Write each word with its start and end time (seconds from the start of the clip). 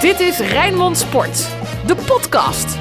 Dit 0.00 0.20
is 0.20 0.38
Rijnmond 0.38 0.96
Sport, 0.96 1.36
de 1.86 1.94
podcast. 2.06 2.74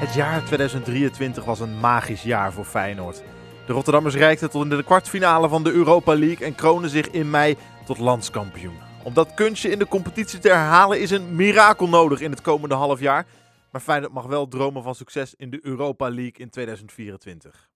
Het 0.00 0.14
jaar 0.14 0.44
2023 0.44 1.44
was 1.44 1.60
een 1.60 1.78
magisch 1.78 2.22
jaar 2.22 2.52
voor 2.52 2.64
Feyenoord. 2.64 3.22
De 3.66 3.72
Rotterdammers 3.72 4.14
reikten 4.14 4.50
tot 4.50 4.62
in 4.62 4.68
de 4.68 4.84
kwartfinale 4.84 5.48
van 5.48 5.64
de 5.64 5.72
Europa 5.72 6.14
League 6.14 6.46
en 6.46 6.54
kronen 6.54 6.90
zich 6.90 7.10
in 7.10 7.30
mei 7.30 7.56
tot 7.84 7.98
landskampioen. 7.98 8.78
Om 9.04 9.14
dat 9.14 9.34
kunstje 9.34 9.70
in 9.70 9.78
de 9.78 9.88
competitie 9.88 10.38
te 10.38 10.48
herhalen 10.48 11.00
is 11.00 11.10
een 11.10 11.36
mirakel 11.36 11.88
nodig 11.88 12.20
in 12.20 12.30
het 12.30 12.40
komende 12.40 12.74
half 12.74 13.00
jaar. 13.00 13.26
Maar 13.72 13.80
Feyenoord 13.80 14.12
mag 14.12 14.26
wel 14.26 14.48
dromen 14.48 14.82
van 14.82 14.94
succes 14.94 15.34
in 15.34 15.50
de 15.50 15.60
Europa 15.62 16.08
League 16.08 16.36
in 16.36 16.50
2024. 16.50 17.68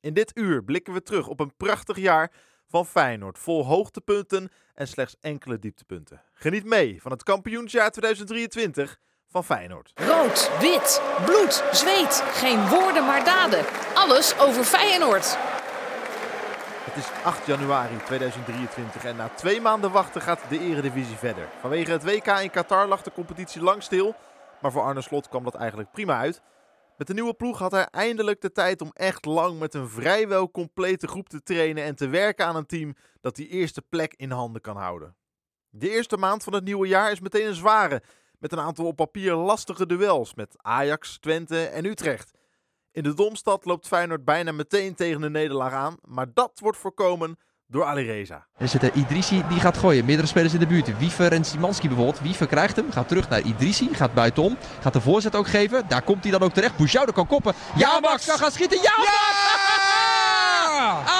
In 0.00 0.14
dit 0.14 0.30
uur 0.34 0.64
blikken 0.64 0.92
we 0.92 1.02
terug 1.02 1.26
op 1.26 1.40
een 1.40 1.56
prachtig 1.56 1.96
jaar 1.96 2.32
van 2.74 2.86
Feyenoord. 2.86 3.38
Vol 3.38 3.64
hoogtepunten 3.64 4.50
en 4.74 4.88
slechts 4.88 5.16
enkele 5.20 5.58
dieptepunten. 5.58 6.22
Geniet 6.32 6.64
mee 6.64 7.02
van 7.02 7.10
het 7.10 7.22
kampioensjaar 7.22 7.90
2023 7.90 8.98
van 9.28 9.44
Feyenoord. 9.44 9.92
Rood, 9.94 10.50
wit, 10.60 11.02
bloed, 11.24 11.64
zweet. 11.72 12.22
Geen 12.26 12.68
woorden 12.68 13.04
maar 13.06 13.24
daden. 13.24 13.64
Alles 13.94 14.38
over 14.38 14.64
Feyenoord. 14.64 15.36
Het 16.84 16.96
is 16.96 17.10
8 17.24 17.46
januari 17.46 17.96
2023 18.04 19.04
en 19.04 19.16
na 19.16 19.28
twee 19.28 19.60
maanden 19.60 19.90
wachten 19.90 20.20
gaat 20.20 20.40
de 20.48 20.58
Eredivisie 20.58 21.16
verder. 21.16 21.48
Vanwege 21.60 21.90
het 21.90 22.04
WK 22.04 22.26
in 22.26 22.50
Qatar 22.50 22.86
lag 22.86 23.02
de 23.02 23.12
competitie 23.12 23.62
lang 23.62 23.82
stil, 23.82 24.14
maar 24.60 24.72
voor 24.72 24.82
Arne 24.82 25.02
Slot 25.02 25.28
kwam 25.28 25.44
dat 25.44 25.54
eigenlijk 25.54 25.90
prima 25.90 26.18
uit. 26.18 26.42
Met 26.96 27.06
de 27.06 27.14
nieuwe 27.14 27.34
ploeg 27.34 27.58
had 27.58 27.72
hij 27.72 27.86
eindelijk 27.86 28.40
de 28.40 28.52
tijd 28.52 28.80
om 28.80 28.90
echt 28.92 29.24
lang 29.24 29.58
met 29.58 29.74
een 29.74 29.88
vrijwel 29.88 30.50
complete 30.50 31.06
groep 31.06 31.28
te 31.28 31.42
trainen 31.42 31.84
en 31.84 31.94
te 31.94 32.08
werken 32.08 32.46
aan 32.46 32.56
een 32.56 32.66
team 32.66 32.94
dat 33.20 33.36
die 33.36 33.48
eerste 33.48 33.82
plek 33.82 34.14
in 34.16 34.30
handen 34.30 34.60
kan 34.60 34.76
houden. 34.76 35.16
De 35.70 35.90
eerste 35.90 36.16
maand 36.16 36.42
van 36.42 36.52
het 36.52 36.64
nieuwe 36.64 36.86
jaar 36.86 37.10
is 37.10 37.20
meteen 37.20 37.46
een 37.46 37.54
zware, 37.54 38.02
met 38.38 38.52
een 38.52 38.60
aantal 38.60 38.86
op 38.86 38.96
papier 38.96 39.34
lastige 39.34 39.86
duels 39.86 40.34
met 40.34 40.54
Ajax, 40.56 41.18
Twente 41.18 41.64
en 41.64 41.84
Utrecht. 41.84 42.30
In 42.90 43.02
de 43.02 43.14
Domstad 43.14 43.64
loopt 43.64 43.86
Feyenoord 43.86 44.24
bijna 44.24 44.52
meteen 44.52 44.94
tegen 44.94 45.20
de 45.20 45.30
nederlaag 45.30 45.72
aan, 45.72 45.96
maar 46.02 46.32
dat 46.34 46.58
wordt 46.60 46.78
voorkomen 46.78 47.36
door 47.74 47.84
Alireza. 47.84 48.46
Er 48.56 48.68
zit 48.68 48.82
er 48.82 48.90
Idrissi 48.92 49.42
die 49.48 49.60
gaat 49.60 49.76
gooien. 49.76 50.04
Meerdere 50.04 50.28
spelers 50.28 50.52
in 50.52 50.58
de 50.58 50.66
buurt. 50.66 50.98
Wiever 50.98 51.32
en 51.32 51.44
Simanski 51.44 51.88
bijvoorbeeld. 51.88 52.20
Wiever 52.20 52.46
krijgt 52.46 52.76
hem. 52.76 52.92
Gaat 52.92 53.08
terug 53.08 53.28
naar 53.28 53.40
Idrissi. 53.40 53.88
Gaat 53.92 54.14
buitenom. 54.14 54.56
Gaat 54.80 54.92
de 54.92 55.00
voorzet 55.00 55.36
ook 55.36 55.46
geven. 55.46 55.84
Daar 55.88 56.02
komt 56.02 56.22
hij 56.22 56.32
dan 56.32 56.42
ook 56.42 56.52
terecht. 56.52 56.76
Bouchoude 56.76 57.12
kan 57.12 57.26
koppen. 57.26 57.54
Max 58.00 58.26
kan 58.26 58.38
gaan 58.38 58.50
schieten. 58.50 58.76
Max! 58.76 58.90
Ja! 58.92 59.02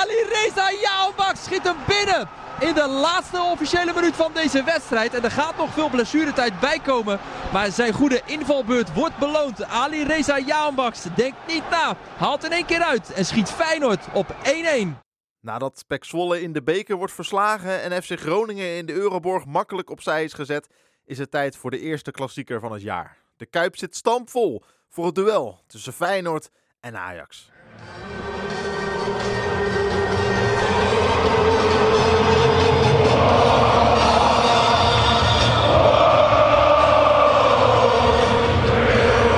Ali 0.00 0.26
Reza 0.32 0.68
Max 1.16 1.44
schiet 1.44 1.62
hem 1.62 1.76
binnen. 1.86 2.28
In 2.60 2.74
de 2.74 2.88
laatste 2.88 3.40
officiële 3.40 3.92
minuut 3.94 4.16
van 4.16 4.30
deze 4.34 4.62
wedstrijd. 4.62 5.14
En 5.14 5.24
er 5.24 5.30
gaat 5.30 5.56
nog 5.56 5.72
veel 5.72 5.88
blessuretijd 5.88 6.60
bij 6.60 6.78
komen. 6.78 7.18
Maar 7.52 7.70
zijn 7.70 7.92
goede 7.92 8.20
invalbeurt 8.24 8.92
wordt 8.92 9.18
beloond. 9.18 9.64
Ali 9.64 10.04
Reza 10.04 10.70
Max 10.70 11.02
denkt 11.14 11.36
niet 11.46 11.70
na. 11.70 11.96
Haalt 12.16 12.44
in 12.44 12.52
één 12.52 12.66
keer 12.66 12.82
uit. 12.82 13.12
En 13.12 13.26
schiet 13.26 13.50
Feyenoord 13.50 14.04
op 14.12 14.34
1-1. 14.44 15.03
Nadat 15.44 15.84
Pek 15.86 16.04
Zwolle 16.04 16.42
in 16.42 16.52
de 16.52 16.62
beker 16.62 16.96
wordt 16.96 17.12
verslagen 17.12 17.82
en 17.82 18.02
FC 18.02 18.18
Groningen 18.18 18.76
in 18.76 18.86
de 18.86 18.92
Euroborg 18.92 19.44
makkelijk 19.44 19.90
opzij 19.90 20.24
is 20.24 20.32
gezet, 20.32 20.68
is 21.04 21.18
het 21.18 21.30
tijd 21.30 21.56
voor 21.56 21.70
de 21.70 21.80
eerste 21.80 22.10
klassieker 22.10 22.60
van 22.60 22.72
het 22.72 22.82
jaar. 22.82 23.16
De 23.36 23.46
Kuip 23.46 23.76
zit 23.76 23.96
stampvol 23.96 24.62
voor 24.88 25.06
het 25.06 25.14
duel 25.14 25.60
tussen 25.66 25.92
Feyenoord 25.92 26.50
en 26.80 26.96
Ajax. 26.96 27.50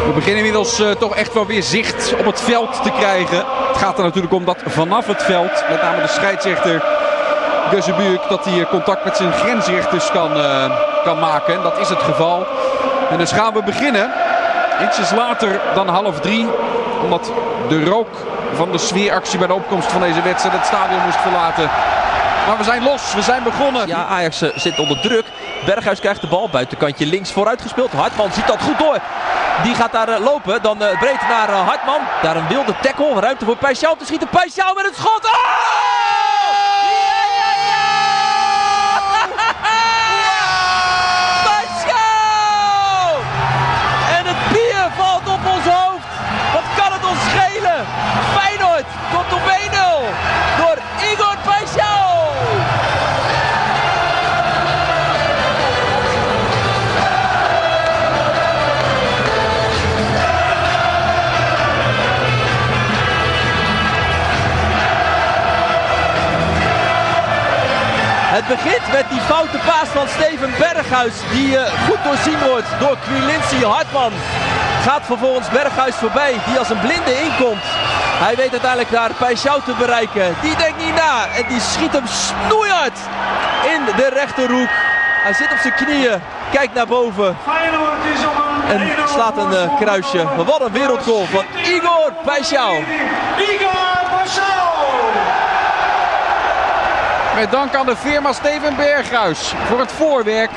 We 0.07 0.13
beginnen 0.15 0.37
inmiddels 0.37 0.81
uh, 0.81 0.91
toch 0.91 1.17
echt 1.17 1.33
wel 1.33 1.47
weer 1.47 1.63
zicht 1.63 2.15
op 2.19 2.25
het 2.25 2.41
veld 2.41 2.83
te 2.83 2.91
krijgen. 2.91 3.66
Het 3.77 3.85
gaat 3.85 3.99
er 3.99 4.05
natuurlijk 4.05 4.35
om 4.35 4.45
dat 4.45 4.63
vanaf 4.67 5.07
het 5.07 5.23
veld, 5.23 5.65
met 5.71 5.83
name 5.83 6.03
de 6.03 6.09
scheidsrechter 6.09 6.83
Guzzebuurk, 7.71 8.29
dat 8.29 8.45
hij 8.45 8.67
contact 8.67 9.05
met 9.05 9.17
zijn 9.17 9.33
grensrechters 9.33 10.11
kan, 10.11 10.37
uh, 10.37 10.65
kan 11.05 11.19
maken. 11.19 11.55
En 11.55 11.63
dat 11.63 11.79
is 11.79 11.89
het 11.89 12.03
geval. 12.03 12.47
En 13.11 13.19
dus 13.19 13.33
gaan 13.33 13.53
we 13.53 13.63
beginnen. 13.63 14.11
Ietsjes 14.83 15.11
later 15.11 15.61
dan 15.75 15.89
half 15.89 16.21
drie. 16.21 16.47
Omdat 17.03 17.33
de 17.69 17.85
rook 17.85 18.09
van 18.55 18.73
de 18.73 18.79
sfeeractie 18.79 19.39
bij 19.39 19.47
de 19.47 19.55
opkomst 19.55 19.93
van 19.93 20.01
deze 20.01 20.23
wedstrijd 20.23 20.57
het 20.57 20.67
stadion 20.67 21.03
moest 21.05 21.21
verlaten. 21.21 21.71
Maar 22.47 22.57
we 22.57 22.65
zijn 22.65 22.83
los, 22.83 23.15
we 23.15 23.23
zijn 23.23 23.43
begonnen. 23.43 23.87
Ja, 23.87 24.05
Ajax 24.05 24.43
uh, 24.43 24.51
zit 24.55 24.79
onder 24.79 25.01
druk. 25.01 25.25
Berghuis 25.65 26.01
krijgt 26.01 26.21
de 26.21 26.27
bal, 26.27 26.49
buitenkantje 26.49 27.07
links 27.07 27.33
vooruit 27.33 27.63
gespeeld. 27.63 27.93
Hartman 27.93 28.33
ziet 28.33 28.47
dat 28.47 28.63
goed 28.63 28.79
door. 28.79 28.99
Die 29.63 29.75
gaat 29.75 29.93
daar 29.93 30.09
uh, 30.09 30.19
lopen, 30.19 30.63
dan 30.63 30.83
uh, 30.83 30.99
breed 30.99 31.21
naar 31.29 31.51
Hartman. 31.51 32.01
Daar 32.23 32.37
een 32.37 32.49
wilde 32.49 32.75
tackle, 32.83 33.21
ruimte 33.21 33.45
voor 33.45 33.57
Pijsjouw 33.57 33.97
te 33.97 34.05
schieten. 34.05 34.29
Pijsjouw 34.29 34.75
met 34.75 34.85
het 34.85 34.97
schot. 34.97 35.25
Oh! 35.25 36.16
Met 68.97 69.11
die 69.11 69.21
foute 69.21 69.59
paas 69.59 69.89
van 69.89 70.09
Steven 70.09 70.53
Berghuis. 70.59 71.15
Die 71.33 71.49
uh, 71.49 71.61
goed 71.87 72.05
doorzien 72.05 72.41
wordt 72.49 72.71
door 72.79 72.97
Quilinci 73.07 73.65
Hartman. 73.65 74.13
Gaat 74.83 75.05
vervolgens 75.05 75.51
Berghuis 75.51 75.95
voorbij. 75.95 76.35
Die 76.47 76.59
als 76.59 76.71
een 76.71 76.81
blinde 76.81 77.15
inkomt. 77.25 77.65
Hij 78.25 78.37
weet 78.37 78.51
uiteindelijk 78.51 78.91
daar 78.91 79.11
Pijsjouw 79.19 79.61
te 79.61 79.75
bereiken. 79.79 80.35
Die 80.43 80.57
denkt 80.57 80.85
niet 80.85 80.95
na. 80.95 81.27
En 81.37 81.45
die 81.49 81.61
schiet 81.61 81.93
hem 81.93 82.07
snoeihard 82.07 82.99
in 83.75 83.81
de 83.97 84.09
rechterhoek. 84.09 84.73
Hij 85.23 85.35
zit 85.35 85.53
op 85.53 85.59
zijn 85.59 85.75
knieën. 85.75 86.23
Kijkt 86.53 86.75
naar 86.75 86.87
boven. 86.87 87.37
En 88.69 88.81
slaat 89.09 89.37
een 89.37 89.53
uh, 89.53 89.81
kruisje. 89.81 90.23
Maar 90.37 90.45
wat 90.45 90.61
een 90.61 90.73
wereldgoal 90.73 91.27
van 91.27 91.45
Igor 91.65 92.13
Pijsjouw. 92.25 92.75
Igor 93.39 93.99
Pijsjouw. 94.11 95.46
Met 97.37 97.51
dank 97.51 97.75
aan 97.75 97.87
de 97.87 97.97
firma 97.97 98.33
Steven 98.33 98.77
Berghuis 98.77 99.53
voor 99.69 99.81
het 99.81 99.93
voorwerk. 99.93 100.51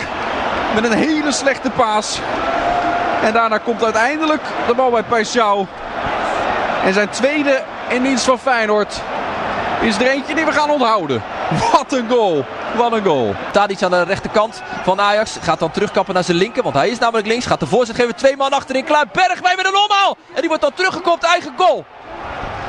Met 0.73 0.83
een 0.83 0.97
hele 0.97 1.31
slechte 1.31 1.69
paas. 1.69 2.19
En 3.21 3.33
daarna 3.33 3.57
komt 3.57 3.83
uiteindelijk 3.83 4.41
de 4.67 4.73
bal 4.73 4.89
bij 4.89 5.03
Pijsjouw. 5.03 5.67
En 6.83 6.93
zijn 6.93 7.09
tweede 7.09 7.63
in 7.87 8.03
dienst 8.03 8.23
van 8.23 8.39
Feyenoord 8.39 9.01
is 9.81 9.95
er 9.95 10.07
eentje 10.07 10.35
die 10.35 10.45
we 10.45 10.51
gaan 10.51 10.69
onthouden. 10.69 11.23
Wat 11.71 11.91
een 11.91 12.09
goal. 12.09 12.45
Wat 12.75 12.91
een 12.91 13.03
goal. 13.03 13.35
Tadic 13.51 13.83
aan 13.83 13.91
de 13.91 14.03
rechterkant 14.03 14.61
van 14.83 15.01
Ajax. 15.01 15.37
Gaat 15.41 15.59
dan 15.59 15.71
terugkappen 15.71 16.13
naar 16.13 16.23
zijn 16.23 16.37
linker. 16.37 16.63
Want 16.63 16.75
hij 16.75 16.89
is 16.89 16.99
namelijk 16.99 17.27
links. 17.27 17.45
Gaat 17.45 17.59
de 17.59 17.67
voorzet 17.67 17.95
geven. 17.95 18.15
Twee 18.15 18.37
man 18.37 18.51
achterin. 18.51 18.83
Klaar. 18.83 19.05
Bergwijn 19.11 19.55
met 19.55 19.65
een 19.65 19.89
omhaal. 19.89 20.17
En 20.33 20.39
die 20.39 20.47
wordt 20.47 20.63
dan 20.63 20.73
teruggekopt. 20.73 21.23
Eigen 21.23 21.53
goal. 21.57 21.85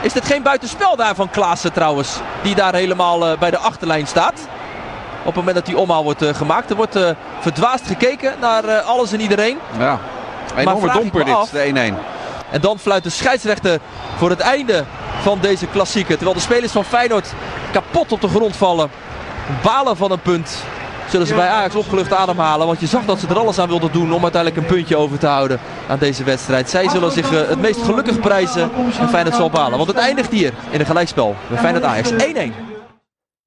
Is 0.02 0.12
dit 0.12 0.24
geen 0.24 0.42
buitenspel 0.42 0.96
daar 0.96 1.14
van 1.14 1.30
Klaassen 1.30 1.72
trouwens? 1.72 2.16
Die 2.42 2.54
daar 2.54 2.74
helemaal 2.74 3.30
uh, 3.30 3.38
bij 3.38 3.50
de 3.50 3.58
achterlijn 3.58 4.06
staat. 4.06 4.40
Op 5.20 5.26
het 5.26 5.34
moment 5.34 5.54
dat 5.54 5.66
die 5.66 5.78
omhaal 5.78 6.02
wordt 6.02 6.22
uh, 6.22 6.34
gemaakt. 6.34 6.70
Er 6.70 6.76
wordt 6.76 6.96
uh, 6.96 7.10
verdwaasd 7.40 7.86
gekeken 7.86 8.34
naar 8.40 8.80
alles 8.80 9.12
en 9.12 9.20
iedereen. 9.20 9.58
Ja. 9.78 9.98
Enorme 10.56 10.92
domper 10.92 11.24
dit, 11.24 11.50
de 11.50 11.92
1-1. 11.92 12.50
En 12.50 12.60
dan 12.60 12.78
fluit 12.78 13.02
de 13.02 13.10
scheidsrechter 13.10 13.78
voor 14.16 14.30
het 14.30 14.40
einde 14.40 14.84
van 15.22 15.38
deze 15.40 15.66
klassieker. 15.66 16.14
Terwijl 16.14 16.36
de 16.36 16.42
spelers 16.42 16.72
van 16.72 16.84
Feyenoord 16.84 17.32
kapot 17.72 18.12
op 18.12 18.20
de 18.20 18.28
grond 18.28 18.56
vallen. 18.56 18.90
Balen 19.62 19.96
van 19.96 20.10
een 20.10 20.20
punt. 20.20 20.64
Zullen 21.10 21.26
ze 21.26 21.34
bij 21.34 21.48
Ajax 21.48 21.74
opgelucht 21.74 22.12
ademhalen. 22.12 22.66
Want 22.66 22.80
je 22.80 22.86
zag 22.86 23.04
dat 23.04 23.20
ze 23.20 23.26
er 23.26 23.38
alles 23.38 23.58
aan 23.58 23.68
wilden 23.68 23.92
doen 23.92 24.12
om 24.12 24.22
uiteindelijk 24.22 24.62
een 24.62 24.74
puntje 24.74 24.96
over 24.96 25.18
te 25.18 25.26
houden 25.26 25.60
aan 25.88 25.98
deze 25.98 26.24
wedstrijd. 26.24 26.70
Zij 26.70 26.88
zullen 26.88 27.12
zich 27.12 27.32
uh, 27.32 27.48
het 27.48 27.60
meest 27.60 27.82
gelukkig 27.82 28.20
prijzen. 28.20 28.72
En 28.72 29.08
Feyenoord 29.08 29.34
zal 29.34 29.50
balen. 29.50 29.76
Want 29.76 29.88
het 29.88 29.98
eindigt 29.98 30.30
hier 30.30 30.54
in 30.70 30.80
een 30.80 30.86
gelijkspel. 30.86 31.36
Bij 31.48 31.58
Feyenoord 31.58 31.84
Ajax 31.84 32.12
1-1. 32.12 32.16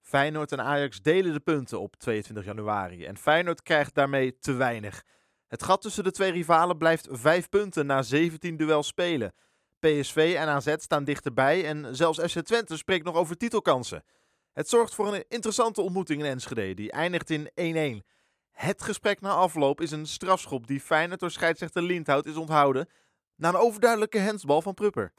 Feyenoord 0.01 0.51
en 0.51 0.62
Ajax 0.62 1.01
delen 1.01 1.33
de 1.33 1.39
punten 1.39 1.80
op 1.80 1.95
22 1.95 2.45
januari. 2.45 3.06
En 3.06 3.18
Feyenoord 3.18 3.62
krijgt 3.62 3.95
daarmee 3.95 4.38
te 4.39 4.54
weinig. 4.54 5.04
Het 5.48 5.63
gat 5.63 5.81
tussen 5.81 6.04
de 6.04 6.12
twee 6.12 6.31
rivalen 6.31 6.77
blijft 6.77 7.07
5 7.12 7.50
punten 7.50 7.86
na 7.86 8.01
17 8.01 8.57
duels 8.57 8.88
spelen. 8.88 9.33
PSV 9.80 10.36
en 10.38 10.48
AZ 10.48 10.74
staan 10.77 11.04
dichterbij 11.04 11.65
en 11.65 11.95
zelfs 11.95 12.19
FC 12.19 12.39
Twente 12.39 12.77
spreekt 12.77 13.06
nog 13.06 13.15
over 13.15 13.38
titelkansen. 13.38 14.04
Het 14.53 14.69
zorgt 14.69 14.95
voor 14.95 15.13
een 15.13 15.23
interessante 15.29 15.81
ontmoeting 15.81 16.21
in 16.21 16.29
Enschede, 16.29 16.73
die 16.73 16.91
eindigt 16.91 17.29
in 17.29 18.01
1-1. 18.03 18.07
Het 18.51 18.83
gesprek 18.83 19.21
na 19.21 19.29
afloop 19.29 19.81
is 19.81 19.91
een 19.91 20.07
strafschop 20.07 20.67
die 20.67 20.79
Feyenoord 20.79 21.19
door 21.19 21.31
scheidsrechter 21.31 21.81
Lindhout 21.81 22.25
is 22.25 22.35
onthouden 22.35 22.89
na 23.35 23.50
een 23.50 23.55
overduidelijke 23.55 24.17
hensbal 24.17 24.61
van 24.61 24.73
Prupper. 24.73 25.11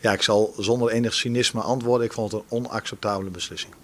Ja, 0.00 0.12
ik 0.12 0.22
zal 0.22 0.54
zonder 0.56 0.90
enig 0.90 1.14
cynisme 1.14 1.60
antwoorden. 1.60 2.06
Ik 2.06 2.12
vond 2.12 2.32
het 2.32 2.40
een 2.40 2.46
onacceptabele 2.48 3.30
beslissing. 3.30 3.74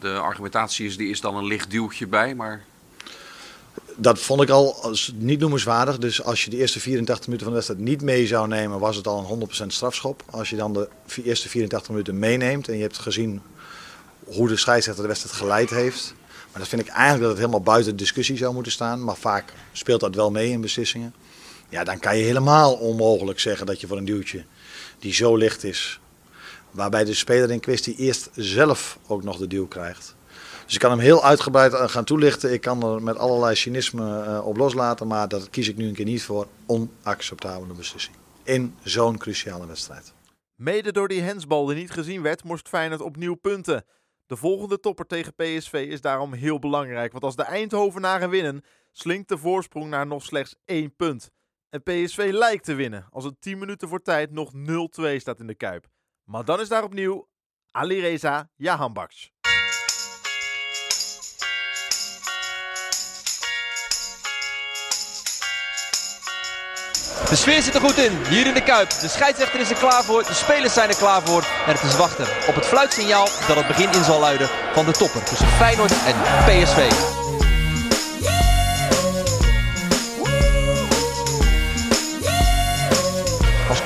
De 0.00 0.18
argumentatie 0.18 0.86
is, 0.86 0.96
die 0.96 1.10
is 1.10 1.20
dan 1.20 1.36
een 1.36 1.46
licht 1.46 1.70
duwtje 1.70 2.06
bij, 2.06 2.34
maar 2.34 2.64
Dat 3.98 4.18
vond 4.18 4.42
ik 4.42 4.50
al 4.50 4.82
als 4.82 5.12
niet 5.14 5.40
noemenswaardig. 5.40 5.98
Dus 5.98 6.22
als 6.22 6.44
je 6.44 6.50
de 6.50 6.56
eerste 6.56 6.80
84 6.80 7.26
minuten 7.26 7.46
van 7.46 7.56
de 7.56 7.62
wedstrijd 7.62 7.90
niet 7.90 8.02
mee 8.02 8.26
zou 8.26 8.48
nemen, 8.48 8.78
was 8.78 8.96
het 8.96 9.06
al 9.06 9.18
een 9.30 9.48
100% 9.64 9.66
strafschop. 9.66 10.22
Als 10.30 10.50
je 10.50 10.56
dan 10.56 10.72
de 10.72 10.88
eerste 11.24 11.48
84 11.48 11.90
minuten 11.90 12.18
meeneemt 12.18 12.68
en 12.68 12.76
je 12.76 12.82
hebt 12.82 12.98
gezien 12.98 13.42
hoe 14.24 14.48
de 14.48 14.56
scheidsrechter 14.56 15.02
de 15.02 15.08
wedstrijd 15.08 15.36
geleid 15.36 15.70
heeft. 15.70 16.14
Maar 16.50 16.60
dat 16.60 16.68
vind 16.68 16.82
ik 16.82 16.88
eigenlijk 16.88 17.20
dat 17.20 17.30
het 17.30 17.38
helemaal 17.38 17.74
buiten 17.74 17.96
discussie 17.96 18.36
zou 18.36 18.54
moeten 18.54 18.72
staan. 18.72 19.04
Maar 19.04 19.16
vaak 19.16 19.52
speelt 19.72 20.00
dat 20.00 20.14
wel 20.14 20.30
mee 20.30 20.50
in 20.50 20.60
beslissingen. 20.60 21.14
Ja, 21.68 21.84
dan 21.84 21.98
kan 21.98 22.18
je 22.18 22.24
helemaal 22.24 22.74
onmogelijk 22.74 23.40
zeggen 23.40 23.66
dat 23.66 23.80
je 23.80 23.86
voor 23.86 23.96
een 23.96 24.04
duwtje 24.04 24.44
die 24.98 25.14
zo 25.14 25.36
licht 25.36 25.64
is. 25.64 26.00
Waarbij 26.70 27.04
de 27.04 27.14
speler 27.14 27.50
in 27.50 27.60
kwestie 27.60 27.96
eerst 27.96 28.28
zelf 28.34 28.98
ook 29.06 29.22
nog 29.22 29.36
de 29.36 29.46
duw 29.46 29.66
krijgt. 29.66 30.15
Dus 30.66 30.74
ik 30.74 30.80
kan 30.80 30.90
hem 30.90 31.00
heel 31.00 31.24
uitgebreid 31.24 31.72
eh, 31.72 31.88
gaan 31.88 32.04
toelichten. 32.04 32.52
Ik 32.52 32.60
kan 32.60 32.82
er 32.82 33.02
met 33.02 33.16
allerlei 33.16 33.54
cynisme 33.54 34.22
eh, 34.22 34.46
op 34.46 34.56
loslaten. 34.56 35.06
Maar 35.06 35.28
dat 35.28 35.50
kies 35.50 35.68
ik 35.68 35.76
nu 35.76 35.88
een 35.88 35.94
keer 35.94 36.04
niet 36.04 36.22
voor. 36.22 36.46
Onacceptabele 36.66 37.74
beslissing. 37.74 38.16
In 38.42 38.76
zo'n 38.82 39.18
cruciale 39.18 39.66
wedstrijd. 39.66 40.14
Mede 40.54 40.92
door 40.92 41.08
die 41.08 41.20
hensbal 41.22 41.66
die 41.66 41.76
niet 41.76 41.90
gezien 41.90 42.22
werd, 42.22 42.44
moest 42.44 42.68
Feyenoord 42.68 43.00
opnieuw 43.00 43.34
punten. 43.34 43.84
De 44.26 44.36
volgende 44.36 44.80
topper 44.80 45.06
tegen 45.06 45.34
PSV 45.34 45.86
is 45.88 46.00
daarom 46.00 46.32
heel 46.32 46.58
belangrijk. 46.58 47.12
Want 47.12 47.24
als 47.24 47.36
de 47.36 47.42
Eindhovenaren 47.42 48.30
winnen, 48.30 48.64
slinkt 48.92 49.28
de 49.28 49.38
voorsprong 49.38 49.90
naar 49.90 50.06
nog 50.06 50.22
slechts 50.22 50.56
één 50.64 50.96
punt. 50.96 51.30
En 51.68 51.82
PSV 51.82 52.30
lijkt 52.32 52.64
te 52.64 52.74
winnen 52.74 53.06
als 53.10 53.24
het 53.24 53.40
10 53.40 53.58
minuten 53.58 53.88
voor 53.88 54.02
tijd 54.02 54.30
nog 54.30 54.52
0-2 54.54 55.16
staat 55.16 55.40
in 55.40 55.46
de 55.46 55.54
Kuip. 55.54 55.86
Maar 56.24 56.44
dan 56.44 56.60
is 56.60 56.68
daar 56.68 56.84
opnieuw 56.84 57.28
Alireza 57.70 58.50
Jahanbaks. 58.54 59.32
De 67.36 67.42
sfeer 67.42 67.62
zit 67.62 67.74
er 67.74 67.80
goed 67.80 67.98
in, 67.98 68.12
hier 68.28 68.46
in 68.46 68.54
de 68.54 68.62
Kuip. 68.62 68.90
De 69.00 69.08
scheidsrechter 69.08 69.60
is 69.60 69.70
er 69.70 69.76
klaar 69.76 70.04
voor, 70.04 70.22
de 70.26 70.34
spelers 70.34 70.72
zijn 70.72 70.88
er 70.88 70.96
klaar 70.96 71.22
voor. 71.24 71.46
En 71.66 71.72
het 71.72 71.82
is 71.82 71.96
wachten 71.96 72.26
op 72.48 72.54
het 72.54 72.66
fluitsignaal 72.66 73.28
dat 73.46 73.56
het 73.56 73.66
begin 73.66 73.92
in 73.92 74.04
zal 74.04 74.20
luiden 74.20 74.48
van 74.72 74.84
de 74.84 74.92
topper 74.92 75.22
tussen 75.22 75.48
Feyenoord 75.48 75.92
en 75.92 76.14
PSV. 76.46 77.15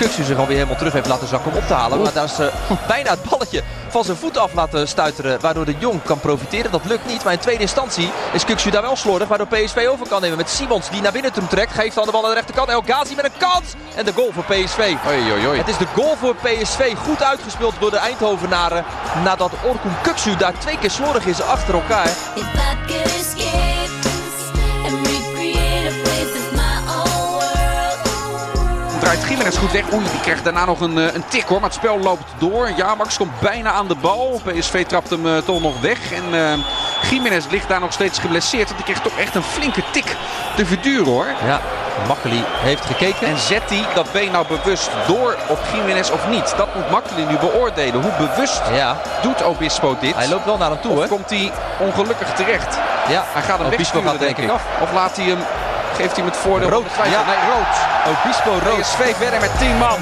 Kuksu 0.01 0.25
zich 0.25 0.39
alweer 0.39 0.57
helemaal 0.57 0.77
terug 0.77 0.93
heeft 0.93 1.07
laten 1.07 1.29
zakken 1.29 1.53
om 1.53 1.59
op 1.59 1.67
te 1.67 1.75
halen. 1.75 2.03
Maar 2.03 2.13
daar 2.13 2.25
is 2.25 2.39
eh, 2.39 2.47
bijna 2.95 3.11
het 3.11 3.23
balletje 3.23 3.63
van 3.89 4.05
zijn 4.05 4.17
voet 4.17 4.39
af 4.39 4.55
laten 4.55 4.89
stuiteren. 4.89 5.41
Waardoor 5.41 5.65
de 5.65 5.75
Jong 5.79 6.03
kan 6.03 6.21
profiteren. 6.21 6.71
Dat 6.71 6.85
lukt 6.85 7.07
niet. 7.07 7.25
Maar 7.25 7.33
in 7.33 7.39
tweede 7.39 7.61
instantie 7.61 8.11
is 8.33 8.45
Kuksu 8.45 8.71
daar 8.71 8.83
wel 8.83 8.97
slordig. 8.97 9.29
Waardoor 9.29 9.47
PSV 9.47 9.87
over 9.91 10.09
kan 10.09 10.21
nemen 10.21 10.37
met 10.37 10.51
Simons 10.51 10.91
die 10.91 11.03
naar 11.03 11.13
binnen 11.13 11.33
toe 11.33 11.47
trekt. 11.47 11.73
Geeft 11.73 11.95
dan 11.95 12.07
de 12.07 12.13
bal 12.13 12.23
aan 12.23 12.29
de 12.29 12.35
rechterkant. 12.35 12.69
El 12.69 12.83
Ghazi 12.83 13.15
met 13.15 13.25
een 13.25 13.39
kans. 13.39 13.75
En 13.95 14.05
de 14.05 14.13
goal 14.13 14.33
voor 14.33 14.45
PSV. 14.45 14.95
Oei, 15.09 15.33
oei, 15.33 15.47
oei. 15.47 15.59
Het 15.59 15.69
is 15.69 15.79
de 15.79 15.87
goal 15.95 16.17
voor 16.17 16.35
PSV. 16.35 16.95
Goed 16.97 17.23
uitgespeeld 17.23 17.75
door 17.81 17.91
de 17.91 17.97
Eindhovenaren. 17.97 18.85
Nadat 19.25 19.53
Orkun 19.65 19.95
Kuksu 20.03 20.37
daar 20.37 20.59
twee 20.59 20.79
keer 20.79 20.91
slordig 20.91 21.27
is 21.27 21.43
achter 21.43 21.75
elkaar. 21.75 22.11
Draait 29.11 29.29
Gimenez 29.29 29.59
goed 29.59 29.73
weg. 29.73 29.93
Oei, 29.93 30.05
die 30.11 30.21
krijgt 30.21 30.45
daarna 30.45 30.65
nog 30.65 30.81
een, 30.81 30.99
eh, 30.99 31.15
een 31.15 31.25
tik 31.29 31.43
hoor. 31.43 31.61
Maar 31.61 31.69
het 31.71 31.79
spel 31.79 31.99
loopt 31.99 32.25
door. 32.39 32.71
Jamax 32.77 33.17
komt 33.17 33.41
bijna 33.41 33.71
aan 33.71 33.89
de 33.89 33.95
bal. 33.95 34.41
PSV 34.45 34.87
trapt 34.87 35.11
hem 35.11 35.27
eh, 35.27 35.37
toch 35.37 35.63
nog 35.63 35.81
weg. 35.81 36.13
En 36.13 36.35
eh 36.35 36.59
Gimenez 37.03 37.47
ligt 37.51 37.69
daar 37.69 37.81
nog 37.81 37.93
steeds 37.93 38.19
geblesseerd. 38.19 38.65
Want 38.65 38.77
die 38.77 38.85
krijgt 38.85 39.03
toch 39.03 39.19
echt 39.19 39.35
een 39.35 39.43
flinke 39.43 39.83
tik 39.91 40.17
te 40.57 40.67
verduren 40.67 41.07
hoor. 41.07 41.27
Ja, 41.47 41.61
Makkeli 42.09 42.45
heeft 42.47 42.85
gekeken. 42.85 43.27
En 43.27 43.39
zet 43.39 43.63
hij 43.67 43.85
dat 43.95 44.13
been 44.13 44.33
nou 44.33 44.47
bewust 44.47 44.91
door 45.07 45.37
op 45.49 45.59
Gimenez 45.73 46.11
of 46.11 46.29
niet? 46.29 46.55
Dat 46.57 46.75
moet 46.75 46.91
Makkeli 46.91 47.25
nu 47.25 47.37
beoordelen. 47.39 48.03
Hoe 48.03 48.27
bewust 48.27 48.63
Ja, 48.73 48.97
doet 49.23 49.45
Obispo 49.45 49.97
dit? 50.01 50.15
hij 50.15 50.29
loopt 50.29 50.45
wel 50.45 50.57
naar 50.57 50.71
hem 50.71 50.81
toe 50.81 51.01
hè. 51.01 51.09
komt 51.09 51.31
hij 51.31 51.53
ongelukkig 51.79 52.33
terecht? 52.33 52.79
Ja, 53.09 53.25
Hij 53.33 53.43
gaat 53.43 53.59
hem 53.59 53.67
Obispo 53.67 53.77
wegsturen 53.77 54.11
gaat 54.11 54.19
denk 54.19 54.37
ik 54.37 54.51
af. 54.51 54.63
Of 54.83 54.93
laat 54.93 55.17
hij 55.17 55.25
hem, 55.25 55.39
geeft 56.01 56.17
hij 56.17 56.25
hem 56.25 56.33
het 56.33 56.43
voordeel 56.43 56.69
Rood, 56.71 56.85
ja. 56.97 57.25
Nee, 57.25 57.37
rood. 57.53 57.75
Obispo 58.17 58.71
rood. 58.71 58.81
PSV 58.81 59.17
verder 59.17 59.41
met 59.41 59.59
10 59.59 59.79
man. 59.79 59.99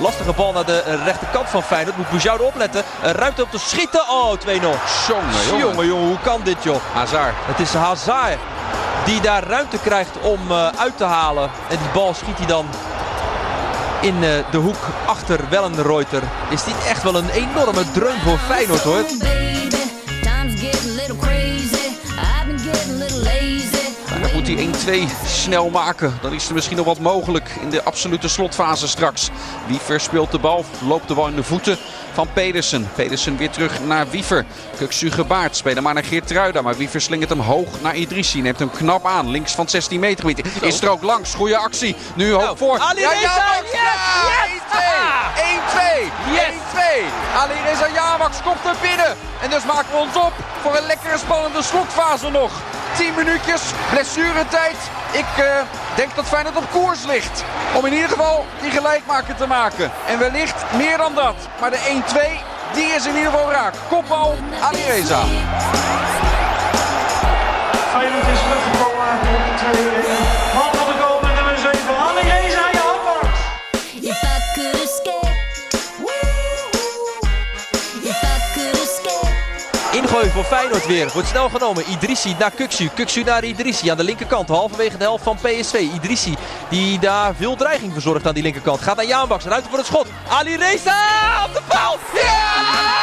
Lastige 0.00 0.32
bal 0.32 0.52
naar 0.52 0.64
de 0.64 1.00
rechterkant 1.04 1.48
van 1.48 1.62
Feyenoord. 1.62 1.96
Moet 1.96 2.10
Bouchard 2.10 2.40
opletten. 2.40 2.82
Ruimte 3.02 3.42
om 3.42 3.50
te 3.50 3.58
schieten. 3.58 4.00
Oh, 4.08 4.32
2-0. 4.32 4.44
Jongen, 4.44 4.78
jongen. 5.06 5.58
Jongen, 5.58 5.86
jongen, 5.86 6.06
hoe 6.06 6.20
kan 6.22 6.40
dit 6.42 6.62
joh? 6.62 6.80
Hazard. 6.94 7.34
Het 7.46 7.58
is 7.58 7.74
Hazard 7.74 8.38
die 9.04 9.20
daar 9.20 9.42
ruimte 9.44 9.78
krijgt 9.78 10.20
om 10.20 10.38
eh, 10.50 10.68
uit 10.76 10.96
te 10.96 11.04
halen. 11.04 11.50
En 11.68 11.76
die 11.76 11.88
bal 11.92 12.14
schiet 12.14 12.38
hij 12.38 12.46
dan 12.46 12.66
in 14.00 14.24
eh, 14.24 14.30
de 14.50 14.56
hoek 14.56 14.76
achter 15.06 15.40
Wellenreuter. 15.50 16.22
Is 16.50 16.64
dit 16.64 16.74
echt 16.88 17.02
wel 17.02 17.14
een 17.14 17.30
enorme 17.30 17.90
dreun 17.92 18.20
voor 18.20 18.38
Feyenoord 18.38 18.82
hoor. 18.82 19.04
Hij 24.54 25.06
1-2 25.06 25.26
snel 25.26 25.70
maken. 25.70 26.18
Dan 26.22 26.32
is 26.32 26.48
er 26.48 26.54
misschien 26.54 26.76
nog 26.76 26.86
wat 26.86 26.98
mogelijk 26.98 27.50
in 27.60 27.70
de 27.70 27.82
absolute 27.82 28.28
slotfase 28.28 28.88
straks. 28.88 29.30
Wiever 29.66 30.00
speelt 30.00 30.30
de 30.30 30.38
bal, 30.38 30.64
loopt 30.86 31.08
de 31.08 31.14
bal 31.14 31.28
in 31.28 31.34
de 31.34 31.42
voeten 31.42 31.78
van 32.12 32.28
Pedersen. 32.32 32.88
Pedersen 32.94 33.36
weer 33.36 33.50
terug 33.50 33.80
naar 33.84 34.10
Wiever. 34.10 34.44
Kuksu 34.76 35.10
gebaard, 35.10 35.56
spelen 35.56 35.82
maar 35.82 35.94
naar 35.94 36.04
Geertruida. 36.04 36.62
Maar 36.62 36.76
Wiever 36.76 37.00
slingert 37.00 37.30
hem 37.30 37.40
hoog 37.40 37.80
naar 37.80 37.96
Idrissi. 37.96 38.40
Neemt 38.40 38.58
hem 38.58 38.70
knap 38.70 39.06
aan, 39.06 39.30
links 39.30 39.52
van 39.52 39.64
het 39.64 39.70
16 39.72 40.00
meter 40.00 40.28
gebied. 40.28 40.62
Is 40.62 40.82
er 40.82 40.88
ook 40.88 41.02
langs, 41.02 41.34
goede 41.34 41.56
actie. 41.56 41.96
Nu 42.14 42.32
hoog 42.32 42.58
voor. 42.58 42.78
Ali 42.78 43.00
Reza, 43.00 43.20
Jamax, 43.20 43.70
yes, 43.70 43.80
ja, 43.80 45.30
yes! 45.34 45.58
1-2, 45.74 46.08
1-2, 46.28 46.32
Yes! 46.32 46.54
1-2. 47.02 47.36
Ali 47.36 47.54
Reza 47.66 47.88
Jamax 47.94 48.42
komt 48.42 48.64
er 48.64 48.76
binnen. 48.80 49.16
En 49.42 49.50
dus 49.50 49.64
maken 49.64 49.90
we 49.90 49.98
ons 49.98 50.16
op 50.16 50.32
voor 50.62 50.76
een 50.76 50.86
lekkere 50.86 51.18
spannende 51.18 51.62
slotfase 51.62 52.30
nog. 52.30 52.52
10 52.96 53.14
minuutjes, 53.14 53.62
blessuretijd. 53.90 54.76
Ik 55.12 55.44
eh, 55.44 55.44
denk 55.96 56.14
dat 56.14 56.24
Feyenoord 56.26 56.56
op 56.56 56.70
koers 56.70 57.04
ligt. 57.04 57.44
Om 57.74 57.86
in 57.86 57.92
ieder 57.92 58.08
geval 58.08 58.46
die 58.60 58.70
gelijkmaker 58.70 59.34
te 59.34 59.46
maken. 59.46 59.90
En 60.06 60.18
wellicht 60.18 60.64
meer 60.76 60.96
dan 60.96 61.14
dat. 61.14 61.34
Maar 61.60 61.70
de 61.70 62.02
1-2, 62.70 62.74
die 62.74 62.86
is 62.86 63.06
in 63.06 63.16
ieder 63.16 63.30
geval 63.32 63.50
raak. 63.50 63.74
Kopbal, 63.88 64.36
Ali 64.60 64.82
Reza. 64.86 65.20
Feyenoord 67.92 68.26
is 68.26 68.77
voor 80.44 80.58
Feyenoord 80.58 80.86
weer. 80.86 81.10
Wordt 81.12 81.28
snel 81.28 81.48
genomen. 81.48 81.90
Idrissi 81.90 82.34
naar 82.38 82.50
Kuksu. 82.50 82.88
Kuksu 82.94 83.22
naar 83.22 83.44
Idrissi 83.44 83.88
aan 83.88 83.96
de 83.96 84.04
linkerkant. 84.04 84.48
Halverwege 84.48 84.96
de 84.96 85.04
helft 85.04 85.24
van 85.24 85.36
PSV. 85.36 85.74
Idrissi 85.94 86.34
die 86.70 86.98
daar 86.98 87.34
veel 87.34 87.56
dreiging 87.56 87.92
verzorgt 87.92 88.26
aan 88.26 88.34
die 88.34 88.42
linkerkant. 88.42 88.80
Gaat 88.80 88.96
naar 88.96 89.04
Jaanbaks. 89.04 89.44
Ruimte 89.44 89.68
voor 89.68 89.78
het 89.78 89.86
schot. 89.86 90.06
Ali 90.28 90.56
Reza 90.56 91.44
op 91.46 91.54
de 91.54 91.62
paal. 91.68 91.96
Ja! 92.14 92.97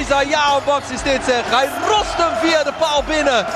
Jaanbaks 0.00 0.90
is 0.90 1.02
dit 1.02 1.20
zeg. 1.26 1.44
Hij 1.50 1.68
rost 1.88 2.16
hem 2.16 2.34
via 2.42 2.62
de 2.62 2.72
paal 2.78 3.02
binnen. 3.02 3.46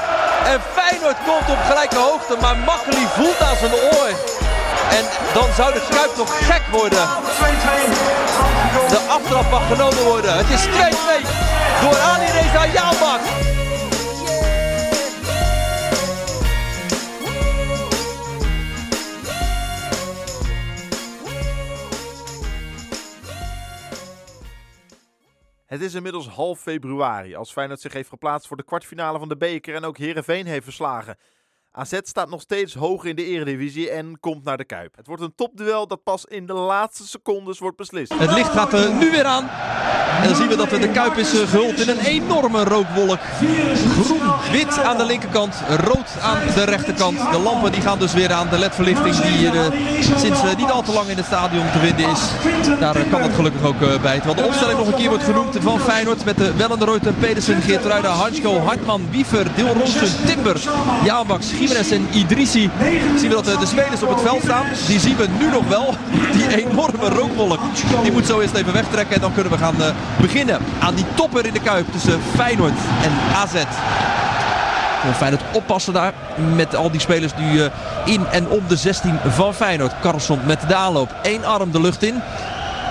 En 0.44 0.60
Feyenoord 0.74 1.16
komt 1.26 1.50
op 1.50 1.58
gelijke 1.68 1.96
hoogte, 1.96 2.36
maar 2.40 2.56
Makkeli 2.56 3.06
voelt 3.14 3.40
aan 3.40 3.56
zijn 3.56 3.74
oor. 3.74 4.08
En 4.90 5.04
dan 5.34 5.48
zou 5.56 5.72
de 5.72 5.82
Kuip 5.90 6.16
nog 6.16 6.46
gek 6.46 6.62
worden. 6.70 7.08
2-2. 7.08 7.08
De 8.88 9.00
aftrap 9.08 9.50
mag 9.50 9.66
genomen 9.66 10.04
worden. 10.04 10.36
Het 10.36 10.50
is 10.50 10.64
2-2 10.64 10.68
door 11.82 11.98
Ali 11.98 12.26
Reza 12.26 12.66
Yalbak. 12.66 13.45
Het 25.66 25.80
is 25.80 25.94
inmiddels 25.94 26.28
half 26.28 26.60
februari 26.60 27.34
als 27.34 27.52
Feyenoord 27.52 27.80
zich 27.80 27.92
heeft 27.92 28.08
geplaatst 28.08 28.48
voor 28.48 28.56
de 28.56 28.64
kwartfinale 28.64 29.18
van 29.18 29.28
de 29.28 29.36
beker 29.36 29.74
en 29.74 29.84
ook 29.84 29.98
Herenveen 29.98 30.46
heeft 30.46 30.64
verslagen. 30.64 31.18
AZ 31.78 31.98
staat 32.02 32.30
nog 32.30 32.40
steeds 32.40 32.74
hoog 32.74 33.04
in 33.04 33.16
de 33.16 33.24
eredivisie 33.24 33.90
en 33.90 34.20
komt 34.20 34.44
naar 34.44 34.56
de 34.56 34.64
Kuip. 34.64 34.96
Het 34.96 35.06
wordt 35.06 35.22
een 35.22 35.34
topduel 35.36 35.86
dat 35.86 36.02
pas 36.02 36.24
in 36.24 36.46
de 36.46 36.52
laatste 36.52 37.06
secondes 37.06 37.58
wordt 37.58 37.76
beslist. 37.76 38.18
Het 38.18 38.32
licht 38.32 38.50
gaat 38.50 38.72
er 38.72 38.94
nu 38.94 39.10
weer 39.10 39.24
aan. 39.24 39.48
En 40.22 40.28
dan 40.28 40.36
zien 40.36 40.48
we 40.48 40.56
dat 40.56 40.70
de 40.70 40.88
Kuip 40.88 41.16
is 41.16 41.40
eh, 41.40 41.48
gehuld 41.48 41.80
in 41.80 41.88
een 41.88 41.98
enorme 41.98 42.64
rookwolk. 42.64 43.18
Groen-wit 44.02 44.82
aan 44.82 44.96
de 44.96 45.04
linkerkant, 45.04 45.54
rood 45.84 46.20
aan 46.22 46.38
de 46.54 46.64
rechterkant. 46.64 47.18
De 47.30 47.38
lampen 47.38 47.72
die 47.72 47.80
gaan 47.80 47.98
dus 47.98 48.12
weer 48.12 48.32
aan. 48.32 48.48
De 48.48 48.58
ledverlichting 48.58 49.16
die 49.16 49.50
eh, 49.50 49.62
sinds 50.18 50.42
eh, 50.42 50.56
niet 50.56 50.70
al 50.70 50.82
te 50.82 50.92
lang 50.92 51.08
in 51.08 51.16
het 51.16 51.26
stadion 51.26 51.70
te 51.72 51.78
vinden 51.78 52.10
is. 52.10 52.20
Daar 52.78 53.04
kan 53.10 53.22
het 53.22 53.34
gelukkig 53.34 53.64
ook 53.64 53.78
bij. 53.78 54.16
Terwijl 54.16 54.34
de 54.34 54.44
opstelling 54.44 54.78
nog 54.78 54.86
een 54.86 54.94
keer 54.94 55.08
wordt 55.08 55.24
genoemd 55.24 55.56
van 55.60 55.80
Feyenoord. 55.80 56.24
Met 56.24 56.36
de 56.36 56.56
Wellenreuter, 56.56 57.12
Pedersen, 57.12 57.62
Geertruida, 57.62 58.10
Hansko, 58.10 58.58
Hartman, 58.58 59.10
Wiever, 59.10 59.46
Dilrosen, 59.54 60.26
Timber, 60.26 60.60
Jaalbaks, 61.04 61.50
Gimenez 61.66 61.90
en 61.92 62.08
Idrissi. 62.12 62.70
Zien 63.16 63.28
we 63.28 63.34
dat 63.34 63.48
eh, 63.48 63.60
de 63.60 63.66
spelers 63.66 64.02
op 64.02 64.08
het 64.08 64.20
veld 64.20 64.42
staan. 64.42 64.66
Die 64.86 65.00
zien 65.00 65.16
we 65.16 65.26
nu 65.38 65.50
nog 65.50 65.68
wel. 65.68 65.94
Die 66.32 66.66
enorme 66.66 67.08
rookwolk. 67.08 67.60
Die 68.02 68.12
moet 68.12 68.26
zo 68.26 68.40
eerst 68.40 68.54
even 68.54 68.72
wegtrekken. 68.72 69.14
En 69.14 69.20
dan 69.20 69.34
kunnen 69.34 69.52
we 69.52 69.58
gaan 69.58 69.82
eh, 69.82 69.88
beginnen 70.20 70.58
aan 70.78 70.94
die 70.94 71.04
topper 71.14 71.46
in 71.46 71.52
de 71.52 71.60
Kuip 71.60 71.92
tussen 71.92 72.20
Feyenoord 72.36 72.78
en 73.02 73.12
AZ. 73.36 73.64
Feyenoord 75.16 75.42
oppassen 75.52 75.92
daar 75.92 76.12
met 76.54 76.76
al 76.76 76.90
die 76.90 77.00
spelers 77.00 77.32
die 77.34 77.64
eh, 77.64 77.70
in 78.04 78.26
en 78.30 78.48
om 78.48 78.62
de 78.68 78.76
16 78.76 79.18
van 79.28 79.54
Feyenoord. 79.54 79.92
Carlson 80.00 80.40
met 80.46 80.60
de 80.68 80.74
aanloop. 80.74 81.14
Eén 81.22 81.44
arm 81.44 81.70
de 81.70 81.80
lucht 81.80 82.02
in. 82.02 82.22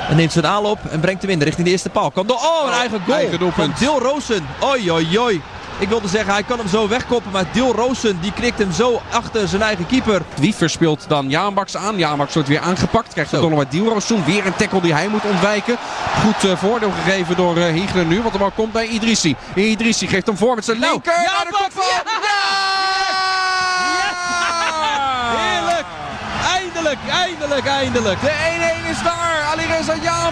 En 0.10 0.16
neemt 0.16 0.32
zijn 0.32 0.48
aanloop 0.48 0.80
en 0.92 1.00
brengt 1.00 1.22
hem 1.22 1.32
in 1.32 1.42
richting 1.42 1.66
de 1.66 1.72
eerste 1.72 1.90
paal. 1.90 2.12
Kan 2.12 2.28
door. 2.28 2.38
Oh, 2.38 2.68
een 2.68 2.74
eigen 2.74 3.02
goal 3.06 3.18
Eigen 3.18 3.40
doelpunt. 3.40 3.78
van 3.78 3.88
Dil 3.88 4.00
Roosen. 4.00 4.46
Oi, 4.60 4.92
oi, 4.92 5.20
oi. 5.20 5.42
Ik 5.80 5.90
wilde 5.90 6.08
zeggen, 6.08 6.34
hij 6.34 6.44
kan 6.44 6.58
hem 6.60 6.68
zo 6.68 6.88
wegkoppen. 6.88 7.32
Maar 7.32 7.46
Dil 7.52 7.74
Roosen 7.74 8.20
die 8.22 8.32
knikt 8.34 8.58
hem 8.60 8.72
zo 8.72 9.02
achter 9.12 9.48
zijn 9.48 9.62
eigen 9.62 9.86
keeper. 9.88 10.22
Wiever 10.36 10.70
speelt 10.70 11.06
dan 11.08 11.30
Jaanbaks 11.30 11.78
aan. 11.78 11.98
Jaanbaks 11.98 12.34
wordt 12.34 12.50
weer 12.50 12.60
aangepakt. 12.60 13.14
Krijgt 13.14 13.32
dan 13.32 13.42
nog 13.42 13.60
wat 13.60 13.72
Dielroossoen. 13.72 14.24
Weer 14.26 14.46
een 14.46 14.56
tackle 14.56 14.82
die 14.82 14.94
hij 14.94 15.08
moet 15.08 15.24
ontwijken. 15.26 15.78
Goed 16.24 16.44
eh, 16.52 16.58
voordeel 16.58 16.92
gegeven 17.04 17.36
door 17.36 17.58
uh, 17.58 17.66
Hiegler 17.66 18.06
nu. 18.06 18.22
Want 18.22 18.34
de 18.34 18.40
bal 18.40 18.52
komt 18.52 18.72
bij 18.72 18.86
Idrissi. 18.88 19.36
Idrissi 19.56 20.08
geeft 20.08 20.28
hem 20.28 20.38
voor 20.38 20.56
met 20.56 20.66
zijn 20.66 20.80
Nou, 20.80 20.92
linker. 20.92 21.14
naar 21.14 21.46
de 21.46 21.52
kop 21.52 21.72
van- 21.74 21.84
Heerlijk! 25.38 25.86
Eindelijk, 26.54 26.98
eindelijk, 27.12 27.66
eindelijk. 27.66 28.22
De 28.22 28.28
1-1 28.30 28.32
is 28.32 28.68
daar. 28.68 28.75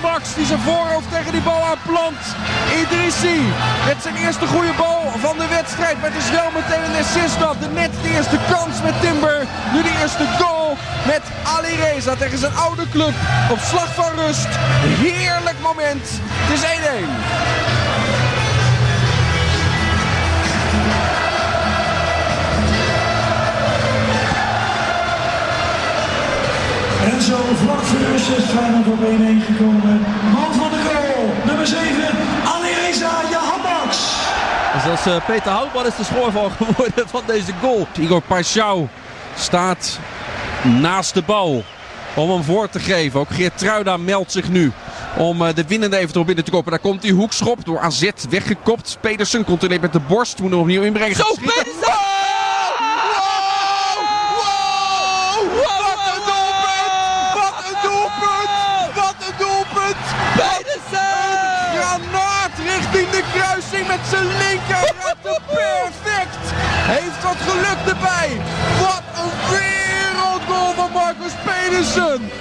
Jaanbaks 0.03 0.35
die 0.35 0.45
zijn 0.45 0.59
voorhoofd 0.59 1.09
tegen 1.11 1.31
die 1.31 1.41
bal 1.41 1.63
aanplant. 1.63 2.17
Idrissi 2.81 3.39
met 3.85 3.97
zijn 4.01 4.15
eerste 4.15 4.47
goede 4.47 4.73
bal 4.77 5.01
van 5.17 5.37
de 5.37 5.47
wedstrijd. 5.47 5.97
Het 5.99 6.15
is 6.15 6.29
wel 6.29 6.49
meteen 6.53 6.83
een 6.83 6.99
assist 7.03 7.39
dat. 7.39 7.55
De 7.59 7.67
net 7.67 7.91
de 8.01 8.09
eerste 8.09 8.37
kans 8.51 8.81
met 8.81 9.01
Timber. 9.01 9.45
Nu 9.73 9.81
de 9.81 9.97
eerste 10.01 10.25
goal 10.39 10.77
met 11.05 11.21
Alireza 11.55 12.15
tegen 12.15 12.37
zijn 12.37 12.55
oude 12.55 12.89
club. 12.89 13.13
Op 13.51 13.59
slag 13.59 13.93
van 13.93 14.11
rust. 14.15 14.51
Heerlijk 15.07 15.59
moment. 15.59 16.05
Het 16.43 16.51
is 16.57 16.63
1-1. 17.59 17.62
Zo 27.23 27.37
vlak 27.63 27.83
voor 27.83 27.99
de 27.99 28.07
rust 28.11 28.29
is 28.37 28.43
Feyenoord 28.43 28.87
op 28.87 28.99
1-1 28.99 29.45
gekomen. 29.45 30.05
Man 30.33 30.53
van 30.53 30.69
de 30.69 30.81
goal, 30.89 31.33
nummer 31.45 31.67
7, 31.67 31.85
Alireza 32.45 33.11
Jahanbaks. 33.31 33.97
En 34.73 34.81
zelfs 34.81 35.05
eh, 35.05 35.25
Peter 35.25 35.51
Houtman 35.51 35.85
is 35.85 35.95
de 35.95 36.03
schoorval 36.03 36.49
geworden 36.63 37.07
van 37.07 37.21
deze 37.25 37.51
goal. 37.61 37.87
Igor 37.99 38.21
Paixão 38.21 38.89
staat 39.35 39.99
naast 40.63 41.13
de 41.13 41.21
bal 41.21 41.63
om 42.15 42.29
hem 42.29 42.43
voor 42.43 42.69
te 42.69 42.79
geven. 42.79 43.19
Ook 43.19 43.29
Geert 43.29 43.57
Truida 43.57 43.97
meldt 43.97 44.31
zich 44.31 44.49
nu 44.49 44.71
om 45.17 45.41
eh, 45.41 45.55
de 45.55 45.63
winnende 45.67 45.97
eventueel 45.97 46.25
binnen 46.25 46.45
te 46.45 46.51
kopen. 46.51 46.71
Daar 46.71 46.79
komt 46.79 47.01
die 47.01 47.13
hoekschop 47.13 47.65
door 47.65 47.79
AZ 47.79 48.09
weggekopt. 48.29 48.97
Pedersen 49.01 49.43
controleert 49.43 49.81
met 49.81 49.93
de 49.93 49.99
borst. 49.99 50.39
Moet 50.39 50.51
hem 50.51 50.59
opnieuw 50.59 50.81
inbrengen. 50.81 51.15
Zo. 51.15 51.33
Pedersen! 51.35 52.11
Wat 55.63 56.03
een 56.13 56.21
doelpunt! 56.31 56.93
Wat 57.35 57.65
een 57.69 57.89
doelpunt! 57.89 58.49
Wat 58.95 59.15
een 59.27 59.35
doelpunt! 59.37 60.03
Pedersen! 60.35 61.13
Granaat 61.75 62.55
richting 62.57 63.07
met 63.81 63.99
zijn 64.09 64.27
linker. 64.27 64.93
Perfect! 65.47 66.43
Heeft 66.93 67.23
wat 67.23 67.37
geluk 67.47 67.95
erbij. 67.95 68.29
Wat 68.79 69.03
een 69.15 69.31
wereldgoal 69.49 70.73
van 70.73 70.91
Marcus 70.91 71.33
Pedersen. 71.45 72.31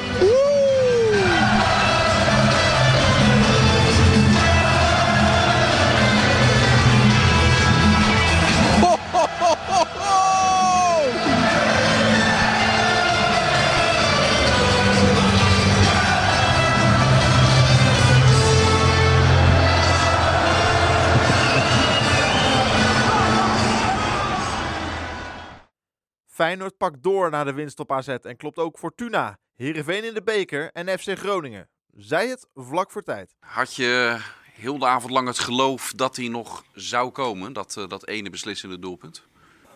Feyenoord 26.42 26.76
pakt 26.76 27.02
door 27.02 27.30
naar 27.30 27.44
de 27.44 27.52
winst 27.52 27.80
op 27.80 27.92
AZ 27.92 28.08
en 28.08 28.36
klopt 28.36 28.58
ook 28.58 28.78
Fortuna, 28.78 29.38
Heerenveen 29.54 30.04
in 30.04 30.14
de 30.14 30.22
beker 30.22 30.70
en 30.72 30.98
FC 30.98 31.18
Groningen. 31.18 31.68
Zij 31.96 32.28
het 32.28 32.48
vlak 32.54 32.90
voor 32.90 33.02
tijd. 33.02 33.34
Had 33.40 33.74
je 33.74 34.18
heel 34.52 34.78
de 34.78 34.86
avond 34.86 35.12
lang 35.12 35.26
het 35.26 35.38
geloof 35.38 35.92
dat 35.96 36.16
hij 36.16 36.28
nog 36.28 36.64
zou 36.74 37.10
komen, 37.10 37.52
dat, 37.52 37.76
eh, 37.76 37.88
dat 37.88 38.06
ene 38.06 38.30
beslissende 38.30 38.78
doelpunt? 38.78 39.22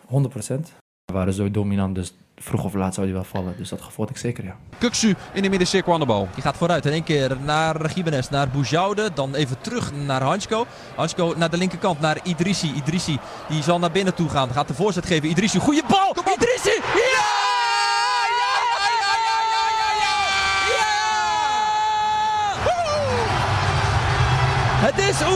100%. 0.05 0.73
We 1.05 1.13
waren 1.13 1.33
zo 1.33 1.51
dominant, 1.51 1.95
dus 1.95 2.13
vroeg 2.35 2.63
of 2.63 2.73
laat 2.73 2.93
zou 2.93 3.05
die 3.05 3.15
wel 3.15 3.23
vallen. 3.23 3.57
Dus 3.57 3.69
dat 3.69 3.81
gevoel 3.81 4.09
ik 4.09 4.17
zeker, 4.17 4.43
ja. 4.43 4.57
Kuksu 4.77 5.15
in 5.33 5.41
de 5.41 5.49
middencirkel 5.49 5.93
aan 5.93 5.99
de 5.99 6.05
bal. 6.05 6.27
Die 6.33 6.43
gaat 6.43 6.57
vooruit 6.57 6.85
in 6.85 6.91
één 6.91 7.03
keer 7.03 7.37
naar 7.41 7.89
Gimenez, 7.89 8.29
naar 8.29 8.49
Boujoude. 8.49 9.13
Dan 9.13 9.35
even 9.35 9.61
terug 9.61 9.93
naar 9.93 10.21
Hansko. 10.21 10.65
Hansko 10.95 11.33
naar 11.37 11.49
de 11.49 11.57
linkerkant, 11.57 11.99
naar 11.99 12.19
Idrissi. 12.23 12.73
Idrissi 12.75 13.19
die 13.49 13.63
zal 13.63 13.79
naar 13.79 13.91
binnen 13.91 14.15
toe 14.15 14.29
gaan. 14.29 14.49
Gaat 14.49 14.67
de 14.67 14.73
voorzet 14.73 15.05
geven. 15.05 15.29
Idrissi, 15.29 15.59
goede 15.59 15.83
bal! 15.87 16.06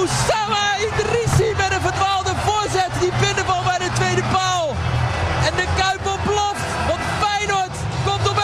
Oussama 0.01 0.77
Idrissi 0.87 1.53
met 1.57 1.71
een 1.71 1.81
verdwaalde 1.81 2.33
voorzet. 2.45 2.89
Die 2.99 3.11
binnenval 3.19 3.63
bij 3.63 3.77
de 3.77 3.89
tweede 3.93 4.23
paal. 4.31 4.75
En 5.45 5.55
de 5.55 5.67
Kuip 5.77 6.07
ontploft. 6.13 6.65
Want 6.87 6.99
Feyenoord 7.19 7.75
komt 8.05 8.29
op 8.29 8.35
1-0. 8.35 8.41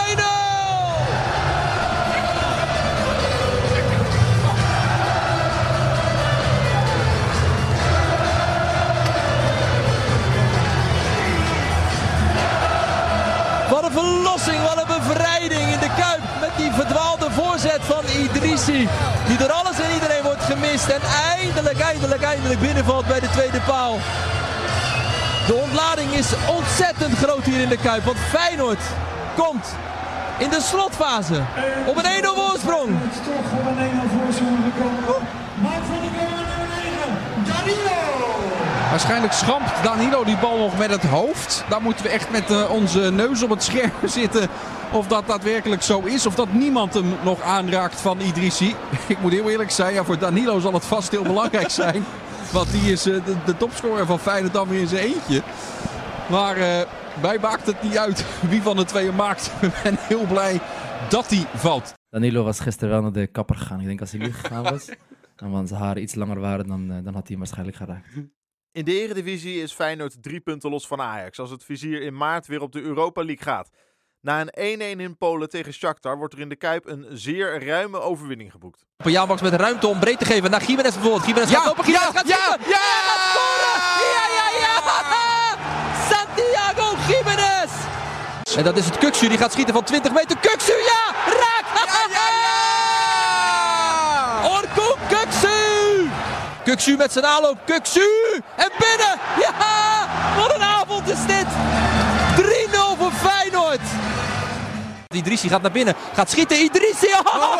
Wat 13.70 13.84
een 13.84 13.92
verlossing, 13.92 14.62
wat 14.62 14.76
een 14.76 14.86
bevrijding 14.86 15.72
in 15.72 15.78
de 15.78 15.90
Kuip. 15.96 16.22
Met 16.40 16.50
die 16.56 16.72
verdwaalde 16.72 17.30
voorzet 17.30 17.80
van 17.82 18.04
Idrissi. 18.22 18.88
Die 19.26 19.36
door 19.36 19.52
alles 19.52 19.78
en 19.80 19.94
iedereen 19.94 20.22
gemist. 20.50 20.88
En 20.88 21.00
eindelijk, 21.38 21.78
eindelijk, 21.78 22.22
eindelijk 22.22 22.60
binnenvalt 22.60 23.06
bij 23.06 23.20
de 23.20 23.30
tweede 23.30 23.60
paal. 23.60 23.98
De 25.46 25.54
ontlading 25.54 26.12
is 26.12 26.32
ontzettend 26.56 27.18
groot 27.18 27.44
hier 27.44 27.60
in 27.60 27.68
de 27.68 27.76
Kuip. 27.76 28.04
Want 28.04 28.18
Feyenoord 28.18 28.82
komt 29.36 29.66
in 30.38 30.50
de 30.50 30.60
slotfase 30.60 31.40
op 31.86 31.96
een 31.96 32.22
1-0 32.22 32.26
voorsprong. 32.26 32.88
Het 32.90 33.12
is 33.12 33.26
toch 33.26 33.58
op 33.58 33.66
een 33.66 33.90
1-0 33.90 34.10
voorsprong 34.16 34.58
gekomen. 34.68 35.26
Man 35.62 35.82
van 35.90 36.00
de 36.04 36.10
nummer 36.18 36.44
9, 37.44 37.52
Danilo. 37.52 37.98
Waarschijnlijk 38.90 39.32
schampt 39.32 39.70
Danilo 39.82 40.24
die 40.24 40.36
bal 40.36 40.58
nog 40.58 40.78
met 40.78 40.90
het 40.90 41.02
hoofd. 41.02 41.64
Daar 41.68 41.82
moeten 41.82 42.04
we 42.04 42.10
echt 42.10 42.30
met 42.30 42.50
eh, 42.50 42.70
onze 42.70 42.98
neus 43.00 43.42
op 43.42 43.50
het 43.50 43.62
scherm 43.62 43.92
zitten. 44.20 44.48
Of 44.92 45.06
dat 45.06 45.26
daadwerkelijk 45.26 45.82
zo 45.82 46.00
is. 46.00 46.26
Of 46.26 46.34
dat 46.34 46.52
niemand 46.52 46.94
hem 46.94 47.14
nog 47.24 47.40
aanraakt 47.40 48.00
van 48.00 48.20
Idrissi. 48.20 48.74
Ik 49.08 49.20
moet 49.20 49.32
heel 49.32 49.50
eerlijk 49.50 49.70
zijn, 49.70 49.94
ja, 49.94 50.04
voor 50.04 50.18
Danilo 50.18 50.58
zal 50.58 50.72
het 50.72 50.84
vast 50.84 51.10
heel 51.10 51.22
belangrijk 51.22 51.70
zijn. 51.84 52.04
Want 52.52 52.70
die 52.70 52.92
is 52.92 53.06
eh, 53.06 53.24
de, 53.24 53.36
de 53.44 53.56
topscorer 53.56 54.06
van 54.06 54.18
Feyenoord 54.18 54.52
dan 54.52 54.68
weer 54.68 54.80
in 54.80 54.88
zijn 54.88 55.04
eentje. 55.04 55.42
Maar 56.30 56.56
eh 56.56 56.86
mij 57.22 57.38
maakt 57.38 57.66
het 57.66 57.82
niet 57.82 57.98
uit 57.98 58.24
wie 58.50 58.62
van 58.62 58.76
de 58.76 58.84
tweeën 58.84 59.14
maakt. 59.14 59.52
Ik 59.60 59.72
ben 59.82 59.96
heel 59.98 60.26
blij 60.26 60.60
dat 61.08 61.30
hij 61.30 61.46
valt. 61.54 61.92
Danilo 62.10 62.44
was 62.44 62.60
gisteren 62.60 62.90
wel 62.90 63.02
naar 63.02 63.12
de 63.12 63.26
kapper 63.26 63.56
gegaan. 63.56 63.80
Ik 63.80 63.86
denk 63.86 64.00
als 64.00 64.10
hij 64.10 64.20
nu 64.20 64.32
gegaan 64.32 64.62
was. 64.62 64.88
En 65.36 65.50
want 65.50 65.68
zijn 65.68 65.80
haren 65.80 66.02
iets 66.02 66.14
langer 66.14 66.40
waren, 66.40 66.66
dan, 66.66 66.90
eh, 66.90 67.04
dan 67.04 67.14
had 67.14 67.14
hij 67.14 67.22
hem 67.26 67.38
waarschijnlijk 67.38 67.76
geraakt. 67.76 68.06
In 68.72 68.84
de 68.84 69.00
Eredivisie 69.02 69.62
is 69.62 69.72
Feyenoord 69.72 70.22
drie 70.22 70.40
punten 70.40 70.70
los 70.70 70.86
van 70.86 71.00
Ajax 71.00 71.38
als 71.38 71.50
het 71.50 71.64
vizier 71.64 72.02
in 72.02 72.16
maart 72.16 72.46
weer 72.46 72.60
op 72.60 72.72
de 72.72 72.80
Europa 72.80 73.24
League 73.24 73.44
gaat. 73.44 73.70
Na 74.20 74.40
een 74.40 74.78
1-1 74.96 75.00
in 75.00 75.16
Polen 75.18 75.48
tegen 75.48 75.72
Shakhtar 75.72 76.16
wordt 76.16 76.34
er 76.34 76.40
in 76.40 76.48
de 76.48 76.56
Kuip 76.56 76.86
een 76.86 77.06
zeer 77.10 77.66
ruime 77.66 78.00
overwinning 78.00 78.50
geboekt. 78.50 78.84
Jaanbaks 78.96 79.40
met 79.40 79.52
ruimte 79.54 79.86
om 79.86 79.98
breed 79.98 80.18
te 80.18 80.24
geven 80.24 80.50
naar 80.50 80.60
Gimenez 80.60 80.92
bijvoorbeeld. 80.94 81.22
Gimenez 81.24 81.50
Ja, 81.50 81.56
gaat 81.58 81.66
lopen, 81.66 81.84
Gimenez 81.84 82.04
ja, 82.06 82.12
gaat 82.12 82.28
ja, 82.28 82.36
schieten. 82.36 82.70
ja! 82.70 82.76
En 82.76 83.04
gaat 83.08 83.20
scoren! 83.30 83.80
Ja, 84.14 84.24
ja, 84.38 84.46
ja! 84.60 84.76
Santiago 86.10 86.96
Gimenez! 86.96 87.70
En 88.56 88.64
dat 88.64 88.76
is 88.76 88.84
het 88.84 88.98
Kuksu, 88.98 89.28
die 89.28 89.38
gaat 89.38 89.52
schieten 89.52 89.74
van 89.74 89.84
20 89.84 90.12
meter. 90.12 90.36
Kuksu, 90.38 90.72
ja! 90.72 91.14
Raak! 91.26 91.66
Orkun 94.44 94.94
Kuksu! 95.08 96.08
Kuksu 96.64 96.96
met 96.96 97.12
zijn 97.12 97.26
aanloop. 97.26 97.58
Kuksu! 97.64 98.08
En 98.56 98.70
binnen! 98.78 99.18
Ja! 99.40 99.52
Wat 100.36 100.54
een 100.54 100.62
avond 100.62 101.08
is 101.08 101.26
dit! 101.26 101.46
Idrissi 105.18 105.48
gaat 105.48 105.62
naar 105.62 105.70
binnen, 105.70 105.94
gaat 106.14 106.30
schieten. 106.30 106.62
Idrissi! 106.62 107.08
Oh! 107.24 107.50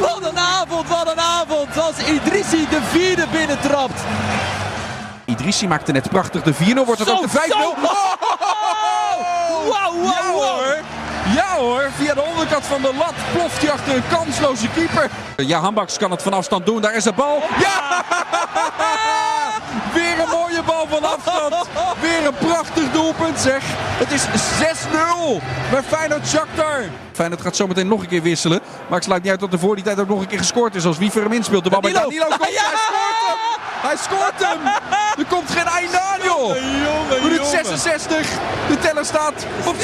Wat 0.00 0.30
een 0.30 0.38
avond, 0.38 0.88
wat 0.88 1.10
een 1.10 1.20
avond! 1.20 1.78
Als 1.78 1.98
Idrissi 1.98 2.66
de 2.70 2.80
vierde 2.90 3.26
binnentrapt. 3.32 4.00
Idrissi 5.24 5.68
maakte 5.68 5.92
net 5.92 6.08
prachtig 6.08 6.42
de 6.42 6.54
4-0. 6.54 6.56
Wordt 6.84 7.00
het 7.00 7.10
ook 7.10 7.20
de 7.20 7.28
5-0? 7.28 7.32
zo! 7.48 7.74
Wauw, 9.68 10.02
wauw, 10.02 10.38
wauw! 10.38 10.97
Ja 11.38 11.56
hoor. 11.56 11.90
Via 11.96 12.14
de 12.14 12.22
onderkant 12.22 12.64
van 12.64 12.82
de 12.82 12.94
lat 12.98 13.14
ploft 13.32 13.62
hij 13.62 13.70
achter 13.70 13.94
een 13.94 14.08
kansloze 14.08 14.68
keeper. 14.68 15.10
Ja, 15.36 15.60
Hambaks 15.60 15.98
kan 15.98 16.10
het 16.10 16.22
van 16.22 16.32
afstand 16.32 16.66
doen. 16.66 16.80
Daar 16.80 16.94
is 16.94 17.04
de 17.04 17.12
bal. 17.12 17.42
Ja! 17.58 18.04
Weer 19.94 20.18
een 20.20 20.28
mooie 20.28 20.62
bal 20.66 20.86
van 20.88 21.04
afstand. 21.04 21.54
Weer 22.00 22.26
een 22.26 22.48
prachtig 22.48 22.90
doelpunt 22.92 23.38
zeg. 23.38 23.62
Het 23.98 24.12
is 24.12 24.24
6-0 24.24 25.42
bij 25.70 25.82
Feyenoord 25.82 26.26
Shakhtar. 26.26 26.82
Feyenoord 27.12 27.40
gaat 27.40 27.56
zometeen 27.56 27.88
nog 27.88 28.00
een 28.00 28.08
keer 28.08 28.22
wisselen. 28.22 28.60
Maar 28.88 28.98
ik 28.98 29.04
sluit 29.04 29.22
niet 29.22 29.30
uit 29.30 29.40
dat 29.40 29.52
er 29.52 29.58
voor 29.58 29.74
die 29.74 29.84
tijd 29.84 30.00
ook 30.00 30.08
nog 30.08 30.20
een 30.20 30.26
keer 30.26 30.38
gescoord 30.38 30.74
is. 30.74 30.84
Als 30.84 30.98
Wiever 30.98 31.22
hem 31.22 31.32
inspeelt. 31.32 31.64
De 31.64 31.70
bal 31.70 31.80
bij 31.80 31.92
Danilo. 31.92 32.26
Komt. 32.26 32.50
Ja! 32.50 32.62
Hij 32.62 32.76
scoort 32.76 33.18
hem. 33.28 33.80
Hij 33.80 33.96
scoort 33.96 34.48
hem. 34.48 34.58
Er 35.18 35.26
komt 35.28 35.50
geen 35.50 35.66
einde 35.66 36.07
joh. 36.28 37.22
Minuut 37.22 37.46
66. 37.46 38.28
De 38.68 38.78
teller 38.78 39.04
staat 39.04 39.46
op 39.64 39.76
7-0. 39.76 39.76
7-0. 39.76 39.80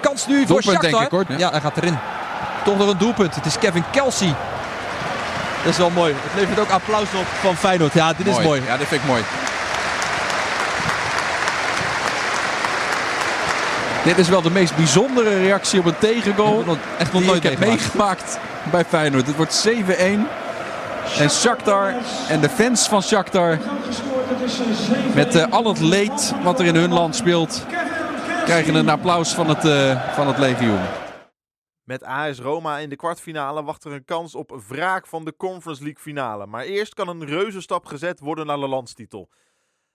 Kans 0.00 0.26
nu 0.26 0.36
voor 0.36 0.46
Doelpunt, 0.46 0.64
Shakhtar. 0.64 0.90
denk 0.90 1.02
ik, 1.02 1.10
hoor. 1.10 1.24
Ja. 1.28 1.38
Ja, 1.38 1.50
hij 1.50 1.60
gaat 1.60 1.76
erin. 1.76 1.98
Toch 2.64 2.78
nog 2.78 2.88
een 2.88 2.98
doelpunt. 2.98 3.34
Het 3.34 3.46
is 3.46 3.58
Kevin 3.58 3.84
Kelsey. 3.90 4.34
Dat 5.62 5.72
is 5.72 5.78
wel 5.78 5.90
mooi. 5.90 6.14
Het 6.22 6.40
levert 6.40 6.58
ook 6.58 6.70
applaus 6.70 7.08
op 7.14 7.26
van 7.40 7.56
Feyenoord. 7.56 7.92
Ja, 7.92 8.12
dit 8.12 8.26
is 8.26 8.40
mooi. 8.40 8.62
Ja, 8.66 8.76
dit 8.76 8.88
vind 8.88 9.02
ik 9.02 9.08
mooi. 9.08 9.22
Dit 14.04 14.18
is 14.18 14.28
wel 14.28 14.42
de 14.42 14.50
meest 14.50 14.76
bijzondere 14.76 15.38
reactie 15.38 15.78
op 15.78 15.86
een 15.86 15.98
tegengoal 15.98 16.64
Echt 16.98 17.12
nog 17.12 17.24
nooit 17.24 17.44
ik 17.44 17.50
heb 17.50 17.58
meegemaakt. 17.58 18.38
Bij 18.70 18.84
Feyenoord. 18.84 19.26
Het 19.26 19.36
wordt 19.36 19.68
7-1. 19.68 19.70
En 21.18 21.30
Shakhtar 21.30 21.94
en 22.28 22.40
de 22.40 22.48
fans 22.48 22.88
van 22.88 23.02
Shakhtar 23.02 23.58
met 25.14 25.34
eh, 25.34 25.52
al 25.52 25.64
het 25.64 25.80
leed 25.80 26.34
wat 26.42 26.60
er 26.60 26.66
in 26.66 26.74
hun 26.74 26.92
land 26.92 27.16
speelt, 27.16 27.66
krijgen 28.44 28.74
een 28.74 28.88
applaus 28.88 29.34
van 29.34 29.48
het, 29.48 29.64
eh, 29.64 30.14
van 30.14 30.26
het 30.26 30.38
legioen. 30.38 30.80
Met 31.84 32.02
AS 32.04 32.38
Roma 32.38 32.78
in 32.78 32.88
de 32.88 32.96
kwartfinale 32.96 33.62
wacht 33.62 33.84
er 33.84 33.92
een 33.92 34.04
kans 34.04 34.34
op 34.34 34.62
wraak 34.68 35.06
van 35.06 35.24
de 35.24 35.36
Conference 35.36 35.82
League 35.82 36.02
finale. 36.02 36.46
Maar 36.46 36.64
eerst 36.64 36.94
kan 36.94 37.08
een 37.08 37.26
reuzenstap 37.26 37.86
gezet 37.86 38.20
worden 38.20 38.46
naar 38.46 38.58
de 38.58 38.68
landstitel. 38.68 39.28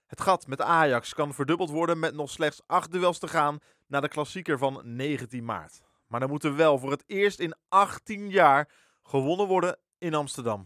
Het 0.06 0.20
gat 0.20 0.46
met 0.46 0.60
Ajax 0.60 1.14
kan 1.14 1.34
verdubbeld 1.34 1.70
worden 1.70 1.98
met 1.98 2.14
nog 2.14 2.30
slechts 2.30 2.60
acht 2.66 2.92
duels 2.92 3.18
te 3.18 3.28
gaan 3.28 3.58
naar 3.86 4.00
de 4.00 4.08
klassieker 4.08 4.58
van 4.58 4.80
19 4.84 5.44
maart. 5.44 5.80
Maar 6.08 6.20
dan 6.20 6.28
moet 6.28 6.44
er 6.44 6.56
wel 6.56 6.78
voor 6.78 6.90
het 6.90 7.04
eerst 7.06 7.38
in 7.40 7.54
18 7.68 8.30
jaar 8.30 8.68
gewonnen 9.02 9.46
worden 9.46 9.78
in 9.98 10.14
Amsterdam. 10.14 10.64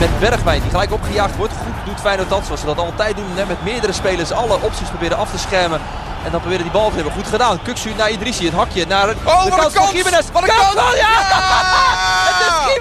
Met 0.00 0.18
Bergwijn 0.20 0.60
die 0.60 0.70
gelijk 0.70 0.92
opgejaagd 0.92 1.36
wordt. 1.36 1.52
Goed 1.52 1.84
doet 1.84 2.00
Feyenoord 2.00 2.28
dat 2.28 2.44
zoals 2.44 2.60
ze 2.60 2.66
dat 2.66 2.78
altijd 2.78 3.16
doen. 3.16 3.30
Hè, 3.34 3.46
met 3.46 3.62
meerdere 3.64 3.92
spelers 3.92 4.30
alle 4.32 4.60
opties 4.62 4.88
proberen 4.88 5.16
af 5.16 5.30
te 5.30 5.38
schermen. 5.38 5.80
En 6.24 6.30
dan 6.30 6.40
proberen 6.40 6.62
die 6.62 6.72
bal 6.72 6.88
te 6.88 6.94
hebben. 6.94 7.12
Goed 7.12 7.26
gedaan. 7.26 7.62
Kuksu 7.62 7.94
naar 7.94 8.10
Idrissi. 8.10 8.44
Het 8.44 8.54
hakje 8.54 8.86
naar 8.86 9.06
de 9.06 9.14
wat 9.24 9.44
een 9.44 9.50
kans 9.50 9.74
van. 9.74 9.84
Wat 10.32 10.42
een 10.42 10.48
Kans 10.48 10.74
kans! 10.74 10.86
van- 10.88 10.96
ja! 10.96 11.93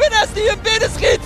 Gimenez 0.04 0.34
die 0.34 0.50
hem 0.50 0.62
binnen 0.62 0.90
schiet. 0.90 1.20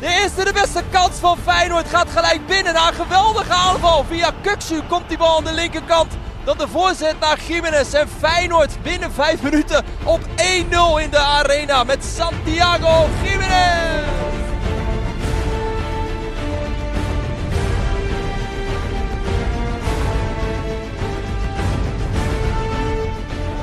De 0.00 0.06
eerste 0.06 0.44
de 0.44 0.52
beste 0.52 0.82
kans 0.90 1.18
van 1.18 1.38
Feyenoord 1.44 1.88
gaat 1.88 2.10
gelijk 2.10 2.46
binnen. 2.46 2.74
Na 2.74 2.88
een 2.88 2.94
geweldige 2.94 3.52
aanval. 3.52 4.04
Via 4.04 4.30
Kuksu 4.42 4.82
komt 4.88 5.08
die 5.08 5.18
bal 5.18 5.36
aan 5.36 5.44
de 5.44 5.52
linkerkant. 5.52 6.12
Dat 6.44 6.58
de 6.58 6.68
voorzet 6.68 7.20
naar 7.20 7.38
Gimenez. 7.38 7.92
En 7.92 8.08
Feyenoord 8.18 8.82
binnen 8.82 9.12
5 9.12 9.42
minuten 9.42 9.84
op 10.04 10.20
1-0 10.20 11.02
in 11.02 11.10
de 11.10 11.18
arena. 11.18 11.84
Met 11.84 12.04
Santiago 12.04 13.08
Gimenez. 13.24 14.08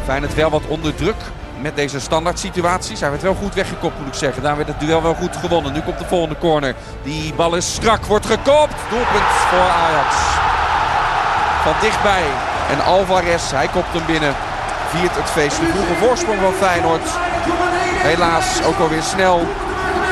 Feyenoord 0.05 0.33
wel 0.33 0.49
wat 0.49 0.67
onder 0.67 0.95
druk 0.95 1.15
met 1.61 1.75
deze 1.75 1.99
standaard 1.99 2.39
situaties. 2.39 2.99
Hij 2.99 3.09
werd 3.09 3.21
wel 3.21 3.35
goed 3.35 3.53
weggekopt 3.53 3.99
moet 3.99 4.07
ik 4.07 4.13
zeggen. 4.13 4.43
Daar 4.43 4.55
werd 4.55 4.67
het 4.67 4.79
duel 4.79 5.01
wel 5.01 5.13
goed 5.13 5.35
gewonnen. 5.35 5.73
Nu 5.73 5.81
komt 5.81 5.99
de 5.99 6.05
volgende 6.05 6.37
corner. 6.37 6.75
Die 7.03 7.33
bal 7.33 7.55
is 7.55 7.73
strak, 7.73 8.05
wordt 8.05 8.25
gekopt. 8.25 8.75
Doelpunt 8.89 9.31
voor 9.49 9.59
Ajax. 9.59 10.15
Van 11.63 11.73
dichtbij. 11.81 12.23
En 12.69 12.83
Alvarez, 12.83 13.51
hij 13.51 13.67
kopt 13.67 13.93
hem 13.93 14.05
binnen. 14.05 14.35
Viert 14.89 15.15
het 15.15 15.29
feest. 15.29 15.59
De 15.59 15.65
vroege 15.65 15.93
voorsprong 15.93 16.39
van 16.39 16.53
Feyenoord. 16.53 17.09
Helaas 18.09 18.63
ook 18.63 18.79
alweer 18.79 19.03
snel 19.03 19.47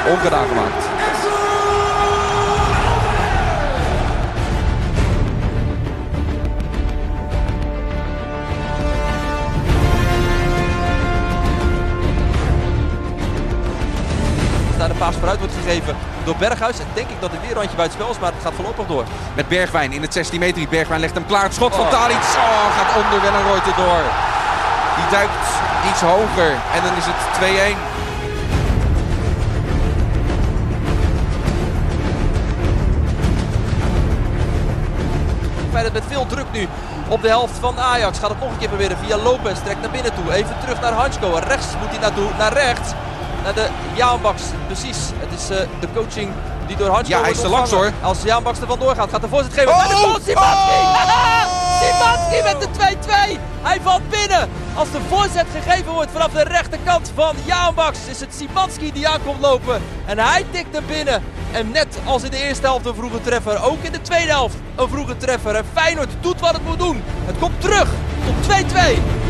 ongedaan 0.07 0.47
gemaakt. 0.47 0.94
De 14.95 15.03
paas 15.03 15.15
vooruit 15.15 15.39
wordt 15.39 15.53
gegeven 15.63 15.95
door 16.23 16.35
Berghuis. 16.35 16.79
En 16.79 16.87
denk 16.93 17.09
ik 17.09 17.21
dat 17.21 17.31
het 17.31 17.41
weer 17.41 17.49
een 17.49 17.55
randje 17.55 17.75
buiten 17.75 17.97
spel 17.99 18.11
is, 18.11 18.19
maar 18.19 18.31
het 18.33 18.43
gaat 18.43 18.53
voorlopig 18.53 18.85
door. 18.85 19.03
Met 19.35 19.47
Bergwijn 19.47 19.91
in 19.93 20.01
het 20.01 20.13
16 20.13 20.39
meter. 20.39 20.67
Bergwijn 20.69 20.99
legt 20.99 21.13
hem 21.13 21.25
klaar. 21.25 21.43
Het 21.43 21.53
schot 21.53 21.75
van 21.75 21.85
Oh. 21.85 21.91
Tadic. 21.91 22.15
Oh, 22.17 22.67
gaat 22.77 23.03
onder 23.03 23.21
Wellenreuter 23.21 23.75
door. 23.75 24.03
Die 24.95 25.07
duikt 25.11 25.45
iets 25.89 26.01
hoger. 26.01 26.51
En 26.75 26.81
dan 26.83 26.95
is 26.97 27.05
het 27.05 27.19
2-1. 27.35 27.77
Feyenoord 35.71 35.93
met 35.93 36.03
veel 36.07 36.25
druk 36.25 36.45
nu 36.51 36.67
op 37.07 37.21
de 37.21 37.27
helft 37.27 37.57
van 37.59 37.79
Ajax. 37.79 38.19
Gaat 38.19 38.29
het 38.29 38.39
nog 38.39 38.51
een 38.51 38.57
keer 38.57 38.67
proberen 38.67 38.97
via 38.97 39.17
Lopez. 39.17 39.59
Trekt 39.63 39.81
naar 39.81 39.91
binnen 39.91 40.13
toe. 40.13 40.33
Even 40.33 40.55
terug 40.59 40.81
naar 40.81 40.93
Hansko. 40.93 41.39
Rechts 41.47 41.67
moet 41.79 41.89
hij 41.89 41.99
naartoe. 41.99 42.29
Naar 42.37 42.53
rechts. 42.53 42.93
Naar 43.45 43.53
de 43.53 43.67
Jaanbaks. 43.95 44.41
Precies. 44.65 44.97
Het 45.15 45.39
is 45.39 45.49
eh, 45.49 45.67
de 45.79 45.87
coaching 45.93 46.31
die 46.67 46.77
door 46.77 46.89
Hansko 46.89 47.15
Ja, 47.15 47.21
hij 47.21 47.31
is 47.31 47.41
langs, 47.41 47.71
ontvangen. 47.71 47.93
Als 48.01 48.21
Jaanbaks 48.23 48.59
er 48.59 48.67
vandoor 48.67 48.95
gaat, 48.95 49.09
gaat 49.09 49.21
de 49.21 49.27
voorzet 49.27 49.53
geven. 49.53 49.71
Oh! 49.71 49.77
Naar 49.77 49.87
de 49.87 49.93
goal. 49.93 50.19
Simanski! 50.23 50.71
Oh! 50.71 51.79
Simanski 51.81 52.41
met 52.43 52.61
de 52.61 52.97
2-2. 53.37 53.39
Hij 53.61 53.79
valt 53.81 54.09
binnen. 54.09 54.49
Als 54.75 54.91
de 54.91 54.99
voorzet 55.09 55.45
gegeven 55.53 55.91
wordt 55.91 56.11
vanaf 56.11 56.31
de 56.31 56.43
rechterkant 56.43 57.11
van 57.15 57.35
Jaanbaks, 57.43 57.99
is 58.09 58.19
het 58.19 58.33
Simanski 58.33 58.91
die 58.91 59.07
aankomt 59.07 59.41
lopen. 59.41 59.81
En 60.05 60.19
hij 60.19 60.45
tikt 60.51 60.75
hem 60.75 60.85
binnen. 60.87 61.23
En 61.51 61.71
net 61.71 61.97
als 62.05 62.23
in 62.23 62.31
de 62.31 62.43
eerste 62.43 62.65
helft 62.65 62.85
een 62.85 62.95
vroege 62.95 63.21
treffer, 63.21 63.63
ook 63.63 63.83
in 63.83 63.91
de 63.91 64.01
tweede 64.01 64.31
helft 64.31 64.55
een 64.75 64.89
vroege 64.89 65.17
treffer. 65.17 65.55
En 65.55 65.65
Feyenoord 65.73 66.09
doet 66.19 66.39
wat 66.39 66.53
het 66.53 66.65
moet 66.65 66.79
doen. 66.79 67.03
Het 67.25 67.37
komt 67.39 67.61
terug 67.61 67.89
tot 68.25 68.55
2-2. 68.55 69.24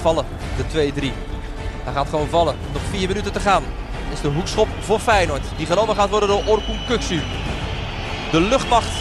Vallen, 0.00 0.24
de 0.56 0.92
2-3. 0.92 1.12
Hij 1.84 1.92
gaat 1.92 2.08
gewoon 2.08 2.28
vallen. 2.28 2.56
Nog 2.72 2.82
vier 2.90 3.08
minuten 3.08 3.32
te 3.32 3.40
gaan. 3.40 3.62
Is 4.12 4.20
de 4.20 4.28
hoekschop 4.28 4.68
voor 4.80 4.98
Feyenoord. 4.98 5.42
Die 5.56 5.66
genomen 5.66 5.96
gaat 5.96 6.10
worden 6.10 6.28
door 6.28 6.42
Orkun 6.46 6.78
Kuksu. 6.86 7.20
De 8.30 8.40
luchtmacht 8.40 8.92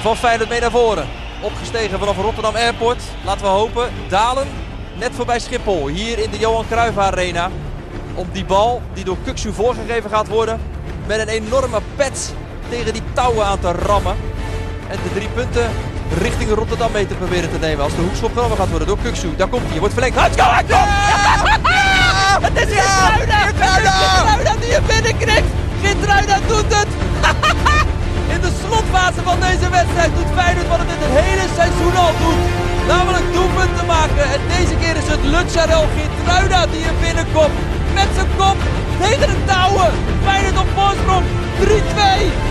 van 0.00 0.16
Feyenoord 0.16 0.48
mee 0.48 0.60
naar 0.60 0.70
voren. 0.70 1.06
Opgestegen 1.42 1.98
vanaf 1.98 2.16
Rotterdam 2.16 2.54
Airport. 2.54 3.02
Laten 3.24 3.42
we 3.42 3.48
hopen. 3.48 3.90
Dalen 4.08 4.46
net 4.98 5.10
voorbij 5.14 5.38
Schiphol. 5.38 5.86
Hier 5.86 6.18
in 6.18 6.30
de 6.30 6.38
Johan 6.38 6.66
Cruijff 6.68 6.98
Arena. 6.98 7.50
Om 8.14 8.28
die 8.32 8.44
bal 8.44 8.82
die 8.92 9.04
door 9.04 9.16
Kuksu 9.24 9.52
voorgegeven 9.52 10.10
gaat 10.10 10.28
worden. 10.28 10.60
Met 11.06 11.18
een 11.18 11.28
enorme 11.28 11.80
pet 11.96 12.34
tegen 12.68 12.92
die 12.92 13.02
touwen 13.12 13.46
aan 13.46 13.60
te 13.60 13.72
rammen. 13.72 14.16
En 14.88 14.98
de 15.02 15.14
drie 15.14 15.28
punten 15.28 15.70
richting 16.12 16.50
Rotterdam 16.50 16.92
mee 16.92 17.06
te 17.06 17.14
proberen 17.14 17.50
te 17.50 17.58
nemen. 17.58 17.84
Als 17.84 17.94
de 17.94 18.02
hoekschop 18.02 18.32
genomen 18.32 18.56
gaat 18.56 18.68
worden 18.68 18.88
door 18.88 18.98
Kuksu. 19.02 19.36
Daar 19.36 19.48
komt 19.48 19.68
hij. 19.68 19.78
Wordt 19.78 19.94
verlengd. 19.94 20.16
Let's 20.16 20.36
go! 20.42 20.48
Het 22.46 22.56
is 22.56 22.74
Gitruida! 22.74 23.40
Gitruida 23.46 24.54
die 24.60 24.70
je 24.76 24.80
binnenkrikt. 24.86 25.50
Gitruida 25.82 26.38
doet 26.46 26.70
het. 26.78 26.90
In 28.34 28.40
de 28.40 28.52
slotfase 28.62 29.20
van 29.22 29.40
deze 29.40 29.68
wedstrijd 29.70 30.10
doet 30.16 30.30
Feyenoord 30.34 30.68
wat 30.68 30.78
het 30.78 30.88
het 30.90 31.14
hele 31.22 31.46
seizoen 31.58 31.96
al 31.96 32.12
doet. 32.22 32.42
Namelijk 32.92 33.26
doelpunten 33.32 33.86
maken. 33.86 34.24
En 34.34 34.40
deze 34.56 34.74
keer 34.80 34.96
is 35.02 35.08
het 35.14 35.22
Lucharel 35.34 35.86
Gitruida 35.96 36.66
die 36.72 36.84
er 36.84 36.98
binnenkomt. 37.06 37.58
Met 37.94 38.08
zijn 38.14 38.30
kop 38.36 38.58
tegen 39.02 39.28
de 39.32 39.38
touwen. 39.44 39.92
Feyenoord 40.24 40.58
op 40.64 40.70
voorsprong. 40.76 41.24
3-2. 41.60 42.47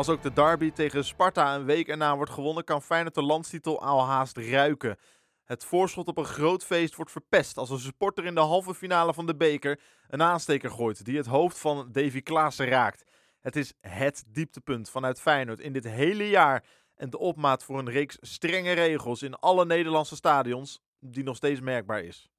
Als 0.00 0.08
ook 0.08 0.22
de 0.22 0.32
derby 0.32 0.70
tegen 0.70 1.04
Sparta 1.04 1.54
een 1.54 1.64
week 1.64 1.88
erna 1.88 2.16
wordt 2.16 2.30
gewonnen, 2.30 2.64
kan 2.64 2.82
Feyenoord 2.82 3.14
de 3.14 3.22
landstitel 3.22 3.82
al 3.82 4.04
haast 4.06 4.36
ruiken. 4.36 4.96
Het 5.44 5.64
voorschot 5.64 6.08
op 6.08 6.18
een 6.18 6.24
groot 6.24 6.64
feest 6.64 6.94
wordt 6.94 7.10
verpest 7.10 7.56
als 7.56 7.70
een 7.70 7.78
supporter 7.78 8.24
in 8.24 8.34
de 8.34 8.40
halve 8.40 8.74
finale 8.74 9.14
van 9.14 9.26
de 9.26 9.36
beker 9.36 9.80
een 10.08 10.22
aansteker 10.22 10.70
gooit 10.70 11.04
die 11.04 11.16
het 11.16 11.26
hoofd 11.26 11.58
van 11.58 11.88
Davy 11.92 12.20
Klaassen 12.20 12.66
raakt. 12.66 13.04
Het 13.40 13.56
is 13.56 13.72
het 13.80 14.24
dieptepunt 14.26 14.90
vanuit 14.90 15.20
Feyenoord 15.20 15.60
in 15.60 15.72
dit 15.72 15.84
hele 15.84 16.28
jaar 16.28 16.64
en 16.94 17.10
de 17.10 17.18
opmaat 17.18 17.64
voor 17.64 17.78
een 17.78 17.90
reeks 17.90 18.16
strenge 18.20 18.72
regels 18.72 19.22
in 19.22 19.34
alle 19.34 19.66
Nederlandse 19.66 20.16
stadions 20.16 20.80
die 20.98 21.24
nog 21.24 21.36
steeds 21.36 21.60
merkbaar 21.60 22.02
is. 22.02 22.30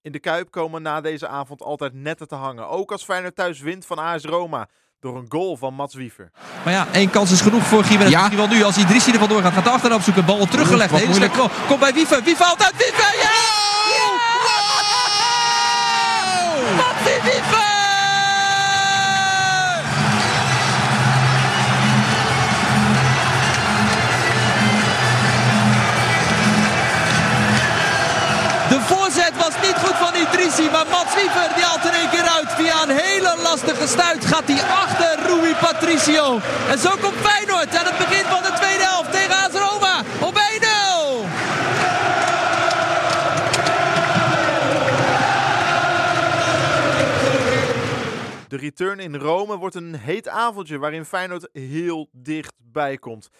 In 0.00 0.12
de 0.12 0.20
Kuip 0.20 0.50
komen 0.50 0.82
na 0.82 1.00
deze 1.00 1.28
avond 1.28 1.62
altijd 1.62 1.92
netten 1.92 2.28
te 2.28 2.34
hangen, 2.34 2.68
ook 2.68 2.92
als 2.92 3.04
Feyenoord 3.04 3.36
thuis 3.36 3.60
wint 3.60 3.86
van 3.86 3.98
AS 3.98 4.24
Roma 4.24 4.68
door 5.06 5.16
een 5.16 5.26
goal 5.28 5.56
van 5.56 5.74
Mats 5.74 5.94
Wiever. 5.94 6.30
Maar 6.64 6.72
ja, 6.72 6.86
één 6.92 7.10
kans 7.10 7.30
is 7.30 7.40
genoeg 7.40 7.66
voor 7.66 7.84
Gimenez. 7.84 8.10
Ja. 8.10 8.18
Misschien 8.18 8.48
wel 8.48 8.56
nu, 8.56 8.64
als 8.64 8.76
Idrissi 8.76 9.12
er 9.12 9.18
vandoor 9.18 9.42
gaat, 9.42 9.52
gaat 9.52 9.64
de 9.64 9.70
achterhoop 9.70 10.02
zoeken. 10.02 10.24
Bal 10.24 10.46
teruggelegd. 10.46 10.90
Hele. 10.90 11.30
Komt 11.68 11.80
bij 11.80 11.92
Wiever. 11.92 12.22
Wiever 12.22 12.46
altijd. 12.46 12.72
Wiever, 12.76 13.14
ja! 13.22 13.22
Ja! 13.22 13.35
Mats 30.90 31.14
Wiever 31.14 31.48
die 31.54 31.64
haalt 31.64 31.84
er 31.84 31.94
één 31.94 32.10
keer 32.10 32.28
uit. 32.36 32.50
Via 32.52 32.82
een 32.82 32.96
hele 33.04 33.36
lastige 33.42 33.86
stuit 33.86 34.24
gaat 34.24 34.46
hij 34.46 34.62
achter 34.84 35.10
Rui 35.26 35.54
Patricio. 35.54 36.38
En 36.68 36.78
zo 36.78 36.90
komt 37.00 37.20
Feyenoord 37.26 37.76
aan 37.76 37.84
het 37.84 37.98
begin 37.98 38.24
van 38.24 38.42
de 38.42 38.52
tweede 38.60 38.82
helft 38.82 39.12
tegen 39.12 39.36
AS 39.44 39.54
Roma 39.66 39.94
op 40.28 40.34
1-0. 40.34 40.46
De 48.48 48.56
return 48.56 48.98
in 48.98 49.14
Rome 49.14 49.56
wordt 49.56 49.74
een 49.74 49.94
heet 49.94 50.28
avondje 50.28 50.78
waarin 50.78 51.04
Feyenoord 51.04 51.48
heel 51.52 52.08
dichtbij 52.12 52.96
komt. 52.96 53.30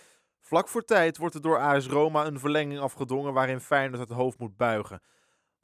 Vlak 0.40 0.68
voor 0.68 0.84
tijd 0.84 1.16
wordt 1.16 1.34
er 1.34 1.40
door 1.42 1.58
AS 1.58 1.86
Roma 1.86 2.26
een 2.26 2.38
verlenging 2.38 2.80
afgedwongen 2.80 3.32
waarin 3.32 3.60
Feyenoord 3.60 4.00
het 4.00 4.10
hoofd 4.10 4.38
moet 4.38 4.56
buigen. 4.56 5.00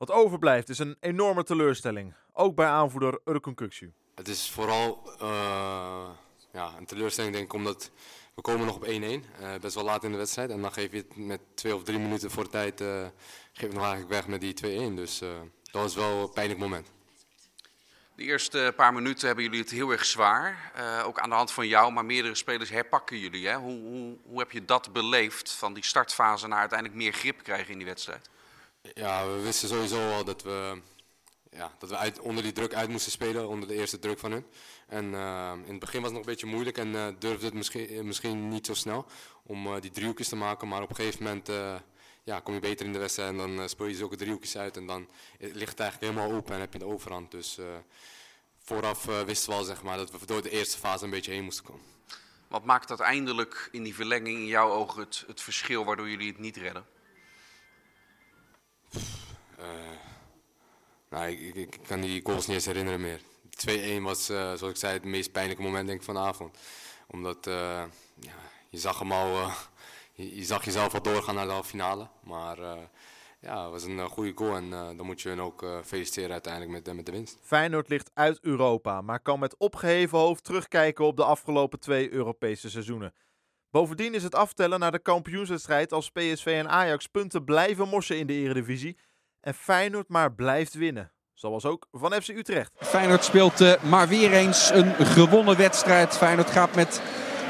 Wat 0.02 0.10
overblijft 0.10 0.68
is 0.68 0.78
een 0.78 0.96
enorme 1.00 1.44
teleurstelling, 1.44 2.14
ook 2.32 2.54
bij 2.54 2.66
aanvoerder 2.66 3.20
Urkun 3.24 3.54
Kuksu. 3.54 3.92
Het 4.14 4.28
is 4.28 4.50
vooral 4.50 5.12
eh, 5.20 6.08
ja, 6.52 6.72
een 6.78 6.86
teleurstelling 6.86 7.32
denk 7.34 7.46
ik 7.46 7.52
omdat 7.52 7.90
we 8.34 8.42
komen 8.42 8.66
nog 8.66 8.76
op 8.76 8.84
1-1. 8.84 8.88
eh, 8.88 9.20
best 9.60 9.74
wel 9.74 9.84
laat 9.84 10.04
in 10.04 10.10
de 10.10 10.16
wedstrijd. 10.16 10.50
En 10.50 10.60
dan 10.60 10.72
geef 10.72 10.90
je 10.90 10.96
het 10.96 11.16
met 11.16 11.40
twee 11.54 11.74
of 11.74 11.82
drie 11.82 11.98
minuten 11.98 12.30
voor 12.30 12.44
de 12.44 12.50
tijd 12.50 12.80
eh, 12.80 13.02
geef 13.52 13.60
je 13.60 13.66
het 13.66 13.74
nog 13.74 13.84
eigenlijk 13.84 14.12
weg 14.12 14.26
met 14.26 14.40
die 14.40 14.90
2-1. 14.90 14.94
Dus 14.94 15.20
eh, 15.20 15.28
dat 15.62 15.82
was 15.82 15.94
wel 15.94 16.22
een 16.22 16.32
pijnlijk 16.32 16.60
moment. 16.60 16.92
De 18.16 18.22
eerste 18.22 18.72
paar 18.76 18.92
minuten 18.94 19.26
hebben 19.26 19.44
jullie 19.44 19.60
het 19.60 19.70
heel 19.70 19.90
erg 19.90 20.04
zwaar. 20.04 20.72
Eh, 20.74 21.06
ook 21.06 21.18
aan 21.18 21.28
de 21.30 21.36
hand 21.36 21.52
van 21.52 21.66
jou, 21.66 21.92
maar 21.92 22.04
meerdere 22.04 22.34
spelers 22.34 22.70
herpakken 22.70 23.18
jullie. 23.18 23.48
Hè? 23.48 23.56
Hoe, 23.56 23.80
hoe, 23.80 24.16
hoe 24.22 24.38
heb 24.38 24.52
je 24.52 24.64
dat 24.64 24.92
beleefd 24.92 25.52
van 25.52 25.74
die 25.74 25.84
startfase 25.84 26.46
naar 26.48 26.58
uiteindelijk 26.58 26.98
meer 26.98 27.12
grip 27.12 27.42
krijgen 27.42 27.72
in 27.72 27.78
die 27.78 27.86
wedstrijd? 27.86 28.30
Ja, 28.82 29.26
we 29.26 29.40
wisten 29.40 29.68
sowieso 29.68 30.10
al 30.10 30.24
dat 30.24 30.42
we, 30.42 30.80
ja, 31.50 31.72
dat 31.78 31.88
we 31.88 31.96
uit, 31.96 32.20
onder 32.20 32.42
die 32.42 32.52
druk 32.52 32.74
uit 32.74 32.88
moesten 32.88 33.12
spelen, 33.12 33.48
onder 33.48 33.68
de 33.68 33.74
eerste 33.74 33.98
druk 33.98 34.18
van 34.18 34.32
hun. 34.32 34.46
En 34.86 35.14
eh, 35.14 35.52
in 35.64 35.70
het 35.70 35.78
begin 35.78 36.00
was 36.00 36.10
het 36.10 36.18
nog 36.18 36.26
een 36.26 36.32
beetje 36.32 36.46
moeilijk 36.46 36.78
en 36.78 36.94
eh, 36.94 37.06
durfde 37.18 37.44
het 37.44 37.54
misschien, 37.54 37.88
eh, 37.88 38.00
misschien 38.00 38.48
niet 38.48 38.66
zo 38.66 38.74
snel 38.74 39.06
om 39.42 39.80
die 39.80 39.90
driehoekjes 39.90 40.28
te 40.28 40.36
maken. 40.36 40.68
Maar 40.68 40.82
op 40.82 40.90
een 40.90 40.96
gegeven 40.96 41.22
moment 41.22 41.50
ja, 42.24 42.40
kom 42.40 42.54
je 42.54 42.60
beter 42.60 42.86
in 42.86 42.92
de 42.92 42.98
wedstrijd 42.98 43.38
en 43.38 43.56
dan 43.56 43.68
speel 43.68 43.86
je 43.86 43.94
zulke 43.94 44.16
driehoekjes 44.16 44.56
uit. 44.56 44.76
En 44.76 44.86
dan 44.86 45.08
ligt 45.38 45.70
het 45.70 45.80
eigenlijk 45.80 46.12
helemaal 46.12 46.36
open 46.36 46.54
en 46.54 46.60
heb 46.60 46.72
je 46.72 46.78
de 46.78 46.84
overhand. 46.84 47.30
Dus 47.30 47.58
vooraf 48.58 49.04
wisten 49.04 49.50
we 49.50 49.56
al 49.56 49.64
zeg 49.64 49.82
maar, 49.82 49.96
dat 49.96 50.10
we 50.10 50.26
door 50.26 50.42
de 50.42 50.50
eerste 50.50 50.78
fase 50.78 51.04
een 51.04 51.10
beetje 51.10 51.32
heen 51.32 51.44
moesten 51.44 51.64
komen. 51.64 51.84
Wat 52.48 52.64
maakt 52.64 52.88
uiteindelijk 52.88 53.68
in 53.72 53.82
die 53.82 53.94
verlenging 53.94 54.38
in 54.38 54.46
jouw 54.46 54.70
ogen 54.70 55.00
het, 55.00 55.24
het 55.26 55.40
verschil 55.40 55.84
waardoor 55.84 56.08
jullie 56.10 56.28
het 56.28 56.38
niet 56.38 56.56
redden? 56.56 56.86
Eh, 59.58 59.64
nou, 61.08 61.30
ik, 61.30 61.54
ik, 61.54 61.78
kan 61.86 62.00
die 62.00 62.20
goals 62.24 62.46
niet 62.46 62.56
eens 62.56 62.66
herinneren 62.66 63.00
meer. 63.00 63.20
2-1 64.00 64.02
was, 64.02 64.28
eh, 64.28 64.36
zoals 64.36 64.62
ik 64.62 64.76
zei, 64.76 64.92
het 64.92 65.04
meest 65.04 65.32
pijnlijke 65.32 65.62
moment 65.62 65.86
denk 65.86 65.98
ik, 65.98 66.04
van 66.04 66.14
de 66.14 66.20
avond. 66.20 66.58
Omdat 67.06 67.46
eh, 67.46 67.84
ja, 68.20 68.34
je 68.68 68.78
zag 68.78 68.98
hem 68.98 69.12
al, 69.12 69.50
je, 70.12 70.36
je 70.36 70.44
zag 70.44 70.64
jezelf 70.64 70.94
al 70.94 71.02
doorgaan 71.02 71.34
naar 71.34 71.46
de 71.46 71.52
halve 71.52 71.68
finale. 71.68 72.08
Maar 72.24 72.58
ja, 73.40 73.62
het 73.62 73.70
was 73.70 73.84
een 73.84 74.08
goede 74.08 74.32
goal 74.34 74.56
en 74.56 74.70
dan 74.70 75.06
moet 75.06 75.20
je 75.20 75.28
hun 75.28 75.40
ook 75.40 75.66
feliciteren 75.84 76.30
uiteindelijk 76.30 76.72
met, 76.72 76.96
met 76.96 77.06
de 77.06 77.12
winst. 77.12 77.38
Feyenoord 77.42 77.88
ligt 77.88 78.10
uit 78.14 78.38
Europa, 78.40 79.00
maar 79.00 79.20
kan 79.20 79.38
met 79.38 79.56
opgeheven 79.56 80.18
hoofd 80.18 80.44
terugkijken 80.44 81.04
op 81.04 81.16
de 81.16 81.24
afgelopen 81.24 81.80
twee 81.80 82.12
Europese 82.12 82.70
seizoenen. 82.70 83.14
Bovendien 83.72 84.14
is 84.14 84.22
het 84.22 84.34
aftellen 84.34 84.80
naar 84.80 84.92
de 84.92 84.98
kampioenswedstrijd 84.98 85.92
als 85.92 86.10
PSV 86.10 86.46
en 86.46 86.68
Ajax 86.68 87.06
punten 87.06 87.44
blijven 87.44 87.88
morsen 87.88 88.18
in 88.18 88.26
de 88.26 88.32
eredivisie 88.32 88.98
en 89.40 89.54
Feyenoord 89.54 90.08
maar 90.08 90.32
blijft 90.32 90.74
winnen. 90.74 91.12
Zoals 91.34 91.64
ook 91.64 91.86
van 91.90 92.12
FC 92.12 92.28
Utrecht. 92.28 92.72
Feyenoord 92.76 93.24
speelt 93.24 93.60
eh, 93.60 93.82
maar 93.82 94.08
weer 94.08 94.32
eens 94.32 94.70
een 94.70 94.94
gewonnen 94.94 95.56
wedstrijd. 95.56 96.16
Feyenoord 96.16 96.50
gaat 96.50 96.74
met 96.74 97.02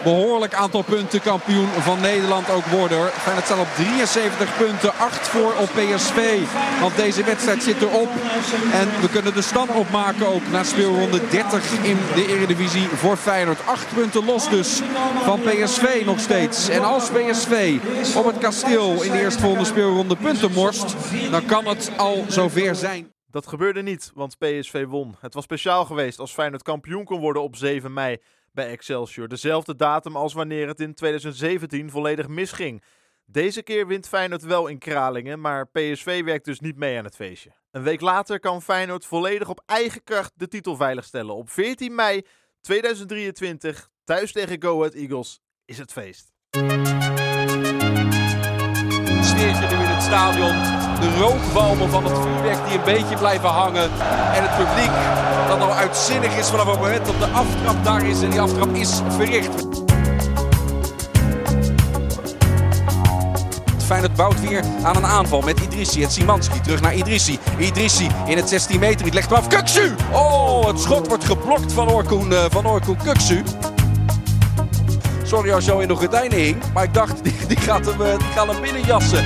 behoorlijk 0.03 0.55
aantal 0.55 0.83
punten 0.83 1.21
kampioen 1.21 1.67
van 1.67 2.01
Nederland 2.01 2.51
ook 2.51 2.65
worden. 2.65 3.09
Feyenoord 3.09 3.47
staat 3.47 3.59
op 3.59 3.75
73 3.75 4.57
punten, 4.57 4.95
8 4.99 5.29
voor 5.29 5.55
op 5.61 5.69
PSV. 5.69 6.41
Want 6.81 6.97
deze 6.97 7.25
wedstrijd 7.25 7.63
zit 7.63 7.83
erop. 7.83 8.09
En 8.73 8.89
we 9.01 9.09
kunnen 9.13 9.35
de 9.35 9.43
stand 9.43 9.71
opmaken 9.71 10.27
ook 10.27 10.51
na 10.51 10.63
speelronde 10.63 11.29
30 11.29 11.73
in 11.83 11.99
de 12.15 12.27
Eredivisie 12.27 12.89
voor 12.89 13.17
Feyenoord. 13.17 13.67
8 13.67 13.95
punten 13.95 14.25
los 14.25 14.49
dus 14.49 14.81
van 15.25 15.41
PSV 15.41 16.03
nog 16.05 16.21
steeds. 16.21 16.69
En 16.69 16.85
als 16.85 17.11
PSV 17.11 17.79
op 18.17 18.25
het 18.25 18.39
kasteel 18.39 19.03
in 19.03 19.11
de 19.11 19.21
eerstvolgende 19.21 19.65
speelronde 19.65 20.17
punten 20.17 20.53
morst, 20.53 20.95
dan 21.31 21.45
kan 21.47 21.67
het 21.67 21.91
al 21.97 22.25
zover 22.29 22.75
zijn. 22.75 23.11
Dat 23.31 23.47
gebeurde 23.47 23.83
niet, 23.83 24.11
want 24.15 24.39
PSV 24.39 24.85
won. 24.87 25.17
Het 25.21 25.35
was 25.35 25.45
speciaal 25.45 25.85
geweest 25.85 26.19
als 26.19 26.33
Feyenoord 26.33 26.63
kampioen 26.63 27.05
kon 27.05 27.21
worden 27.21 27.43
op 27.43 27.57
7 27.57 27.93
mei 27.93 28.19
bij 28.53 28.69
Excelsior. 28.69 29.29
Dezelfde 29.29 29.77
datum 29.77 30.17
als 30.17 30.33
wanneer 30.33 30.69
het 30.69 30.81
in 30.81 30.95
2017 30.95 31.91
volledig 31.91 32.29
misging. 32.29 32.83
Deze 33.25 33.63
keer 33.63 33.87
wint 33.87 34.09
Feyenoord 34.09 34.43
wel 34.43 34.67
in 34.67 34.79
Kralingen, 34.79 35.41
maar 35.41 35.67
PSV 35.67 36.25
werkt 36.25 36.45
dus 36.45 36.61
niet 36.61 36.77
mee 36.77 36.99
aan 36.99 37.05
het 37.05 37.17
feestje. 37.17 37.53
Een 37.71 37.83
week 37.83 38.01
later 38.01 38.41
kan 38.41 38.63
Feyenoord 38.63 39.07
volledig 39.07 39.49
op 39.49 39.63
eigen 39.67 40.05
kracht 40.05 40.33
de 40.35 40.49
titel 40.49 40.77
veiligstellen. 40.77 41.35
Op 41.35 41.51
14 41.51 41.95
mei 41.95 42.23
2023, 42.61 43.89
thuis 44.05 44.33
tegen 44.33 44.63
Go 44.63 44.79
Ahead 44.79 44.95
Eagles, 44.95 45.41
is 45.65 45.79
het 45.79 45.93
feest. 45.93 46.33
Sfeertje 49.23 49.67
nu 49.69 49.83
in 49.83 49.89
het 49.89 50.03
stadion. 50.03 50.82
De 51.03 51.19
rookbalmen 51.19 51.91
van 51.91 52.05
het 52.05 52.19
vuurwerk 52.19 52.59
die 52.69 52.79
een 52.79 52.85
beetje 52.85 53.17
blijven 53.17 53.49
hangen. 53.49 53.91
En 54.35 54.43
het 54.43 54.57
publiek 54.57 54.91
dat 55.49 55.61
al 55.61 55.75
uitzinnig 55.75 56.37
is 56.37 56.49
vanaf 56.49 56.67
het 56.67 56.79
moment 56.79 57.07
dat 57.07 57.19
de 57.19 57.27
aftrap 57.27 57.85
daar 57.85 58.07
is. 58.07 58.23
En 58.23 58.31
die 58.31 58.41
aftrap 58.41 58.75
is 58.75 59.01
verricht. 59.09 59.67
Feyenoord 63.85 64.15
bouwt 64.15 64.41
weer 64.41 64.65
aan 64.83 64.97
een 64.97 65.07
aanval 65.07 65.41
met 65.41 65.61
Idrissi 65.61 66.03
en 66.03 66.11
Simanski. 66.11 66.61
Terug 66.61 66.81
naar 66.81 66.95
Idrissi. 66.95 67.39
Idrissi 67.59 68.09
in 68.27 68.37
het 68.37 68.49
16 68.49 68.81
meter. 68.81 69.05
Het 69.05 69.15
legt 69.15 69.29
hem 69.31 69.39
af. 69.39 69.47
Kuksu! 69.47 69.95
Oh, 70.13 70.67
het 70.67 70.81
schot 70.81 71.09
wordt 71.09 71.25
geblokt 71.25 71.73
van 71.73 71.89
Orkoen, 71.89 72.33
eh, 72.33 72.45
van 72.51 72.67
Orkoen 72.67 72.97
Kuksu. 72.97 73.43
Sorry 75.23 75.53
als 75.53 75.65
jou 75.65 75.83
in 75.83 75.89
de 75.89 75.95
gordijnen 75.95 76.39
hing. 76.39 76.57
Maar 76.75 76.85
ik 76.85 76.95
dacht, 76.95 77.25
die, 77.25 77.35
die, 77.49 77.57
gaat, 77.57 77.87
hem, 77.87 78.03
eh, 78.03 78.19
die 78.19 78.29
gaat 78.35 78.47
hem 78.47 78.61
binnenjassen. 78.61 79.25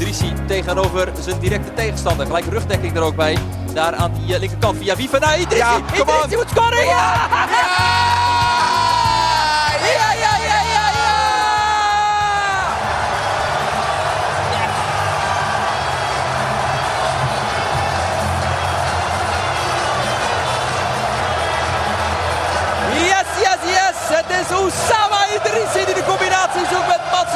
Idrissi 0.00 0.32
tegenover 0.46 1.12
zijn 1.20 1.38
directe 1.38 1.74
tegenstander. 1.74 2.26
Gelijk 2.26 2.46
rugdekking 2.46 2.96
er 2.96 3.02
ook 3.02 3.16
bij. 3.16 3.38
Daar 3.74 3.94
aan 3.94 4.12
die 4.12 4.34
eh, 4.34 4.40
linkerkant 4.40 4.78
via 4.78 4.96
Wiever 4.96 5.20
naar 5.20 5.38
Idrissi. 5.38 5.58
Ja. 5.58 5.76
Idrissi 5.76 6.36
moet 6.36 6.50
scoren. 6.50 6.84
Ja! 6.84 7.14
Ja, 7.30 7.89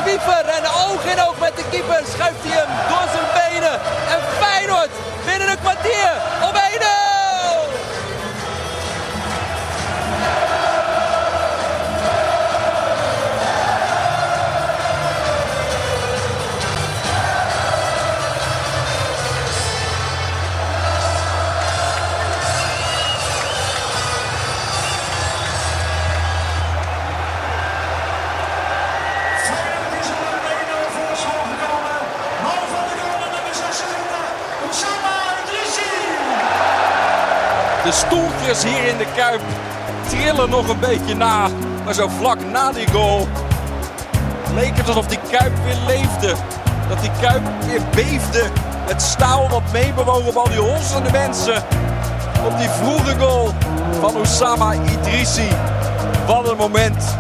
Wiever. 0.05 0.45
En 0.59 0.64
oog 0.67 1.05
in 1.05 1.21
oog 1.27 1.38
met 1.38 1.57
de 1.57 1.64
keeper 1.71 2.03
schuift 2.14 2.43
hij 2.45 2.57
hem 2.61 2.71
door 2.90 3.09
zijn 3.14 3.29
benen. 3.38 3.75
En 4.14 4.21
Feyenoord 4.40 4.90
binnen 5.25 5.49
een 5.51 5.61
kwartier 5.61 6.11
stoeltjes 38.45 38.73
hier 38.73 38.89
in 38.89 38.97
de 38.97 39.07
Kuip 39.17 39.41
trillen 40.09 40.51
nog 40.51 40.69
een 40.69 40.79
beetje 40.79 41.15
na. 41.15 41.49
Maar 41.85 41.95
zo 41.95 42.09
vlak 42.09 42.39
na 42.53 42.73
die 42.73 42.91
goal 42.93 43.29
leek 44.55 44.77
het 44.77 44.87
alsof 44.87 45.07
die 45.07 45.19
Kuip 45.31 45.53
weer 45.65 45.77
leefde. 45.87 46.35
Dat 46.89 47.01
die 47.01 47.11
Kuip 47.21 47.43
weer 47.67 47.81
beefde. 47.95 48.43
Het 48.87 49.03
staal 49.03 49.49
dat 49.49 49.63
meebewogen 49.73 50.27
op 50.27 50.37
al 50.37 50.49
die 50.49 50.59
honderden 50.59 51.13
mensen. 51.13 51.63
Op 52.47 52.59
die 52.59 52.69
vroege 52.69 53.19
goal 53.19 53.55
van 54.01 54.17
Oussama 54.17 54.73
Idrissi. 54.73 55.49
Wat 56.27 56.51
een 56.51 56.57
moment 56.57 57.17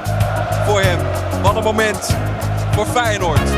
voor 0.66 0.80
hem. 0.80 0.98
Wat 1.42 1.56
een 1.56 1.62
moment 1.62 2.16
voor 2.70 2.86
Feyenoord. 2.86 3.50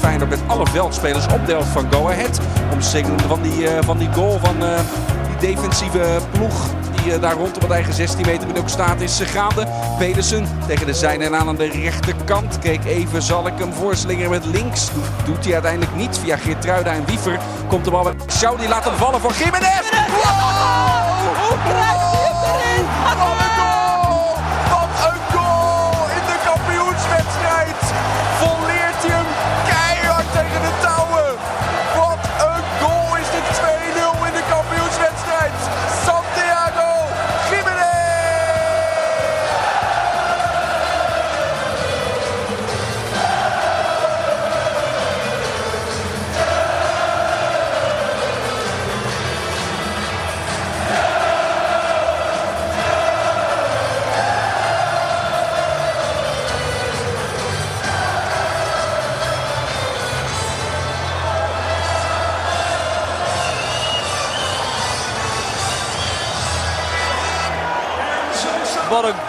Feyenoord 0.00 0.30
met 0.30 0.40
alle 0.46 0.66
veldspelers 0.66 1.26
op 1.26 1.66
van 1.72 1.86
Go 1.92 2.08
Ahead. 2.08 2.40
Omsingelende 2.72 3.26
van 3.28 3.42
die, 3.42 3.68
eh, 3.68 3.84
van 3.84 3.98
die 3.98 4.12
goal 4.12 4.38
van 4.38 4.64
eh, 4.64 4.78
die 5.28 5.54
defensieve 5.54 6.18
ploeg. 6.30 6.54
Die 7.02 7.12
eh, 7.12 7.20
daar 7.20 7.34
rondom 7.34 7.62
het 7.62 7.70
eigen 7.70 7.94
16 7.94 8.26
meter 8.26 8.58
ook 8.58 8.68
staat 8.68 9.00
is 9.00 9.20
gaande. 9.20 9.66
Pedersen 9.98 10.46
tegen 10.66 10.86
de 10.86 10.94
zijne 10.94 11.24
en 11.24 11.36
aan 11.36 11.48
aan 11.48 11.56
de 11.56 11.68
rechterkant. 11.68 12.58
Keek 12.58 12.84
even, 12.84 13.22
zal 13.22 13.46
ik 13.46 13.58
hem 13.58 13.72
voorslingeren 13.72 14.30
met 14.30 14.44
links? 14.44 14.92
Doet, 14.92 15.04
doet 15.24 15.44
hij 15.44 15.52
uiteindelijk 15.52 15.94
niet. 15.96 16.18
Via 16.18 16.36
Geertruida 16.36 16.92
en 16.92 17.04
Wiever 17.04 17.38
komt 17.68 17.84
de 17.84 17.90
bal 17.90 18.02
bij. 18.02 18.14
Die 18.58 18.68
laat 18.68 18.84
hem 18.84 18.96
vallen 18.96 19.20
voor 19.20 19.32
Jiménez. 19.32 19.90
Hoe 21.48 21.58
krijgt 21.64 22.12
hij 22.12 22.32
hem 22.32 22.65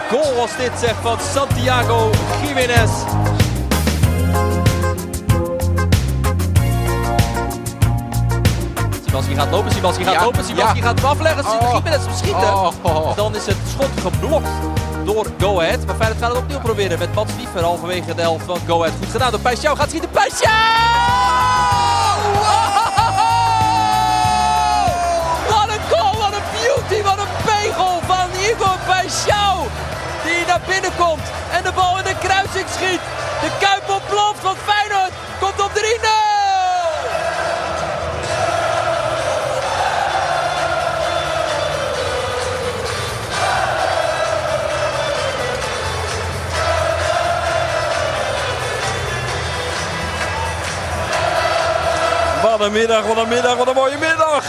goal 0.08 0.34
was 0.34 0.56
dit 0.56 0.70
zeg 0.80 0.94
van 1.02 1.18
Santiago 1.34 2.10
Jiménez. 2.42 2.90
Simanski 9.04 9.34
gaat 9.34 9.50
lopen, 9.50 9.72
Simanski 9.72 10.04
gaat 10.04 10.12
Ja, 10.14 10.24
lopen, 10.24 10.44
Simanski 10.44 10.78
ja. 10.78 10.84
gaat 10.84 11.00
hem 11.00 11.08
afleggen. 11.08 11.44
Oh. 11.44 11.72
Jiménez 11.72 12.04
hem 12.04 12.14
schieten. 12.14 12.54
Oh. 12.82 13.16
Dan 13.16 13.34
is 13.36 13.46
het 13.46 13.56
schot 13.70 13.90
geblokt 14.02 14.48
door 15.04 15.26
Go 15.40 15.60
Ahead. 15.60 15.86
Maar 15.86 15.94
Feyenoord 15.94 16.20
gaat 16.20 16.30
het 16.32 16.38
opnieuw 16.38 16.60
proberen 16.60 16.98
met 16.98 17.14
Mats 17.14 17.36
Wiever 17.36 17.62
halverwege 17.62 18.14
de 18.14 18.20
helft 18.20 18.44
van 18.44 18.58
Go 18.66 18.80
Ahead. 18.82 18.96
Goed 18.98 19.10
gedaan 19.10 19.30
door 19.30 19.40
Pijsjouw. 19.40 19.74
Gaat 19.74 19.88
schieten. 19.88 20.10
Pijsjouw! 20.10 20.52
Wat 25.48 25.68
een 25.68 25.96
goal, 25.96 26.18
wat 26.18 26.32
een 26.32 26.46
beauty, 26.52 27.02
wat 27.02 27.18
een 27.18 27.32
pegel 27.44 28.00
van 28.06 28.26
Igor 28.40 28.78
Pijsjouw. 28.86 29.57
Die 30.58 30.74
naar 30.74 30.80
binnen 30.80 31.06
komt 31.06 31.28
en 31.52 31.62
de 31.62 31.72
bal 31.72 31.98
in 31.98 32.04
de 32.04 32.14
kruising 32.18 32.68
schiet. 32.68 33.00
De 33.40 33.50
Kuip 33.58 33.90
ontploft, 33.90 34.42
want 34.42 34.58
Feyenoord 34.64 35.12
komt 35.40 35.60
op 35.62 35.70
3-0. 35.74 35.80
Wat 52.42 52.60
een 52.60 52.72
middag, 52.72 53.04
wat 53.04 53.16
een 53.16 53.28
middag, 53.28 53.56
wat 53.56 53.68
een 53.68 53.74
mooie 53.74 53.98
middag. 53.98 54.44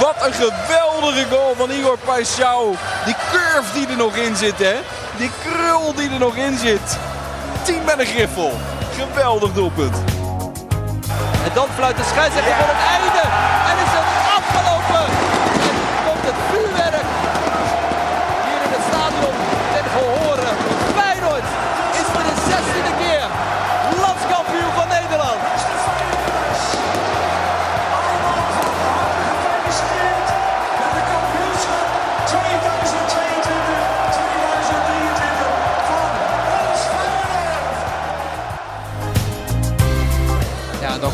Wat 0.00 0.26
een 0.26 0.32
geweldige 0.32 1.26
goal 1.30 1.54
van 1.56 1.70
Igor 1.70 1.98
Paixão. 1.98 2.78
Die 3.04 3.16
curve 3.30 3.72
die 3.72 3.88
er 3.88 3.96
nog 3.96 4.16
in 4.16 4.36
zit, 4.36 4.58
hè. 4.58 4.76
Die 5.20 5.30
krul 5.44 5.94
die 5.94 6.10
er 6.10 6.18
nog 6.18 6.36
in 6.36 6.58
zit. 6.58 6.98
10 7.62 7.84
met 7.84 7.98
een 7.98 8.06
griffel. 8.06 8.52
Geweldig 8.98 9.52
doelpunt. 9.52 9.96
En 11.44 11.50
dan 11.54 11.66
fluit 11.74 11.96
de 11.96 12.02
scheidsrechter 12.02 12.54
voor 12.54 12.74
het 12.74 12.84
einde. 12.94 13.22
En 13.70 13.76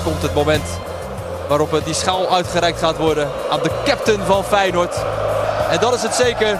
komt 0.07 0.23
het 0.23 0.35
moment 0.35 0.81
waarop 1.49 1.81
die 1.85 1.95
schaal 1.95 2.35
uitgereikt 2.35 2.79
gaat 2.79 2.97
worden 2.97 3.31
aan 3.51 3.62
de 3.62 3.83
captain 3.85 4.21
van 4.21 4.45
Feyenoord. 4.45 5.05
En 5.71 5.81
dat 5.81 5.95
is 5.95 6.03
het 6.03 6.14
zeker. 6.14 6.57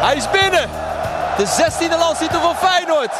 Hij 0.00 0.16
is 0.16 0.30
binnen. 0.30 0.70
De 1.36 1.46
16e 1.46 1.98
landstitel 1.98 2.40
van 2.40 2.54
Feyenoord. 2.56 3.12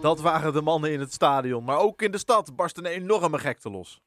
Dat 0.00 0.20
waren 0.20 0.52
de 0.52 0.62
mannen 0.62 0.92
in 0.92 1.00
het 1.00 1.12
stadion. 1.12 1.64
Maar 1.64 1.78
ook 1.78 2.02
in 2.02 2.10
de 2.10 2.18
stad 2.18 2.56
barst 2.56 2.76
een 2.76 2.86
enorme 2.86 3.38
gekte 3.38 3.70
los. 3.70 4.00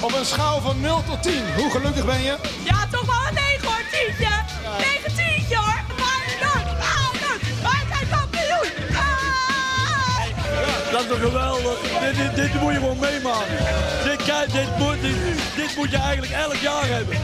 Op 0.00 0.14
een 0.14 0.24
schaal 0.24 0.60
van 0.60 0.80
0 0.80 1.02
tot 1.08 1.22
10, 1.22 1.32
hoe 1.56 1.70
gelukkig 1.70 2.04
ben 2.04 2.22
je? 2.22 2.36
Ja, 2.64 2.86
toch 2.90 3.06
wel 3.06 3.28
een 3.28 3.34
9 3.34 3.66
hoor, 3.66 3.82
tientje. 3.90 4.28
9 4.78 5.14
tientje 5.16 5.56
hoor. 5.56 5.80
Feyenoord, 5.96 6.66
Feyenoord, 6.84 7.42
wij 7.62 7.82
zijn 7.92 8.08
kampioen. 8.10 8.70
Ah! 8.96 9.12
Dat 10.92 11.00
is 11.00 11.08
toch 11.08 11.20
geweldig? 11.20 11.78
Dit, 12.00 12.16
dit, 12.16 12.34
dit 12.34 12.60
moet 12.60 12.72
je 12.72 12.78
gewoon 12.78 12.98
meemaken. 12.98 13.56
Dit, 14.04 14.22
kijk, 14.22 14.52
dit, 14.52 14.78
moet, 14.78 15.00
dit, 15.00 15.16
dit 15.56 15.76
moet 15.76 15.90
je 15.90 15.96
eigenlijk 15.96 16.32
elk 16.32 16.56
jaar 16.56 16.86
hebben. 16.86 17.16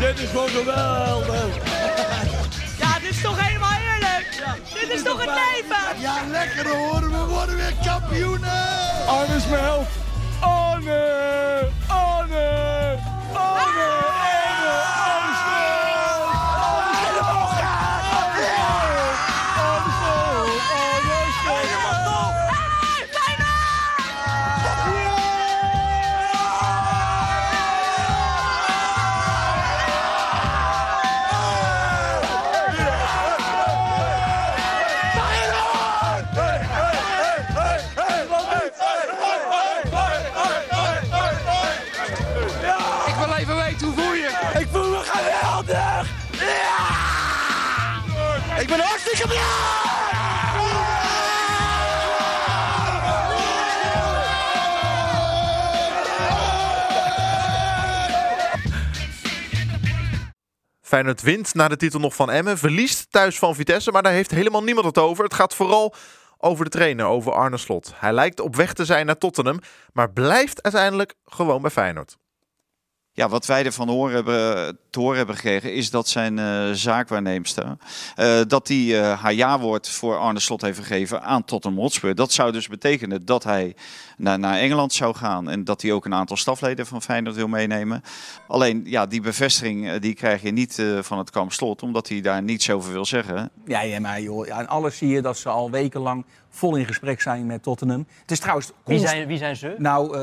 Dit 0.00 0.18
is 0.18 0.28
gewoon 0.28 0.48
geweldig. 0.48 1.56
Ja, 2.78 2.98
dit 2.98 3.10
is 3.10 3.20
toch 3.22 3.40
helemaal. 3.46 3.79
Dit 4.80 4.90
is 4.90 5.02
toch 5.02 5.20
het 5.20 5.30
leven. 5.30 6.00
Ja, 6.00 6.14
lekker 6.30 6.68
hoor. 6.76 7.10
We 7.10 7.24
worden 7.24 7.56
weer 7.56 7.74
kampioenen. 7.84 9.06
Arne 9.06 9.36
is 9.36 9.46
mijn 9.46 9.62
held. 9.62 9.86
Arne! 10.40 11.68
Arne! 11.86 12.98
Arne! 12.98 12.98
Arne! 13.34 14.09
Ben 48.70 48.80
hartstikke 48.80 49.26
blij! 49.26 49.78
Feyenoord 60.80 61.22
wint 61.22 61.54
na 61.54 61.68
de 61.68 61.76
titel 61.76 62.00
nog 62.00 62.14
van 62.14 62.30
Emmen. 62.30 62.58
Verliest 62.58 63.06
thuis 63.10 63.38
van 63.38 63.54
Vitesse, 63.54 63.90
maar 63.90 64.02
daar 64.02 64.12
heeft 64.12 64.30
helemaal 64.30 64.62
niemand 64.62 64.86
het 64.86 64.98
over. 64.98 65.24
Het 65.24 65.34
gaat 65.34 65.54
vooral 65.54 65.94
over 66.38 66.64
de 66.64 66.70
trainer, 66.70 67.06
over 67.06 67.32
Arne 67.32 67.56
Slot. 67.56 67.92
Hij 67.96 68.12
lijkt 68.12 68.40
op 68.40 68.56
weg 68.56 68.72
te 68.72 68.84
zijn 68.84 69.06
naar 69.06 69.18
Tottenham, 69.18 69.60
maar 69.92 70.10
blijft 70.12 70.62
uiteindelijk 70.62 71.14
gewoon 71.24 71.62
bij 71.62 71.70
Feyenoord. 71.70 72.16
Ja, 73.12 73.28
wat 73.28 73.46
wij 73.46 73.64
ervan 73.64 73.88
horen 73.88 74.14
hebben, 74.14 74.78
te 74.90 75.00
horen 75.00 75.16
hebben 75.16 75.34
gekregen 75.34 75.74
is 75.74 75.90
dat 75.90 76.08
zijn 76.08 76.38
eh, 76.38 76.70
zaakwaarneemster, 76.72 77.76
eh, 78.14 78.40
dat 78.46 78.66
die 78.66 78.98
eh, 78.98 79.22
haar 79.22 79.34
ja-woord 79.34 79.88
voor 79.88 80.18
Arne 80.18 80.40
Slot 80.40 80.60
heeft 80.60 80.78
gegeven 80.78 81.22
aan 81.22 81.44
Tottenham 81.44 81.80
Hotspur. 81.80 82.14
Dat 82.14 82.32
zou 82.32 82.52
dus 82.52 82.68
betekenen 82.68 83.24
dat 83.24 83.44
hij 83.44 83.76
naar, 84.20 84.38
naar 84.38 84.58
Engeland 84.58 84.92
zou 84.92 85.14
gaan 85.14 85.48
en 85.48 85.64
dat 85.64 85.82
hij 85.82 85.92
ook 85.92 86.04
een 86.04 86.14
aantal 86.14 86.36
stafleden 86.36 86.86
van 86.86 87.02
Feyenoord 87.02 87.36
wil 87.36 87.48
meenemen. 87.48 88.02
Alleen, 88.46 88.82
ja, 88.84 89.06
die 89.06 89.20
bevestiging 89.20 89.88
eh, 89.88 90.00
die 90.00 90.14
krijg 90.14 90.42
je 90.42 90.50
niet 90.50 90.78
eh, 90.78 90.98
van 90.98 91.18
het 91.18 91.30
kamp 91.30 91.52
Slot, 91.52 91.82
omdat 91.82 92.08
hij 92.08 92.20
daar 92.20 92.42
niets 92.42 92.70
over 92.70 92.92
wil 92.92 93.04
zeggen. 93.04 93.50
Ja, 93.64 93.80
ja, 93.80 94.00
maar 94.00 94.20
joh. 94.20 94.46
Ja, 94.46 94.58
en 94.58 94.68
alles 94.68 94.96
zie 94.96 95.08
je 95.08 95.22
dat 95.22 95.36
ze 95.36 95.48
al 95.48 95.70
wekenlang 95.70 96.24
vol 96.50 96.76
in 96.76 96.86
gesprek 96.86 97.20
zijn 97.20 97.46
met 97.46 97.62
Tottenham. 97.62 98.06
Het 98.20 98.30
is 98.30 98.38
trouwens... 98.38 98.72
Wie 98.84 98.98
zijn, 98.98 99.26
wie 99.26 99.38
zijn 99.38 99.56
ze? 99.56 99.74
Nou, 99.78 100.06
eh, 100.06 100.20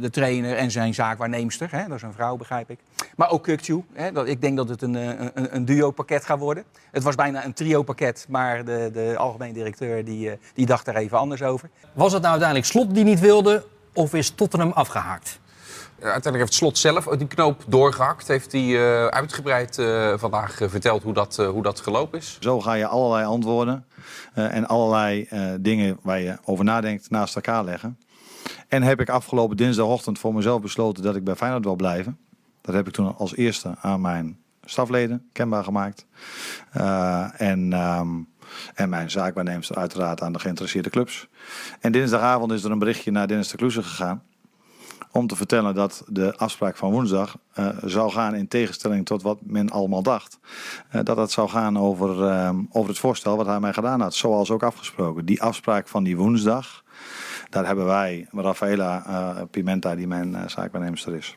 de 0.00 0.10
trainer 0.10 0.56
en 0.56 0.70
zijn 0.70 0.94
zaakwaarneemster. 0.94 1.68
Hè, 1.70 1.88
dat 1.88 1.96
is 1.96 2.02
een 2.02 2.12
vrouw, 2.12 2.36
begrijp 2.36 2.70
ik. 2.70 2.78
Maar 3.16 3.30
ook 3.30 3.42
Kukcu. 3.42 3.84
Hè, 3.92 4.12
dat, 4.12 4.26
ik 4.26 4.40
denk 4.40 4.56
dat 4.56 4.68
het 4.68 4.82
een, 4.82 4.94
een, 4.94 5.54
een 5.54 5.64
duo-pakket 5.64 6.24
gaat 6.24 6.38
worden. 6.38 6.64
Het 6.90 7.02
was 7.02 7.14
bijna 7.14 7.44
een 7.44 7.52
trio-pakket, 7.52 8.26
maar 8.28 8.64
de, 8.64 8.90
de 8.92 9.14
algemeen 9.16 9.52
directeur 9.52 10.04
die, 10.04 10.30
die 10.54 10.66
dacht 10.66 10.84
daar 10.84 10.96
even 10.96 11.18
anders 11.18 11.42
over. 11.42 11.70
Was 11.92 12.12
het 12.12 12.22
nou 12.22 12.32
uiteindelijk 12.32 12.70
Slot 12.70 12.94
die 12.94 13.04
niet 13.04 13.20
wilde 13.34 13.64
of 13.92 14.14
is 14.14 14.30
Tottenham 14.30 14.70
afgehaakt? 14.70 15.38
Uiteindelijk 15.94 16.42
heeft 16.42 16.54
Slot 16.54 16.78
zelf 16.78 17.04
die 17.04 17.26
knoop 17.26 17.64
doorgehakt. 17.66 18.28
Heeft 18.28 18.52
hij 18.52 18.62
eh, 18.62 19.06
uitgebreid 19.06 19.78
eh, 19.78 20.12
vandaag 20.16 20.60
eh, 20.60 20.68
verteld 20.68 21.02
hoe 21.02 21.12
dat, 21.12 21.38
eh, 21.38 21.48
hoe 21.48 21.62
dat 21.62 21.80
gelopen 21.80 22.18
is. 22.18 22.36
Zo 22.40 22.60
ga 22.60 22.72
je 22.72 22.86
allerlei 22.86 23.24
antwoorden 23.24 23.86
eh, 24.34 24.54
en 24.54 24.66
allerlei 24.66 25.26
eh, 25.30 25.52
dingen 25.60 25.98
waar 26.02 26.20
je 26.20 26.38
over 26.44 26.64
nadenkt 26.64 27.10
naast 27.10 27.34
elkaar 27.34 27.64
leggen. 27.64 27.98
En 28.68 28.82
heb 28.82 29.00
ik 29.00 29.08
afgelopen 29.08 29.56
dinsdagochtend 29.56 30.18
voor 30.18 30.34
mezelf 30.34 30.60
besloten 30.60 31.02
dat 31.02 31.16
ik 31.16 31.24
bij 31.24 31.34
Feyenoord 31.36 31.64
wil 31.64 31.76
blijven. 31.76 32.18
Dat 32.60 32.74
heb 32.74 32.86
ik 32.86 32.92
toen 32.92 33.16
als 33.16 33.36
eerste 33.36 33.74
aan 33.80 34.00
mijn 34.00 34.38
stafleden 34.64 35.28
kenbaar 35.32 35.64
gemaakt. 35.64 36.06
Eh, 36.72 37.40
en, 37.40 37.72
ehm, 37.72 38.08
en 38.74 38.88
mijn 38.88 39.10
zaakwaarnemers 39.10 39.72
uiteraard 39.72 40.22
aan 40.22 40.32
de 40.32 40.38
geïnteresseerde 40.38 40.90
clubs. 40.90 41.28
En 41.80 41.92
dinsdagavond 41.92 42.52
is 42.52 42.64
er 42.64 42.70
een 42.70 42.78
berichtje 42.78 43.10
naar 43.10 43.26
Dennis 43.26 43.48
de 43.48 43.56
Kloeze 43.56 43.82
gegaan 43.82 44.22
om 45.14 45.26
te 45.26 45.36
vertellen 45.36 45.74
dat 45.74 46.04
de 46.06 46.36
afspraak 46.36 46.76
van 46.76 46.90
woensdag 46.90 47.36
eh, 47.52 47.68
zou 47.84 48.10
gaan 48.10 48.34
in 48.34 48.48
tegenstelling 48.48 49.06
tot 49.06 49.22
wat 49.22 49.38
men 49.42 49.70
allemaal 49.70 50.02
dacht. 50.02 50.38
Eh, 50.88 51.00
dat 51.04 51.16
het 51.16 51.30
zou 51.30 51.48
gaan 51.48 51.78
over, 51.78 52.28
ehm, 52.28 52.56
over 52.70 52.88
het 52.88 52.98
voorstel 52.98 53.36
wat 53.36 53.46
hij 53.46 53.60
mij 53.60 53.72
gedaan 53.72 54.00
had, 54.00 54.14
zoals 54.14 54.50
ook 54.50 54.62
afgesproken. 54.62 55.24
Die 55.24 55.42
afspraak 55.42 55.88
van 55.88 56.04
die 56.04 56.16
woensdag, 56.16 56.84
daar 57.50 57.66
hebben 57.66 57.84
wij, 57.84 58.26
Rafaela 58.30 59.06
eh, 59.06 59.42
Pimenta, 59.50 59.94
die 59.94 60.06
mijn 60.06 60.30
uh, 60.30 60.40
zaakwaarnemster 60.46 61.14
is. 61.14 61.36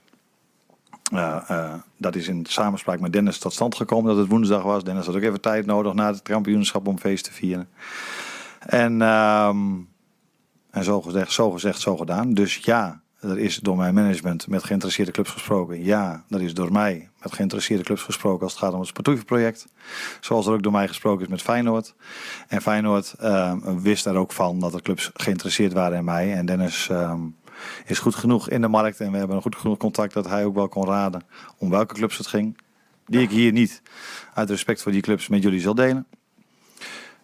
Eh, 1.12 1.38
eh, 1.48 1.74
dat 1.98 2.16
is 2.16 2.28
in 2.28 2.46
samenspraak 2.46 3.00
met 3.00 3.14
Dennis 3.14 3.40
tot 3.40 3.54
stand 3.54 3.76
gekomen 3.76 4.10
dat 4.10 4.18
het 4.18 4.28
woensdag 4.28 4.64
was. 4.64 4.84
Dennis 4.84 5.06
had 5.06 5.16
ook 5.16 5.22
even 5.22 5.42
tijd 5.42 5.66
nodig 5.66 5.94
na 5.94 6.08
het 6.08 6.22
kampioenschap 6.22 6.88
om 6.88 7.00
feest 7.00 7.24
te 7.24 7.34
vieren. 7.34 7.70
En, 8.60 9.02
ehm, 9.02 9.76
en 10.72 10.84
zo, 10.84 11.02
gezegd, 11.02 11.32
zo 11.32 11.52
gezegd, 11.52 11.80
zo 11.80 11.98
gedaan. 11.98 12.34
Dus 12.34 12.56
ja, 12.56 13.02
er 13.20 13.40
is 13.40 13.56
door 13.56 13.78
mijn 13.78 13.94
management 13.94 14.48
met 14.48 14.64
geïnteresseerde 14.64 15.12
clubs 15.12 15.32
gesproken. 15.32 15.84
Ja, 15.84 16.24
er 16.30 16.42
is 16.42 16.54
door 16.54 16.72
mij 16.72 17.10
met 17.22 17.34
geïnteresseerde 17.34 17.84
clubs 17.84 18.02
gesproken 18.02 18.44
als 18.44 18.52
het 18.52 18.62
gaat 18.62 18.74
om 18.74 18.80
het 18.80 18.88
Sportoeven-project. 18.88 19.68
Zoals 20.22 20.46
er 20.46 20.54
ook 20.54 20.64
door 20.64 20.72
mij 20.72 20.88
gesproken 20.88 21.24
is 21.24 21.32
met 21.32 21.42
Feyenoord. 21.42 21.96
En 22.48 22.62
Feyenoord 22.62 23.14
ehm, 23.20 23.80
wist 23.82 24.06
er 24.06 24.16
ook 24.16 24.32
van 24.32 24.60
dat 24.60 24.74
er 24.74 24.82
clubs 24.82 25.12
geïnteresseerd 25.14 25.74
waren 25.74 25.98
in 25.98 26.04
mij. 26.04 26.34
En 26.34 26.46
Dennis 26.46 26.90
ehm, 26.90 27.20
is 27.86 28.00
goed 28.00 28.16
genoeg 28.16 28.50
in 28.50 28.62
de 28.62 28.68
markt. 28.68 29.00
En 29.00 29.12
we 29.12 29.18
hebben 29.18 29.36
een 29.36 29.42
goed 29.42 29.56
genoeg 29.56 29.78
contact 29.78 30.14
dat 30.14 30.28
hij 30.28 30.46
ook 30.46 30.56
wel 30.56 30.68
kon 30.68 30.86
raden 30.86 31.24
om 31.58 31.70
welke 31.70 31.94
clubs 31.94 32.18
het 32.18 32.28
ging. 32.28 32.58
Die 33.06 33.22
ik 33.22 33.30
hier 33.30 33.52
niet 33.52 33.82
uit 34.34 34.50
respect 34.50 34.82
voor 34.82 34.92
die 34.92 35.02
clubs 35.02 35.28
met 35.28 35.44
jullie 35.44 35.60
zal 35.60 35.76
delen. 35.76 36.08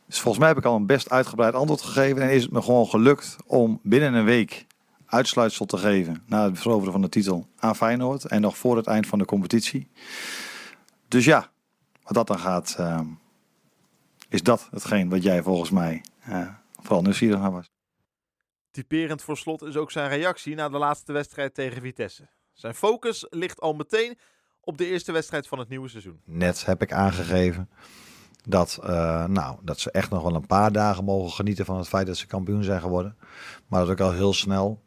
Dus 0.06 0.20
volgens 0.20 0.38
mij 0.38 0.48
heb 0.48 0.58
ik 0.58 0.66
al 0.66 0.76
een 0.76 0.86
best 0.86 1.10
uitgebreid 1.10 1.54
antwoord 1.54 1.82
gegeven. 1.82 2.22
En 2.22 2.32
is 2.32 2.44
het 2.44 2.52
me 2.52 2.62
gewoon 2.62 2.88
gelukt 2.88 3.36
om 3.46 3.80
binnen 3.84 4.14
een 4.14 4.26
week 4.26 4.66
uitsluitsel 5.06 5.66
te 5.66 5.78
geven 5.78 6.24
na 6.26 6.44
het 6.44 6.60
veroveren 6.60 6.92
van 6.92 7.02
de 7.02 7.10
titel 7.10 7.48
aan 7.60 7.76
Feyenoord. 7.76 8.26
En 8.26 8.42
nog 8.42 8.58
voor 8.58 8.78
het 8.78 8.88
eind 8.88 9.08
van 9.08 9.20
de 9.20 9.26
competitie. 9.26 9.88
Dus 11.08 11.26
ja, 11.26 11.50
wat 12.04 12.14
dat 12.14 12.28
dan 12.28 12.40
gaat, 12.40 12.76
eh, 12.78 13.00
is 14.30 14.44
dat 14.44 14.68
hetgeen 14.72 15.10
wat 15.10 15.24
jij 15.24 15.44
volgens 15.44 15.70
mij 15.70 16.02
eh, 16.20 16.48
vooral 16.82 17.02
nieuwsgierig 17.02 17.40
naar 17.40 17.52
was. 17.52 17.73
Typerend 18.74 19.22
voor 19.22 19.38
slot 19.38 19.62
is 19.62 19.78
ook 19.78 19.92
zijn 19.92 20.10
reactie 20.10 20.56
na 20.56 20.70
de 20.70 20.78
laatste 20.78 21.12
wedstrijd 21.12 21.54
tegen 21.54 21.82
Vitesse. 21.82 22.30
Zijn 22.54 22.74
focus 22.74 23.28
ligt 23.30 23.62
al 23.62 23.74
meteen 23.74 24.18
op 24.62 24.78
de 24.78 24.86
eerste 24.86 25.12
wedstrijd 25.12 25.48
van 25.48 25.60
het 25.60 25.70
nieuwe 25.70 25.88
seizoen. 25.88 26.22
Net 26.26 26.66
heb 26.66 26.82
ik 26.82 26.94
aangegeven 26.94 27.70
dat, 28.44 28.80
eh, 28.84 29.26
nou, 29.26 29.58
dat 29.62 29.80
ze 29.80 29.92
echt 29.92 30.10
nog 30.10 30.24
wel 30.24 30.36
een 30.36 30.48
paar 30.48 30.72
dagen 30.72 31.04
mogen 31.04 31.32
genieten 31.32 31.66
van 31.66 31.78
het 31.78 31.88
feit 31.88 32.08
dat 32.08 32.18
ze 32.18 32.28
kampioen 32.28 32.64
zijn 32.64 32.82
geworden. 32.82 33.18
Maar 33.68 33.80
dat 33.80 33.90
ook 33.90 34.00
al 34.00 34.12
heel 34.12 34.34
snel 34.34 34.84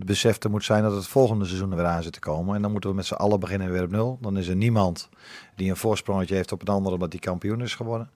het 0.00 0.08
besef 0.08 0.42
er 0.42 0.50
moet 0.50 0.64
zijn 0.64 0.82
dat 0.82 0.92
het 0.92 1.06
volgende 1.06 1.44
seizoen 1.44 1.70
er 1.70 1.76
weer 1.76 1.86
aan 1.86 2.02
zit 2.02 2.12
te 2.12 2.20
komen. 2.20 2.54
En 2.54 2.62
dan 2.62 2.72
moeten 2.72 2.90
we 2.90 2.96
met 2.96 3.06
z'n 3.06 3.14
allen 3.14 3.40
beginnen 3.40 3.70
weer 3.70 3.82
op 3.82 3.90
nul. 3.90 4.18
Dan 4.20 4.38
is 4.38 4.48
er 4.48 4.56
niemand 4.56 5.08
die 5.56 5.70
een 5.70 5.76
voorsprongetje 5.76 6.34
heeft 6.34 6.52
op 6.52 6.60
een 6.60 6.74
ander 6.74 6.92
omdat 6.92 7.10
die 7.10 7.20
kampioen 7.20 7.62
is 7.62 7.74
geworden. 7.74 8.10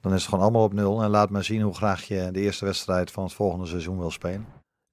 Dan 0.00 0.12
is 0.12 0.18
het 0.18 0.28
gewoon 0.28 0.44
allemaal 0.44 0.64
op 0.64 0.72
nul. 0.72 1.02
En 1.02 1.10
laat 1.10 1.30
maar 1.30 1.44
zien 1.44 1.62
hoe 1.62 1.74
graag 1.74 2.04
je 2.04 2.28
de 2.32 2.40
eerste 2.40 2.64
wedstrijd 2.64 3.10
van 3.10 3.24
het 3.24 3.32
volgende 3.32 3.66
seizoen 3.66 3.98
wil 3.98 4.10
spelen. 4.10 4.46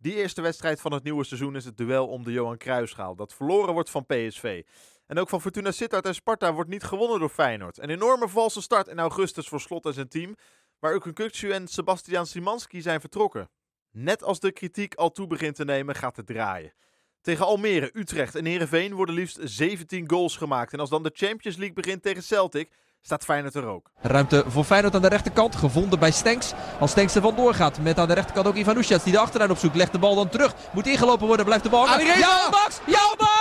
Die 0.03 0.15
eerste 0.15 0.41
wedstrijd 0.41 0.81
van 0.81 0.91
het 0.91 1.03
nieuwe 1.03 1.23
seizoen 1.23 1.55
is 1.55 1.65
het 1.65 1.77
duel 1.77 2.07
om 2.07 2.23
de 2.23 2.31
Johan 2.31 2.57
Cruijffschaal, 2.57 3.15
dat 3.15 3.33
verloren 3.33 3.73
wordt 3.73 3.89
van 3.89 4.05
PSV. 4.05 4.63
En 5.07 5.19
ook 5.19 5.29
van 5.29 5.41
Fortuna 5.41 5.71
Sittard 5.71 6.05
en 6.05 6.15
Sparta 6.15 6.53
wordt 6.53 6.69
niet 6.69 6.83
gewonnen 6.83 7.19
door 7.19 7.29
Feyenoord. 7.29 7.77
Een 7.77 7.89
enorme 7.89 8.29
valse 8.29 8.61
start 8.61 8.87
in 8.87 8.99
augustus 8.99 9.47
voor 9.47 9.61
Slot 9.61 9.85
en 9.85 9.93
zijn 9.93 10.07
team, 10.07 10.35
waar 10.79 10.95
Ukun 10.95 11.51
en 11.51 11.67
Sebastian 11.67 12.25
Simanski 12.25 12.81
zijn 12.81 12.99
vertrokken. 12.99 13.49
Net 13.91 14.23
als 14.23 14.39
de 14.39 14.51
kritiek 14.51 14.95
al 14.95 15.11
toe 15.11 15.27
begint 15.27 15.55
te 15.55 15.65
nemen, 15.65 15.95
gaat 15.95 16.15
het 16.15 16.25
draaien. 16.25 16.73
Tegen 17.21 17.45
Almere, 17.45 17.89
Utrecht 17.93 18.35
en 18.35 18.45
Heerenveen 18.45 18.93
worden 18.93 19.15
liefst 19.15 19.39
17 19.41 20.09
goals 20.09 20.37
gemaakt. 20.37 20.73
En 20.73 20.79
als 20.79 20.89
dan 20.89 21.03
de 21.03 21.11
Champions 21.13 21.57
League 21.57 21.75
begint 21.75 22.01
tegen 22.01 22.23
Celtic, 22.23 22.71
staat 23.05 23.23
Feyenoord 23.23 23.55
er 23.55 23.65
ook. 23.65 23.89
Ruimte 24.01 24.43
voor 24.47 24.63
Feyenoord 24.63 24.95
aan 24.95 25.01
de 25.01 25.07
rechterkant, 25.07 25.55
gevonden 25.55 25.99
bij 25.99 26.11
Stenks. 26.11 26.53
Als 26.79 26.91
Stenks 26.91 27.15
er 27.15 27.21
vandoor 27.21 27.53
gaat, 27.53 27.79
met 27.79 27.99
aan 27.99 28.07
de 28.07 28.13
rechterkant 28.13 28.47
ook 28.47 28.55
Ivan 28.55 28.75
die 29.03 29.11
de 29.11 29.19
achterlijn 29.19 29.51
opzoekt. 29.51 29.75
Legt 29.75 29.91
de 29.91 29.99
bal 29.99 30.15
dan 30.15 30.29
terug, 30.29 30.53
moet 30.71 30.87
ingelopen 30.87 31.27
worden, 31.27 31.45
blijft 31.45 31.63
de 31.63 31.69
bal 31.69 31.87
hangen. 31.87 32.05
Adrie 32.05 32.19
Ja, 32.19 32.47
Max! 32.51 32.79
Ja, 32.85 33.13
Max! 33.17 33.31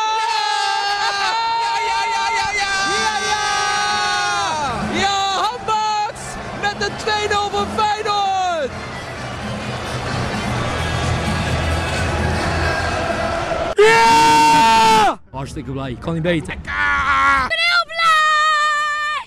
Ja, 5.00 5.50
Max! 5.66 6.20
Met 6.60 6.80
de 6.80 6.90
2-0 6.90 7.50
voor 7.50 7.66
Feyenoord! 7.76 8.70
Ja! 13.74 15.20
Hartstikke 15.30 15.70
blij, 15.70 15.96
kan 16.00 16.14
niet 16.14 16.22
beter. 16.22 16.54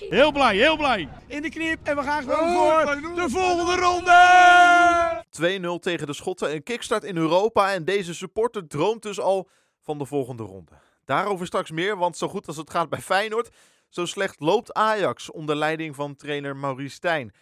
Heel 0.08 0.32
blij, 0.32 0.56
heel 0.56 0.76
blij. 0.76 1.08
In 1.26 1.42
de 1.42 1.48
knip 1.48 1.86
en 1.86 1.96
we 1.96 2.02
gaan 2.02 2.22
gewoon 2.22 2.52
voor 2.52 3.14
de 3.14 3.30
volgende 3.30 3.76
ronde. 3.76 5.78
2-0 5.78 5.82
tegen 5.82 6.06
de 6.06 6.12
Schotten, 6.12 6.52
een 6.52 6.62
kickstart 6.62 7.04
in 7.04 7.16
Europa 7.16 7.72
en 7.72 7.84
deze 7.84 8.14
supporter 8.14 8.66
droomt 8.66 9.02
dus 9.02 9.20
al 9.20 9.48
van 9.82 9.98
de 9.98 10.06
volgende 10.06 10.42
ronde. 10.42 10.72
Daarover 11.04 11.46
straks 11.46 11.70
meer, 11.70 11.96
want 11.96 12.16
zo 12.16 12.28
goed 12.28 12.46
als 12.46 12.56
het 12.56 12.70
gaat 12.70 12.88
bij 12.88 13.00
Feyenoord, 13.00 13.48
zo 13.88 14.04
slecht 14.04 14.40
loopt 14.40 14.72
Ajax 14.72 15.30
onder 15.30 15.56
leiding 15.56 15.94
van 15.94 16.16
trainer 16.16 16.56
Maurice 16.56 16.94
Stijn. 16.94 17.34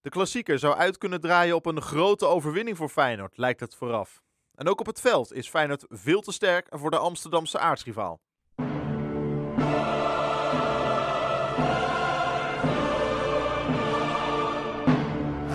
De 0.00 0.10
klassieker 0.10 0.58
zou 0.58 0.74
uit 0.74 0.98
kunnen 0.98 1.20
draaien 1.20 1.54
op 1.54 1.66
een 1.66 1.82
grote 1.82 2.26
overwinning 2.26 2.76
voor 2.76 2.88
Feyenoord, 2.88 3.36
lijkt 3.36 3.60
het 3.60 3.74
vooraf. 3.74 4.22
En 4.54 4.68
ook 4.68 4.80
op 4.80 4.86
het 4.86 5.00
veld 5.00 5.32
is 5.32 5.48
Feyenoord 5.48 5.84
veel 5.88 6.20
te 6.20 6.32
sterk 6.32 6.66
voor 6.70 6.90
de 6.90 6.98
Amsterdamse 6.98 7.58
aartsrivaal. 7.58 8.20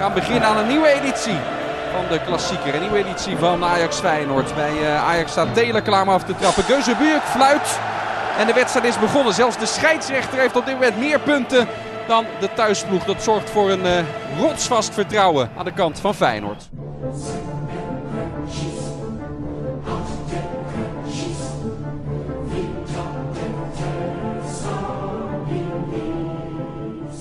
Gaan 0.07 0.19
beginnen 0.19 0.49
aan 0.49 0.57
een 0.57 0.67
nieuwe 0.67 0.87
editie 0.87 1.37
van 1.93 2.05
de 2.09 2.19
klassieker. 2.25 2.75
Een 2.75 2.81
nieuwe 2.81 2.97
editie 2.97 3.37
van 3.37 3.63
Ajax 3.63 3.99
Feyenoord. 3.99 4.55
Bij 4.55 4.81
eh, 4.81 5.07
Ajax 5.07 5.31
staat 5.31 5.53
Taylor 5.53 5.81
klaar 5.81 6.01
om 6.01 6.09
af 6.09 6.23
te 6.23 6.35
trappen. 6.35 6.63
Geuzebuurk 6.63 7.23
fluit. 7.23 7.79
En 8.37 8.47
de 8.47 8.53
wedstrijd 8.53 8.85
is 8.85 8.99
begonnen. 8.99 9.33
Zelfs 9.33 9.57
de 9.57 9.65
scheidsrechter 9.65 10.39
heeft 10.39 10.55
op 10.55 10.65
dit 10.65 10.73
moment 10.73 10.97
meer 10.97 11.19
punten 11.19 11.67
dan 12.07 12.25
de 12.39 12.49
thuisploeg. 12.53 13.03
Dat 13.03 13.23
zorgt 13.23 13.49
voor 13.49 13.69
een 13.69 13.85
eh, 13.85 14.03
rotsvast 14.39 14.93
vertrouwen 14.93 15.49
aan 15.57 15.65
de 15.65 15.73
kant 15.73 15.99
van 15.99 16.15
Feyenoord. 16.15 16.69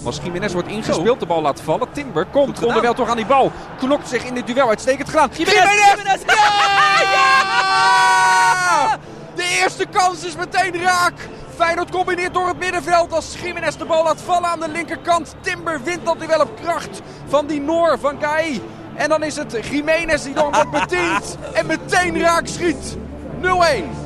Als 0.07 0.21
Jiménez 0.23 0.53
wordt 0.53 0.69
ingespeeld, 0.69 1.21
de 1.21 1.27
bal 1.27 1.43
laat 1.43 1.61
vallen. 1.61 1.89
Timber 1.93 2.27
komt 2.27 2.65
onderwijl 2.65 2.95
toch 2.95 3.09
aan 3.09 3.17
die 3.17 3.27
bal. 3.27 3.53
Knokt 3.79 4.09
zich 4.09 4.25
in 4.25 4.35
dit 4.35 4.47
duel 4.47 4.69
uitstekend 4.69 5.09
gedaan. 5.09 5.31
Jiménez! 5.37 6.21
Ja! 7.07 8.99
De 9.35 9.59
eerste 9.63 9.87
kans 9.87 10.25
is 10.25 10.37
meteen 10.37 10.83
raak. 10.83 11.29
Feyenoord 11.57 11.91
combineert 11.91 12.35
door 12.35 12.49
het 12.49 12.59
middenveld 12.59 13.13
als 13.13 13.37
Jiménez 13.43 13.77
de 13.77 13.85
bal 13.85 14.05
laat 14.05 14.21
vallen 14.21 14.49
aan 14.49 14.61
de 14.61 14.69
linkerkant. 14.69 15.35
Timber 15.41 15.83
wint 15.83 16.05
dat 16.05 16.21
duel 16.21 16.41
op 16.41 16.61
kracht 16.63 17.01
van 17.29 17.47
die 17.47 17.61
Noor 17.61 17.99
van 17.99 18.17
Gai. 18.21 18.63
En 18.95 19.09
dan 19.09 19.23
is 19.23 19.37
het 19.37 19.59
Jiménez 19.71 20.23
die 20.23 20.35
dan 20.35 20.53
wordt 20.53 20.71
bediend 20.71 21.37
en 21.53 21.67
meteen 21.67 22.21
raak 22.21 22.47
schiet. 22.47 22.97
0-1. 23.43 24.06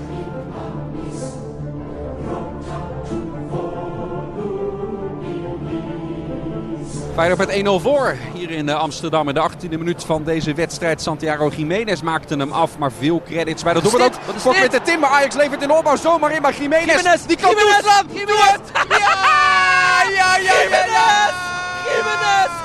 Feyenoord 7.20 7.46
met 7.48 7.80
1-0 7.80 7.82
voor 7.82 8.16
hier 8.34 8.50
in 8.50 8.68
eh, 8.68 8.74
Amsterdam. 8.74 9.28
In 9.28 9.34
de 9.34 9.50
18e 9.50 9.68
minuut 9.68 10.04
van 10.04 10.24
deze 10.24 10.54
wedstrijd. 10.54 11.02
Santiago 11.02 11.48
Jiménez 11.56 12.00
maakte 12.00 12.36
hem 12.36 12.52
af, 12.52 12.78
maar 12.78 12.92
veel 12.98 13.22
credits 13.26 13.62
bij 13.62 13.72
doelpunt. 13.72 14.18
is 14.36 14.42
Kort 14.42 14.54
dit? 14.54 14.62
met 14.62 14.72
de 14.72 14.82
Timber. 14.82 15.08
Ajax 15.08 15.34
levert 15.34 15.62
in 15.62 15.68
de 15.68 15.74
opbouw 15.74 15.96
zomaar 15.96 16.32
in, 16.32 16.42
maar 16.42 16.54
Jiménez, 16.54 16.96
Jiménez, 16.96 17.22
die 17.26 17.36
kan 17.36 17.50
Jiménez, 17.50 18.02
Jiménez. 18.12 18.50
het! 18.50 18.60
Ja, 18.88 20.02
ja, 20.16 20.36
ja, 20.36 20.54
ja, 20.70 20.84
ja. 20.84 22.59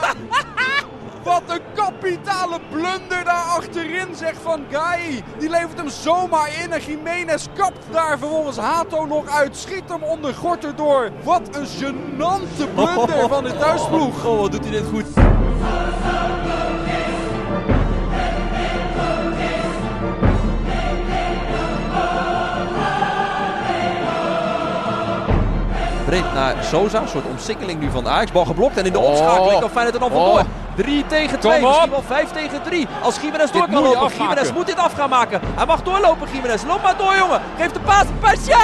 Wat 1.26 1.42
een 1.48 1.62
kapitale 1.74 2.60
blunder 2.70 3.24
daar 3.24 3.44
achterin, 3.58 4.16
zegt 4.16 4.38
Van 4.42 4.66
Guy. 4.70 5.24
Die 5.38 5.50
levert 5.50 5.78
hem 5.78 5.90
zomaar 5.90 6.50
in 6.64 6.72
en 6.72 6.82
Jiménez 6.82 7.48
kapt 7.56 7.86
daar 7.92 8.18
vervolgens 8.18 8.58
Hato 8.58 9.06
nog 9.06 9.28
uit. 9.30 9.58
Schiet 9.58 9.90
hem 9.90 10.04
onder 10.04 10.34
Gorter 10.34 10.76
door. 10.76 11.12
Wat 11.24 11.56
een 11.56 11.68
gênante 11.68 12.74
blunder 12.74 13.28
van 13.28 13.44
de 13.44 13.58
thuisploeg. 13.58 14.26
Oh, 14.26 14.40
wat 14.40 14.52
doet 14.52 14.64
hij 14.64 14.72
dit 14.72 14.86
goed. 14.86 15.06
Breed 26.22 26.34
naar 26.34 26.55
Sosa, 26.63 27.01
een 27.01 27.07
soort 27.07 27.26
omsikkeling 27.26 27.80
nu 27.80 27.89
van 27.91 28.03
de 28.03 28.09
Ajax. 28.09 28.32
Bal 28.32 28.45
geblokt 28.45 28.78
en 28.78 28.86
in 28.86 28.91
de 28.91 28.99
Oh. 28.99 29.09
opschakeling 29.09 29.59
kan 29.59 29.70
Feyenoord 29.70 29.93
er 29.93 29.99
dan 29.99 30.11
vandoor. 30.11 30.39
Oh. 30.39 30.45
3 30.76 31.05
tegen 31.07 31.39
Kom 31.39 31.39
2, 31.39 31.61
op. 31.61 31.68
misschien 31.68 31.89
wel 31.89 32.03
5 32.07 32.32
tegen 32.32 32.61
3. 32.61 32.88
Als 33.03 33.18
Gimenez 33.18 33.51
door 33.51 33.68
kan 33.72 33.84
lopen. 33.84 34.09
Gimenez 34.11 34.51
moet 34.51 34.66
dit 34.66 34.78
af 34.78 34.93
gaan 34.93 35.09
maken. 35.09 35.41
Hij 35.55 35.66
mag 35.66 35.82
doorlopen, 35.84 36.28
Gimenez. 36.28 36.63
Loop 36.68 36.84
maar 36.84 36.97
door, 36.97 37.16
jongen. 37.18 37.41
Geef 37.57 37.72
de 37.72 37.80
paas. 37.80 38.05
Paschal! 38.20 38.57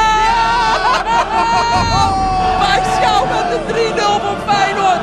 Paschal 2.59 3.25
met 3.35 3.45
de 3.51 3.59
3-0 3.67 4.21
voor 4.23 4.53
Feyenoord. 4.53 4.99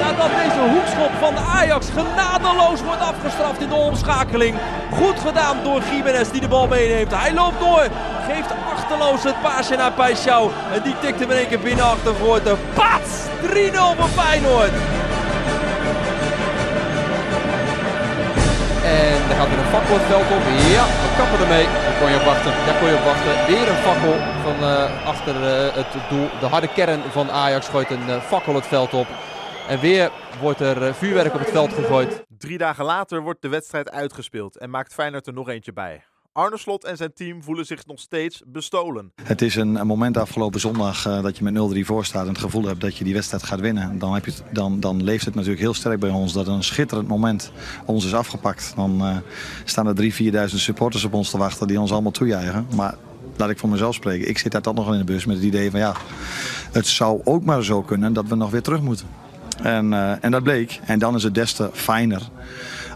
Nadat 0.00 0.30
deze 0.42 0.60
hoekschop 0.74 1.10
van 1.20 1.34
de 1.34 1.40
Ajax 1.58 1.86
genadeloos 1.98 2.82
wordt 2.82 3.00
afgestraft 3.00 3.60
in 3.60 3.68
de 3.68 3.74
omschakeling. 3.74 4.54
Goed 4.92 5.20
gedaan 5.20 5.56
door 5.62 5.80
Gimenez 5.82 6.28
die 6.30 6.40
de 6.40 6.48
bal 6.48 6.66
meeneemt. 6.66 7.14
Hij 7.14 7.34
loopt 7.34 7.58
door. 7.60 7.86
Geeft 8.28 8.50
achterloos 8.86 9.22
het 9.22 9.40
paasje 9.42 9.76
naar 9.76 9.92
Paschal. 9.92 10.50
En 10.72 10.82
die 10.82 10.98
tikt 10.98 11.20
hem 11.20 11.30
in 11.30 11.36
één 11.36 11.48
keer 11.48 11.60
binnen 11.60 11.84
achter 11.84 12.12
de 12.44 12.56
Pats! 12.74 13.12
3-0 13.42 13.98
voor 13.98 14.08
Feyenoord. 14.08 14.74
En 18.84 19.18
daar 19.28 19.36
gaat 19.38 19.48
weer 19.48 19.58
een 19.58 19.74
fakkel 19.76 19.94
het 19.98 20.08
veld 20.12 20.28
op. 20.36 20.44
Ja, 20.76 20.84
we 21.02 21.08
kappen 21.16 21.38
ermee. 21.44 21.66
Daar 21.84 21.96
kon 22.00 22.08
je 22.10 22.16
op 22.16 22.24
wachten. 22.32 22.52
Daar 22.66 22.78
kon 22.78 22.88
je 22.88 22.94
op 22.94 23.04
wachten. 23.12 23.32
Weer 23.46 23.68
een 23.68 23.82
fakkel 23.88 24.14
van 24.46 24.56
eh, 24.68 25.06
achter 25.06 25.34
eh, 25.34 25.74
het 25.74 25.92
doel. 26.10 26.28
De 26.40 26.46
harde 26.46 26.68
kern 26.68 27.02
van 27.10 27.30
Ajax 27.30 27.68
gooit 27.68 27.90
een 27.90 28.08
eh, 28.08 28.20
fakkel 28.20 28.54
het 28.54 28.66
veld 28.66 28.94
op. 28.94 29.06
En 29.68 29.80
weer 29.80 30.10
wordt 30.40 30.60
er 30.60 30.94
vuurwerk 30.94 31.34
op 31.34 31.40
het 31.40 31.50
veld 31.50 31.72
gegooid. 31.72 32.24
Drie 32.38 32.58
dagen 32.58 32.84
later 32.84 33.20
wordt 33.22 33.42
de 33.42 33.48
wedstrijd 33.48 33.90
uitgespeeld 33.90 34.56
en 34.56 34.70
maakt 34.70 34.94
Feyenoord 34.94 35.26
er 35.26 35.32
nog 35.32 35.48
eentje 35.48 35.72
bij. 35.72 36.02
Arne 36.36 36.58
Slot 36.58 36.84
en 36.84 36.96
zijn 36.96 37.12
team 37.14 37.42
voelen 37.42 37.66
zich 37.66 37.86
nog 37.86 38.00
steeds 38.00 38.42
bestolen. 38.46 39.12
Het 39.22 39.42
is 39.42 39.54
een, 39.54 39.72
moment 39.72 40.16
afgelopen 40.16 40.60
zondag 40.60 41.06
eh, 41.06 41.22
dat 41.22 41.38
je 41.38 41.44
met 41.44 41.76
0-3 41.76 41.78
voor 41.80 42.04
staat 42.04 42.22
en 42.22 42.28
het 42.28 42.38
gevoel 42.38 42.64
hebt 42.64 42.80
dat 42.80 42.96
je 42.96 43.04
die 43.04 43.14
wedstrijd 43.14 43.42
gaat 43.42 43.60
winnen. 43.60 43.98
Dan, 43.98 44.14
heb 44.14 44.24
je 44.24 44.32
dan, 44.52 44.80
dan 44.80 45.02
leeft 45.02 45.24
het 45.24 45.34
natuurlijk 45.34 45.60
heel 45.60 45.74
sterk 45.74 46.00
bij 46.00 46.10
ons 46.10 46.32
dat 46.32 46.46
een 46.46 46.64
schitterend 46.64 47.08
moment 47.08 47.52
ons 47.84 48.04
is 48.04 48.14
afgepakt. 48.14 48.72
Dan 48.76 49.00
eh, 49.00 49.16
staan 49.64 49.86
er 49.86 50.12
3.000, 50.12 50.50
4.000 50.50 50.54
supporters 50.54 51.04
op 51.04 51.14
ons 51.14 51.30
te 51.30 51.38
wachten 51.38 51.66
die 51.66 51.80
ons 51.80 51.92
allemaal 51.92 52.12
toejuichen. 52.12 52.66
Maar 52.74 52.94
laat 53.36 53.50
ik 53.50 53.58
voor 53.58 53.68
mezelf 53.68 53.94
spreken, 53.94 54.28
ik 54.28 54.38
zit 54.38 54.52
daar 54.52 54.62
toch 54.62 54.74
nog 54.74 54.92
in 54.92 54.98
de 54.98 55.04
bus 55.04 55.24
met 55.24 55.36
het 55.36 55.44
idee 55.44 55.70
van 55.70 55.80
ja, 55.80 55.94
het 56.72 56.86
zou 56.86 57.20
ook 57.24 57.44
maar 57.44 57.64
zo 57.64 57.82
kunnen 57.82 58.12
dat 58.12 58.28
we 58.28 58.34
nog 58.34 58.50
weer 58.50 58.62
terug 58.62 58.80
moeten. 58.80 59.06
En, 59.62 59.92
eh, 59.92 60.24
en 60.24 60.30
dat 60.30 60.42
bleek. 60.42 60.80
En 60.84 60.98
dan 60.98 61.14
is 61.14 61.22
het 61.22 61.34
des 61.34 61.52
te 61.52 61.70
fijner 61.72 62.22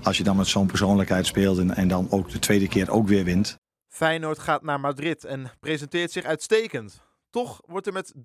als 0.03 0.17
je 0.17 0.23
dan 0.23 0.37
met 0.37 0.47
zo'n 0.47 0.67
persoonlijkheid 0.67 1.27
speelt 1.27 1.59
en, 1.59 1.77
en 1.77 1.89
dan 1.89 2.07
ook 2.11 2.31
de 2.31 2.39
tweede 2.39 2.69
keer 2.69 2.91
ook 2.91 3.09
weer 3.09 3.25
wint. 3.25 3.59
Feyenoord 3.89 4.39
gaat 4.39 4.63
naar 4.63 4.81
Madrid 4.81 5.25
en 5.25 5.51
presenteert 5.61 6.13
zich 6.13 6.25
uitstekend. 6.25 7.03
Toch 7.31 7.61
wordt 7.67 7.87
er 7.87 7.93
met 7.93 8.13
3-2 8.15 8.19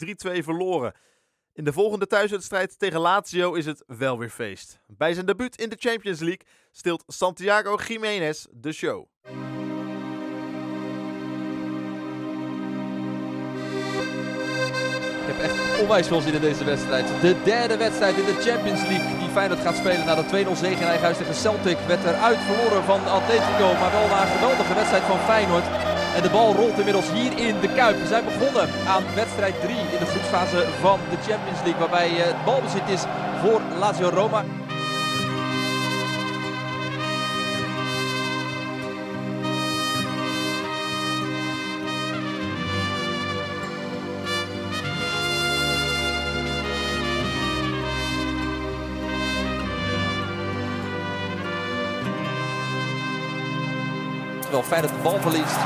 verloren. 0.44 0.94
In 1.54 1.64
de 1.64 1.74
volgende 1.74 2.08
thuiswedstrijd 2.08 2.80
tegen 2.80 3.00
Lazio 3.00 3.54
is 3.54 3.66
het 3.66 3.84
wel 3.88 4.18
weer 4.18 4.30
feest. 4.30 4.80
Bij 4.88 5.14
zijn 5.14 5.26
debuut 5.26 5.62
in 5.62 5.70
de 5.70 5.76
Champions 5.80 6.20
League 6.20 6.48
stilt 6.72 7.04
Santiago 7.08 7.80
Jiménez 7.88 8.46
de 8.52 8.72
show. 8.72 9.06
Ik 15.22 15.32
heb 15.32 15.40
echt 15.40 15.65
onwijs 15.82 16.08
veel 16.08 16.22
zin 16.22 16.34
in 16.34 16.42
deze 16.42 16.64
wedstrijd. 16.64 17.06
De 17.22 17.36
derde 17.44 17.78
wedstrijd 17.78 18.16
in 18.16 18.26
de 18.26 18.42
Champions 18.48 18.82
League 18.82 19.18
die 19.20 19.30
Feyenoord 19.30 19.60
gaat 19.66 19.76
spelen 19.76 20.06
na 20.06 20.16
de 20.16 20.24
2-0 20.24 20.28
zege 20.66 20.82
in 20.82 20.92
eigen 20.94 21.08
huis 21.10 21.18
tegen 21.18 21.36
Celtic. 21.36 21.78
Werd 21.88 22.04
eruit 22.06 22.40
verloren 22.48 22.84
van 22.84 23.02
Atletico, 23.20 23.68
maar 23.80 23.92
wel 23.98 24.08
na 24.08 24.22
een 24.22 24.36
geweldige 24.38 24.74
wedstrijd 24.74 25.04
van 25.04 25.20
Feyenoord. 25.30 25.68
En 26.16 26.22
de 26.22 26.30
bal 26.30 26.54
rolt 26.54 26.78
inmiddels 26.78 27.12
hier 27.12 27.34
in 27.48 27.56
de 27.60 27.70
Kuip. 27.78 27.98
We 28.02 28.08
zijn 28.08 28.26
begonnen 28.26 28.70
aan 28.88 29.04
wedstrijd 29.16 29.56
3 29.62 29.76
in 29.96 30.00
de 30.04 30.12
groepsfase 30.12 30.60
van 30.82 31.00
de 31.12 31.18
Champions 31.28 31.62
League. 31.66 31.82
Waarbij 31.84 32.10
eh, 32.10 32.26
het 32.26 32.46
balbezit 32.46 32.88
is 32.96 33.04
voor 33.42 33.62
Lazio 33.80 34.10
Roma. 34.10 34.44
Wel 54.56 54.64
fijn 54.64 54.82
dat 54.82 54.92
de 54.92 55.02
bal 55.04 55.20
verliest. 55.22 55.58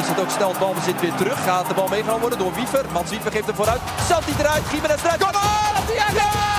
Is 0.00 0.08
het 0.08 0.20
ook 0.20 0.30
snel 0.30 0.48
het 0.48 0.58
balbezit 0.58 1.00
weer 1.00 1.14
terug. 1.14 1.44
Gaat 1.44 1.68
de 1.68 1.74
bal 1.74 1.88
meegenomen 1.88 2.20
worden 2.20 2.38
door 2.38 2.54
Wiever. 2.54 2.84
Mats 2.92 3.10
Wiever 3.10 3.30
geeft 3.32 3.46
hem 3.46 3.54
vooruit. 3.54 3.80
Santi 4.08 4.32
eruit. 4.38 4.62
Gimenez 4.64 5.02
eruit. 5.02 5.20
Kom 5.20 5.28
op! 5.28 6.53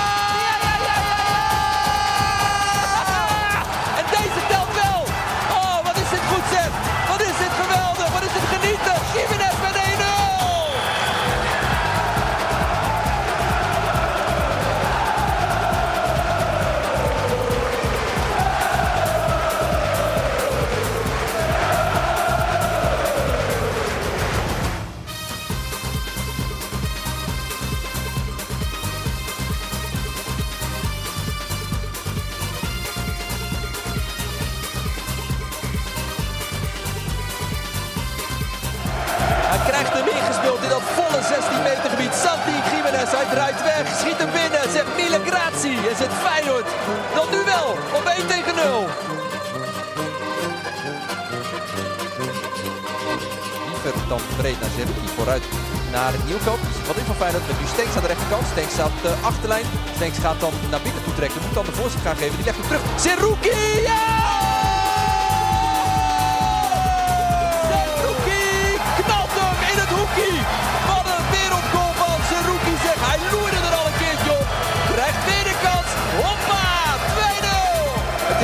Dan 54.07 54.21
breed 54.37 54.59
naar 54.59 54.69
Zerouki 54.75 55.07
vooruit 55.15 55.43
naar 55.91 56.13
Nieuwkoop. 56.25 56.61
Wat 56.87 56.95
is 56.95 57.03
van 57.11 57.15
Feyenoord 57.15 57.47
met 57.47 57.59
nu 57.59 57.65
Stenks 57.73 57.95
aan 57.95 58.01
de 58.01 58.07
rechterkant. 58.07 58.45
Stenks 58.51 58.79
op 58.79 58.95
de 59.01 59.13
achterlijn. 59.21 59.65
Stenks 59.95 60.17
gaat 60.17 60.39
dan 60.39 60.53
naar 60.71 60.81
binnen 60.81 61.03
toe 61.03 61.13
trekken. 61.13 61.41
Moet 61.41 61.53
dan 61.53 61.65
de 61.65 61.71
voorzet 61.71 62.01
gaan 62.01 62.15
geven. 62.15 62.35
Die 62.35 62.45
legt 62.45 62.57
hem 62.57 62.67
terug. 62.67 62.83
Zerouki! 63.05 63.81
Ja! 63.89 64.54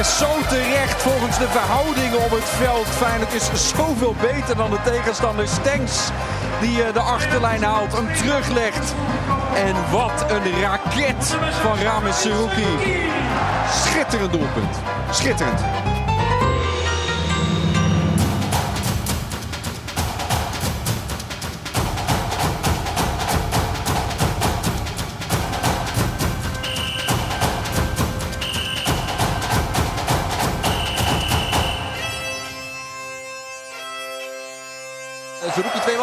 Zo 0.05 0.41
terecht 0.49 1.01
volgens 1.01 1.37
de 1.37 1.47
verhoudingen 1.47 2.23
op 2.23 2.31
het 2.31 2.49
veld. 2.49 2.87
Feyenoord 2.87 3.33
is 3.33 3.69
zoveel 3.75 4.15
beter 4.21 4.55
dan 4.55 4.69
de 4.69 4.81
tegenstander. 4.83 5.47
Stenks 5.47 6.09
die 6.61 6.83
eh, 6.83 6.93
de 6.93 6.99
achterlijn 6.99 7.63
haalt, 7.63 7.93
hem 7.93 8.13
teruglegt. 8.13 8.93
En 9.55 9.75
wat 9.91 10.25
een 10.31 10.61
raket 10.61 11.35
van 11.61 11.77
Ramis 11.77 12.21
Serouki. 12.21 12.65
Schitterend 13.71 14.31
doelpunt. 14.31 14.75
Schitterend. 15.11 15.61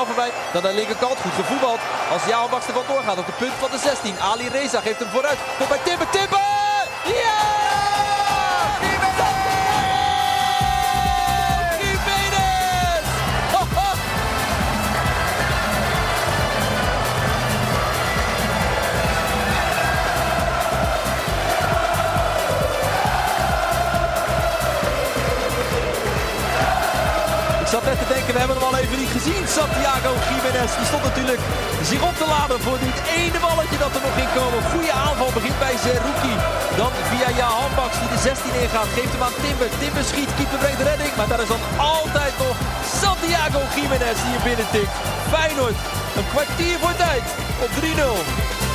Voorbij. 0.06 0.32
Dan 0.52 0.62
aan 0.64 0.70
de 0.70 0.76
linkerkant. 0.76 1.20
Goed 1.20 1.32
gevoetbald. 1.32 1.80
Als 2.12 2.24
Jaalbaks 2.24 2.66
er 2.66 2.72
van 2.72 2.82
doorgaat 2.86 3.18
op 3.18 3.26
de 3.26 3.32
punt 3.32 3.52
van 3.58 3.70
de 3.70 3.78
16. 3.78 4.20
Ali 4.20 4.48
Reza 4.48 4.80
geeft 4.80 4.98
hem 4.98 5.08
vooruit. 5.08 5.38
Komt 5.58 5.68
bij 5.68 5.78
Timber. 5.84 6.10
Timber! 6.10 6.37
Even 28.88 29.04
niet 29.04 29.16
gezien. 29.18 29.44
Santiago 29.58 30.10
Jiménez, 30.28 30.72
die 30.78 30.88
stond 30.90 31.04
natuurlijk 31.10 31.42
zich 31.90 32.02
op 32.10 32.16
te 32.22 32.28
laden 32.36 32.58
voor 32.66 32.78
dit 32.86 32.98
ene 33.20 33.38
balletje 33.46 33.78
dat 33.84 33.94
er 33.96 34.04
nog 34.08 34.16
in 34.24 34.32
komen. 34.38 34.60
Goede 34.72 34.94
aanval 35.06 35.30
begint 35.38 35.58
bij 35.64 35.76
Zerouki. 35.84 36.34
Dan 36.80 36.92
via 37.10 37.28
Jahan 37.40 37.72
Baks 37.78 37.98
die 38.00 38.10
de 38.14 38.20
16 38.28 38.62
ingaat. 38.62 38.90
Geeft 38.96 39.14
hem 39.14 39.26
aan 39.28 39.40
Timber. 39.44 39.68
Timber 39.82 40.04
schiet, 40.10 40.30
keeper 40.36 40.60
brengt 40.62 40.86
redding. 40.90 41.12
Maar 41.16 41.28
daar 41.30 41.44
is 41.44 41.54
dan 41.54 41.64
altijd 41.96 42.34
nog 42.44 42.56
Santiago 43.02 43.60
Jiménez 43.74 44.18
die 44.26 44.40
binnen 44.48 44.68
tikt. 44.74 44.94
Feyenoord, 45.32 45.78
een 46.18 46.28
kwartier 46.34 46.76
voor 46.82 46.96
tijd 47.04 47.26
op 47.64 47.70
3-0. 47.80 48.67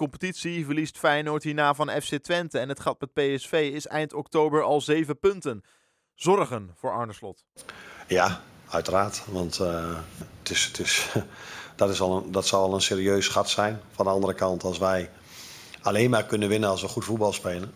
Competitie 0.00 0.64
verliest 0.64 0.98
Feyenoord 0.98 1.42
hierna 1.42 1.74
van 1.74 1.90
FC 1.90 2.14
Twente 2.22 2.58
en 2.58 2.68
het 2.68 2.80
gat 2.80 3.00
met 3.00 3.12
PSV 3.12 3.70
is 3.72 3.86
eind 3.86 4.12
oktober 4.14 4.62
al 4.62 4.80
7 4.80 5.18
punten. 5.18 5.62
Zorgen 6.14 6.70
voor 6.76 6.92
Arne 6.92 7.12
Slot. 7.12 7.44
Ja, 8.06 8.40
uiteraard. 8.70 9.22
Want 9.26 9.58
eh, 9.58 9.96
het 10.38 10.50
is, 10.50 10.64
het 10.64 10.78
is, 10.78 11.08
dat, 11.76 11.90
is 11.90 12.00
al 12.00 12.16
een, 12.16 12.32
dat 12.32 12.46
zal 12.46 12.62
al 12.62 12.74
een 12.74 12.80
serieus 12.80 13.28
gat 13.28 13.50
zijn. 13.50 13.80
Van 13.90 14.04
de 14.04 14.10
andere 14.10 14.34
kant, 14.34 14.64
als 14.64 14.78
wij 14.78 15.10
alleen 15.82 16.10
maar 16.10 16.24
kunnen 16.24 16.48
winnen 16.48 16.70
als 16.70 16.82
we 16.82 16.88
goed 16.88 17.04
voetbal 17.04 17.32
spelen... 17.32 17.72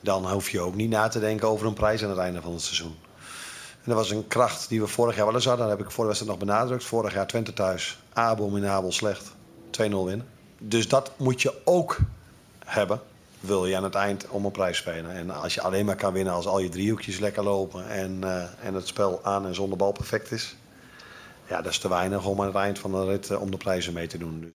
dan 0.00 0.30
hoef 0.30 0.50
je 0.50 0.60
ook 0.60 0.74
niet 0.74 0.90
na 0.90 1.08
te 1.08 1.20
denken 1.20 1.48
over 1.48 1.66
een 1.66 1.74
prijs 1.74 2.02
aan 2.02 2.10
het 2.10 2.18
einde 2.18 2.42
van 2.42 2.52
het 2.52 2.62
seizoen. 2.62 2.96
En 3.82 3.88
dat 3.88 3.96
was 3.96 4.10
een 4.10 4.26
kracht 4.26 4.68
die 4.68 4.80
we 4.80 4.86
vorig 4.86 5.16
jaar 5.16 5.26
wel 5.26 5.34
eens 5.34 5.44
hadden. 5.44 5.66
Dat 5.68 5.76
heb 5.76 5.86
ik 5.86 5.92
voor 5.92 6.04
de 6.04 6.10
wedstrijd 6.10 6.38
nog 6.38 6.48
benadrukt. 6.48 6.84
Vorig 6.84 7.14
jaar 7.14 7.26
Twente 7.26 7.52
thuis, 7.52 7.98
abominabel 8.12 8.92
slecht. 8.92 9.30
2-0 9.30 9.30
winnen. 9.70 10.40
Dus 10.64 10.88
dat 10.88 11.12
moet 11.18 11.42
je 11.42 11.60
ook 11.64 11.98
hebben. 12.64 13.00
Wil 13.40 13.66
je 13.66 13.76
aan 13.76 13.84
het 13.84 13.94
eind 13.94 14.28
om 14.28 14.44
een 14.44 14.50
prijs 14.50 14.76
spelen. 14.76 15.10
En 15.10 15.30
als 15.30 15.54
je 15.54 15.60
alleen 15.60 15.84
maar 15.84 15.96
kan 15.96 16.12
winnen 16.12 16.32
als 16.32 16.46
al 16.46 16.58
je 16.58 16.68
driehoekjes 16.68 17.18
lekker 17.18 17.42
lopen. 17.42 17.88
En, 17.88 18.24
eh, 18.24 18.66
en 18.66 18.74
het 18.74 18.86
spel 18.86 19.24
aan 19.24 19.46
en 19.46 19.54
zonder 19.54 19.78
bal 19.78 19.92
perfect 19.92 20.30
is. 20.30 20.56
Ja, 21.48 21.62
dat 21.62 21.72
is 21.72 21.78
te 21.78 21.88
weinig 21.88 22.26
om 22.26 22.40
aan 22.40 22.46
het 22.46 22.54
eind 22.54 22.78
van 22.78 22.90
de 22.90 23.04
rit 23.04 23.30
eh, 23.30 23.40
om 23.40 23.50
de 23.50 23.56
prijzen 23.56 23.92
mee 23.92 24.06
te 24.06 24.18
doen. 24.18 24.54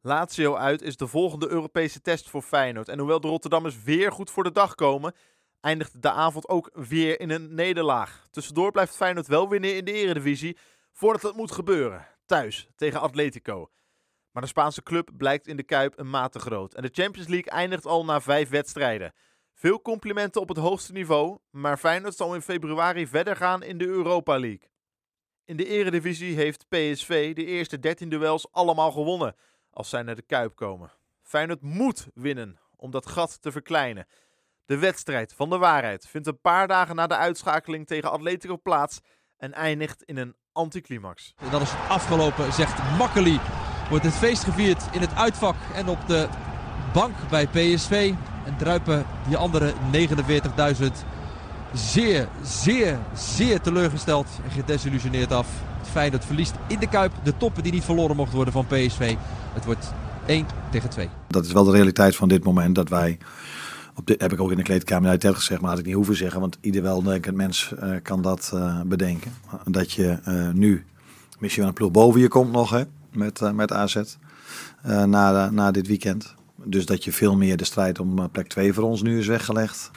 Lazio 0.00 0.54
uit 0.54 0.82
is 0.82 0.96
de 0.96 1.06
volgende 1.06 1.48
Europese 1.48 2.00
test 2.00 2.30
voor 2.30 2.42
Feyenoord. 2.42 2.88
En 2.88 2.98
hoewel 2.98 3.20
de 3.20 3.28
Rotterdammers 3.28 3.82
weer 3.82 4.12
goed 4.12 4.30
voor 4.30 4.44
de 4.44 4.52
dag 4.52 4.74
komen, 4.74 5.14
eindigt 5.60 6.02
de 6.02 6.10
avond 6.10 6.48
ook 6.48 6.70
weer 6.72 7.20
in 7.20 7.30
een 7.30 7.54
nederlaag. 7.54 8.26
Tussendoor 8.30 8.72
blijft 8.72 8.96
Feyenoord 8.96 9.26
wel 9.26 9.48
winnen 9.48 9.76
in 9.76 9.84
de 9.84 9.92
eredivisie 9.92 10.56
voordat 10.92 11.22
het 11.22 11.36
moet 11.36 11.52
gebeuren. 11.52 12.06
Thuis 12.30 12.68
tegen 12.76 13.00
Atletico. 13.00 13.70
Maar 14.30 14.42
de 14.42 14.48
Spaanse 14.48 14.82
club 14.82 15.10
blijkt 15.16 15.46
in 15.46 15.56
de 15.56 15.62
Kuip 15.62 15.98
een 15.98 16.10
maat 16.10 16.32
te 16.32 16.38
groot. 16.38 16.74
En 16.74 16.82
de 16.82 16.90
Champions 16.92 17.28
League 17.28 17.52
eindigt 17.52 17.86
al 17.86 18.04
na 18.04 18.20
vijf 18.20 18.48
wedstrijden. 18.48 19.12
Veel 19.54 19.82
complimenten 19.82 20.40
op 20.40 20.48
het 20.48 20.56
hoogste 20.58 20.92
niveau, 20.92 21.38
maar 21.50 21.78
Feyenoord 21.78 22.16
zal 22.16 22.34
in 22.34 22.42
februari 22.42 23.06
verder 23.06 23.36
gaan 23.36 23.62
in 23.62 23.78
de 23.78 23.86
Europa 23.86 24.38
League. 24.38 24.68
In 25.44 25.56
de 25.56 25.66
eredivisie 25.66 26.34
heeft 26.34 26.68
PSV 26.68 27.34
de 27.34 27.44
eerste 27.44 27.78
13 27.78 28.08
duels 28.08 28.52
allemaal 28.52 28.92
gewonnen 28.92 29.36
als 29.70 29.88
zij 29.88 30.02
naar 30.02 30.16
de 30.16 30.22
Kuip 30.22 30.56
komen. 30.56 30.92
Feyenoord 31.22 31.62
moet 31.62 32.06
winnen 32.14 32.58
om 32.76 32.90
dat 32.90 33.06
gat 33.06 33.42
te 33.42 33.52
verkleinen. 33.52 34.06
De 34.64 34.78
wedstrijd 34.78 35.32
van 35.34 35.50
de 35.50 35.58
waarheid 35.58 36.08
vindt 36.08 36.26
een 36.26 36.40
paar 36.40 36.68
dagen 36.68 36.96
na 36.96 37.06
de 37.06 37.16
uitschakeling 37.16 37.86
tegen 37.86 38.10
Atletico 38.10 38.56
plaats 38.56 39.00
en 39.40 39.54
eindigt 39.54 40.02
in 40.02 40.16
een 40.16 40.34
anticlimax. 40.52 41.34
En 41.38 41.50
dan 41.50 41.60
is 41.60 41.70
het 41.70 41.88
afgelopen, 41.88 42.52
zegt 42.52 42.96
Makkeli. 42.98 43.40
Wordt 43.88 44.04
het 44.04 44.14
feest 44.14 44.44
gevierd 44.44 44.82
in 44.92 45.00
het 45.00 45.14
uitvak 45.14 45.56
en 45.74 45.88
op 45.88 45.98
de 46.06 46.28
bank 46.92 47.14
bij 47.30 47.46
PSV. 47.46 48.12
En 48.44 48.56
druipen 48.56 49.04
die 49.26 49.36
andere 49.36 49.72
49.000 49.92 50.86
zeer, 51.74 52.28
zeer, 52.42 52.98
zeer 53.14 53.60
teleurgesteld 53.60 54.26
en 54.44 54.50
gedesillusioneerd 54.50 55.32
af. 55.32 55.48
Feyenoord 55.82 56.24
verliest 56.24 56.54
in 56.66 56.78
de 56.78 56.88
Kuip 56.88 57.12
de 57.22 57.36
toppen 57.36 57.62
die 57.62 57.72
niet 57.72 57.84
verloren 57.84 58.16
mochten 58.16 58.36
worden 58.36 58.54
van 58.54 58.66
PSV. 58.66 59.14
Het 59.52 59.64
wordt 59.64 59.92
1 60.26 60.46
tegen 60.70 60.90
2. 60.90 61.08
Dat 61.28 61.44
is 61.44 61.52
wel 61.52 61.64
de 61.64 61.70
realiteit 61.70 62.16
van 62.16 62.28
dit 62.28 62.44
moment. 62.44 62.74
Dat 62.74 62.88
wij, 62.88 63.18
op 63.94 64.06
dit 64.06 64.20
heb 64.20 64.32
ik 64.32 64.40
ook 64.40 64.50
in 64.50 64.56
de 64.56 64.62
kleedkamer 64.62 65.10
net 65.10 65.34
gezegd, 65.34 65.60
maar 65.60 65.70
had 65.70 65.78
ik 65.78 65.86
niet 65.86 65.94
hoeven 65.94 66.16
zeggen. 66.16 66.40
Want 66.40 66.58
ieder 66.60 66.82
weldenkend 66.82 67.36
mens 67.36 67.74
eh, 67.74 67.92
kan 68.02 68.22
dat 68.22 68.50
eh, 68.54 68.80
bedenken. 68.82 69.32
Dat 69.64 69.92
je 69.92 70.18
eh, 70.24 70.50
nu 70.50 70.84
misschien 71.38 71.62
wel 71.62 71.70
een 71.70 71.78
ploeg 71.78 71.90
boven 71.90 72.20
je 72.20 72.28
komt 72.28 72.52
nog 72.52 72.70
hè, 72.70 72.82
met, 73.12 73.54
met 73.54 73.72
AZ 73.72 74.02
na, 74.82 75.50
na 75.50 75.70
dit 75.70 75.86
weekend. 75.86 76.34
Dus 76.64 76.86
dat 76.86 77.04
je 77.04 77.12
veel 77.12 77.36
meer 77.36 77.56
de 77.56 77.64
strijd 77.64 78.00
om 78.00 78.30
plek 78.30 78.46
2 78.46 78.72
voor 78.72 78.84
ons 78.84 79.02
nu 79.02 79.18
is 79.18 79.26
weggelegd. 79.26 79.90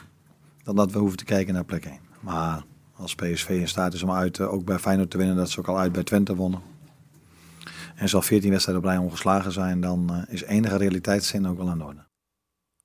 Dan 0.62 0.76
dat 0.76 0.92
we 0.92 0.98
hoeven 0.98 1.18
te 1.18 1.24
kijken 1.24 1.54
naar 1.54 1.64
plek 1.64 1.84
1. 1.84 1.98
Maar 2.20 2.64
als 2.96 3.14
PSV 3.14 3.48
in 3.48 3.68
staat 3.68 3.94
is 3.94 4.02
om 4.02 4.10
uit, 4.10 4.40
ook 4.40 4.64
bij 4.64 4.78
Feyenoord 4.78 5.10
te 5.10 5.18
winnen, 5.18 5.36
dat 5.36 5.50
ze 5.50 5.58
ook 5.58 5.68
al 5.68 5.78
uit 5.78 5.92
bij 5.92 6.04
Twente 6.04 6.34
wonnen. 6.34 6.60
En 7.94 8.08
zal 8.08 8.22
14 8.22 8.50
wedstrijden 8.50 8.84
op 8.84 8.90
rij 8.90 8.98
ongeslagen 8.98 9.52
zijn, 9.52 9.80
dan 9.80 10.24
is 10.28 10.42
enige 10.42 10.76
realiteitszin 10.76 11.46
ook 11.46 11.56
wel 11.56 11.68
aan 11.68 11.78
de 11.78 11.84
orde. 11.84 12.03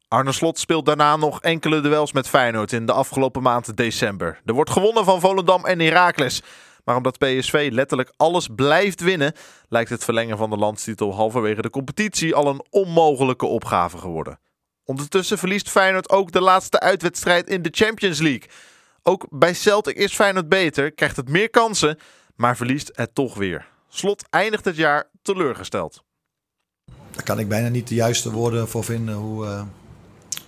Arne 0.09 0.31
Slot 0.31 0.59
speelt 0.59 0.85
daarna 0.85 1.15
nog 1.15 1.41
enkele 1.41 1.81
duels 1.81 2.13
met 2.13 2.27
Feyenoord 2.27 2.71
in 2.71 2.85
de 2.85 2.91
afgelopen 2.91 3.41
maand 3.41 3.77
december. 3.77 4.41
Er 4.45 4.53
wordt 4.53 4.69
gewonnen 4.69 5.05
van 5.05 5.19
Volendam 5.19 5.65
en 5.65 5.79
Heracles. 5.79 6.41
Maar 6.83 6.95
omdat 6.95 7.17
PSV 7.17 7.69
letterlijk 7.71 8.13
alles 8.17 8.47
blijft 8.55 9.01
winnen, 9.01 9.33
lijkt 9.67 9.89
het 9.89 10.03
verlengen 10.03 10.37
van 10.37 10.49
de 10.49 10.57
landstitel 10.57 11.15
halverwege 11.15 11.61
de 11.61 11.69
competitie 11.69 12.35
al 12.35 12.47
een 12.47 12.65
onmogelijke 12.69 13.45
opgave 13.45 13.97
geworden. 13.97 14.39
Ondertussen 14.83 15.37
verliest 15.37 15.69
Feyenoord 15.69 16.09
ook 16.09 16.31
de 16.31 16.41
laatste 16.41 16.79
uitwedstrijd 16.79 17.49
in 17.49 17.61
de 17.61 17.69
Champions 17.71 18.19
League. 18.19 18.49
Ook 19.03 19.27
bij 19.29 19.53
Celtic 19.53 19.97
is 19.97 20.15
Feyenoord 20.15 20.49
beter, 20.49 20.91
krijgt 20.91 21.15
het 21.15 21.29
meer 21.29 21.49
kansen, 21.49 21.99
maar 22.35 22.57
verliest 22.57 22.91
het 22.93 23.15
toch 23.15 23.35
weer. 23.35 23.67
Slot 23.89 24.25
eindigt 24.29 24.65
het 24.65 24.75
jaar 24.75 25.09
teleurgesteld. 25.21 26.03
Daar 27.11 27.23
kan 27.23 27.39
ik 27.39 27.47
bijna 27.47 27.67
niet 27.67 27.87
de 27.87 27.95
juiste 27.95 28.31
woorden 28.31 28.67
voor 28.67 28.83
vinden 28.83 29.15
hoe, 29.15 29.45
eh, 29.45 29.61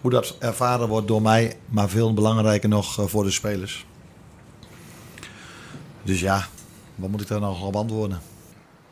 hoe 0.02 0.12
dat 0.12 0.36
ervaren 0.40 0.88
wordt 0.88 1.08
door 1.08 1.22
mij, 1.22 1.58
maar 1.66 1.90
veel 1.90 2.14
belangrijker 2.14 2.70
nog 2.70 3.00
eh, 3.00 3.06
voor 3.06 3.24
de 3.24 3.32
spelers. 3.32 3.86
Dus 6.04 6.20
ja, 6.20 6.48
wat 6.96 7.10
moet 7.10 7.22
ik 7.22 7.28
daar 7.28 7.40
nog 7.40 7.64
op 7.64 7.76
antwoorden? 7.76 8.22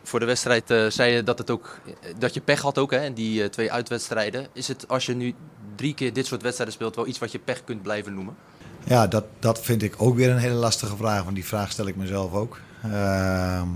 Voor 0.03 0.19
de 0.19 0.25
wedstrijd 0.25 0.71
eh, 0.71 0.85
zei 0.87 1.13
je 1.13 1.23
dat, 1.23 1.37
het 1.37 1.49
ook, 1.49 1.79
dat 2.17 2.33
je 2.33 2.41
pech 2.41 2.61
had 2.61 2.77
ook 2.77 2.91
hè, 2.91 3.05
in 3.05 3.13
die 3.13 3.43
eh, 3.43 3.49
twee 3.49 3.71
uitwedstrijden. 3.71 4.47
Is 4.53 4.67
het 4.67 4.87
als 4.87 5.05
je 5.05 5.15
nu 5.15 5.35
drie 5.75 5.93
keer 5.93 6.13
dit 6.13 6.25
soort 6.25 6.41
wedstrijden 6.41 6.75
speelt 6.75 6.95
wel 6.95 7.07
iets 7.07 7.19
wat 7.19 7.31
je 7.31 7.39
pech 7.39 7.63
kunt 7.63 7.81
blijven 7.81 8.13
noemen? 8.13 8.35
Ja, 8.83 9.07
dat, 9.07 9.25
dat 9.39 9.61
vind 9.61 9.81
ik 9.81 9.95
ook 9.97 10.15
weer 10.15 10.29
een 10.29 10.37
hele 10.37 10.53
lastige 10.53 10.95
vraag, 10.95 11.23
want 11.23 11.35
die 11.35 11.45
vraag 11.45 11.71
stel 11.71 11.87
ik 11.87 11.95
mezelf 11.95 12.33
ook. 12.33 12.59
Ehm, 12.83 13.67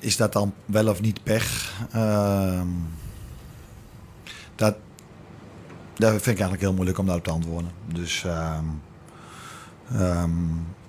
is 0.00 0.16
dat 0.16 0.32
dan 0.32 0.54
wel 0.64 0.88
of 0.88 1.00
niet 1.00 1.22
pech? 1.22 1.72
Ehm, 1.92 2.68
dat, 4.54 4.74
dat 6.02 6.10
vind 6.10 6.26
ik 6.26 6.26
eigenlijk 6.26 6.60
heel 6.60 6.72
moeilijk 6.72 6.98
om 6.98 7.06
daarop 7.06 7.24
te 7.24 7.30
antwoorden. 7.30 7.70
Dus 7.86 8.24
ehm, 8.24 8.64
ehm, 9.94 10.30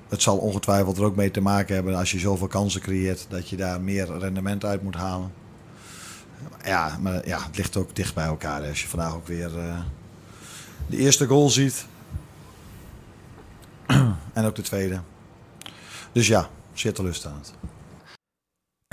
het 0.10 0.22
zal 0.22 0.38
ongetwijfeld 0.38 0.98
er 0.98 1.04
ook 1.04 1.16
mee 1.16 1.32
te 1.32 1.42
maken 1.42 1.76
hebben 1.76 1.96
als 1.96 2.12
je 2.12 2.20
zoveel 2.20 2.48
kansen 2.48 2.82
creëert, 2.82 3.26
dat 3.30 3.50
je 3.50 3.56
daar 3.56 3.82
meer 3.82 4.18
rendement 4.18 4.66
uit 4.66 4.84
moet 4.84 4.96
halen. 4.96 5.32
Ja, 6.64 6.98
maar 7.02 7.28
ja, 7.28 7.44
het 7.46 7.58
ligt 7.58 7.78
ook 7.78 7.96
dicht 7.96 8.14
bij 8.14 8.26
elkaar. 8.26 8.68
Als 8.68 8.82
je 8.82 8.88
vandaag 8.88 9.14
ook 9.14 9.28
weer 9.28 9.60
eh, 9.60 9.80
de 10.88 10.98
eerste 10.98 11.28
goal 11.28 11.50
ziet. 11.50 11.86
en 14.34 14.46
ook 14.46 14.56
de 14.56 14.62
tweede. 14.62 15.02
Dus 16.12 16.28
ja, 16.28 16.50
zeer 16.74 16.94
teleurstellend. 16.94 17.54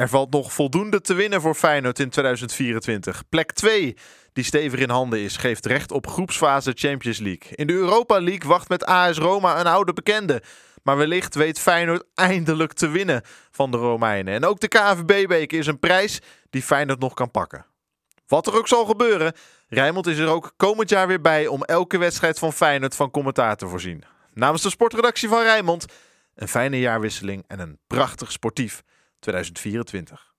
Er 0.01 0.09
valt 0.09 0.32
nog 0.32 0.53
voldoende 0.53 1.01
te 1.01 1.14
winnen 1.14 1.40
voor 1.40 1.55
Feyenoord 1.55 1.98
in 1.98 2.11
2024. 2.11 3.28
Plek 3.28 3.53
2, 3.53 3.96
die 4.32 4.44
stevig 4.44 4.80
in 4.80 4.90
handen 4.90 5.20
is, 5.20 5.36
geeft 5.36 5.66
recht 5.66 5.92
op 5.92 6.07
groepsfase 6.07 6.72
Champions 6.74 7.18
League. 7.18 7.55
In 7.55 7.66
de 7.66 7.72
Europa 7.72 8.20
League 8.20 8.48
wacht 8.48 8.68
met 8.68 8.84
AS 8.84 9.18
Roma 9.18 9.61
een 9.61 9.66
oude 9.66 9.92
bekende. 9.92 10.42
Maar 10.82 10.96
wellicht 10.96 11.34
weet 11.34 11.59
Feyenoord 11.59 12.05
eindelijk 12.14 12.72
te 12.72 12.88
winnen 12.88 13.22
van 13.51 13.70
de 13.70 13.76
Romeinen. 13.76 14.34
En 14.34 14.44
ook 14.44 14.61
de 14.61 14.68
KNVB-beker 14.68 15.59
is 15.59 15.66
een 15.66 15.78
prijs 15.78 16.20
die 16.51 16.62
Feyenoord 16.62 17.01
nog 17.01 17.14
kan 17.14 17.30
pakken. 17.30 17.66
Wat 18.26 18.46
er 18.46 18.57
ook 18.57 18.68
zal 18.68 18.84
gebeuren, 18.84 19.32
Rijnmond 19.68 20.07
is 20.07 20.18
er 20.18 20.28
ook 20.28 20.53
komend 20.57 20.88
jaar 20.88 21.07
weer 21.07 21.20
bij 21.20 21.46
om 21.46 21.64
elke 21.64 21.98
wedstrijd 21.98 22.38
van 22.38 22.53
Feyenoord 22.53 22.94
van 22.94 23.11
commentaar 23.11 23.57
te 23.57 23.68
voorzien. 23.68 24.05
Namens 24.32 24.62
de 24.62 24.70
sportredactie 24.70 25.28
van 25.28 25.42
Rijnmond, 25.42 25.84
een 26.34 26.48
fijne 26.48 26.78
jaarwisseling 26.78 27.44
en 27.46 27.59
een 27.59 27.78
prachtig 27.86 28.32
sportief 28.32 28.82
2024. 29.22 30.30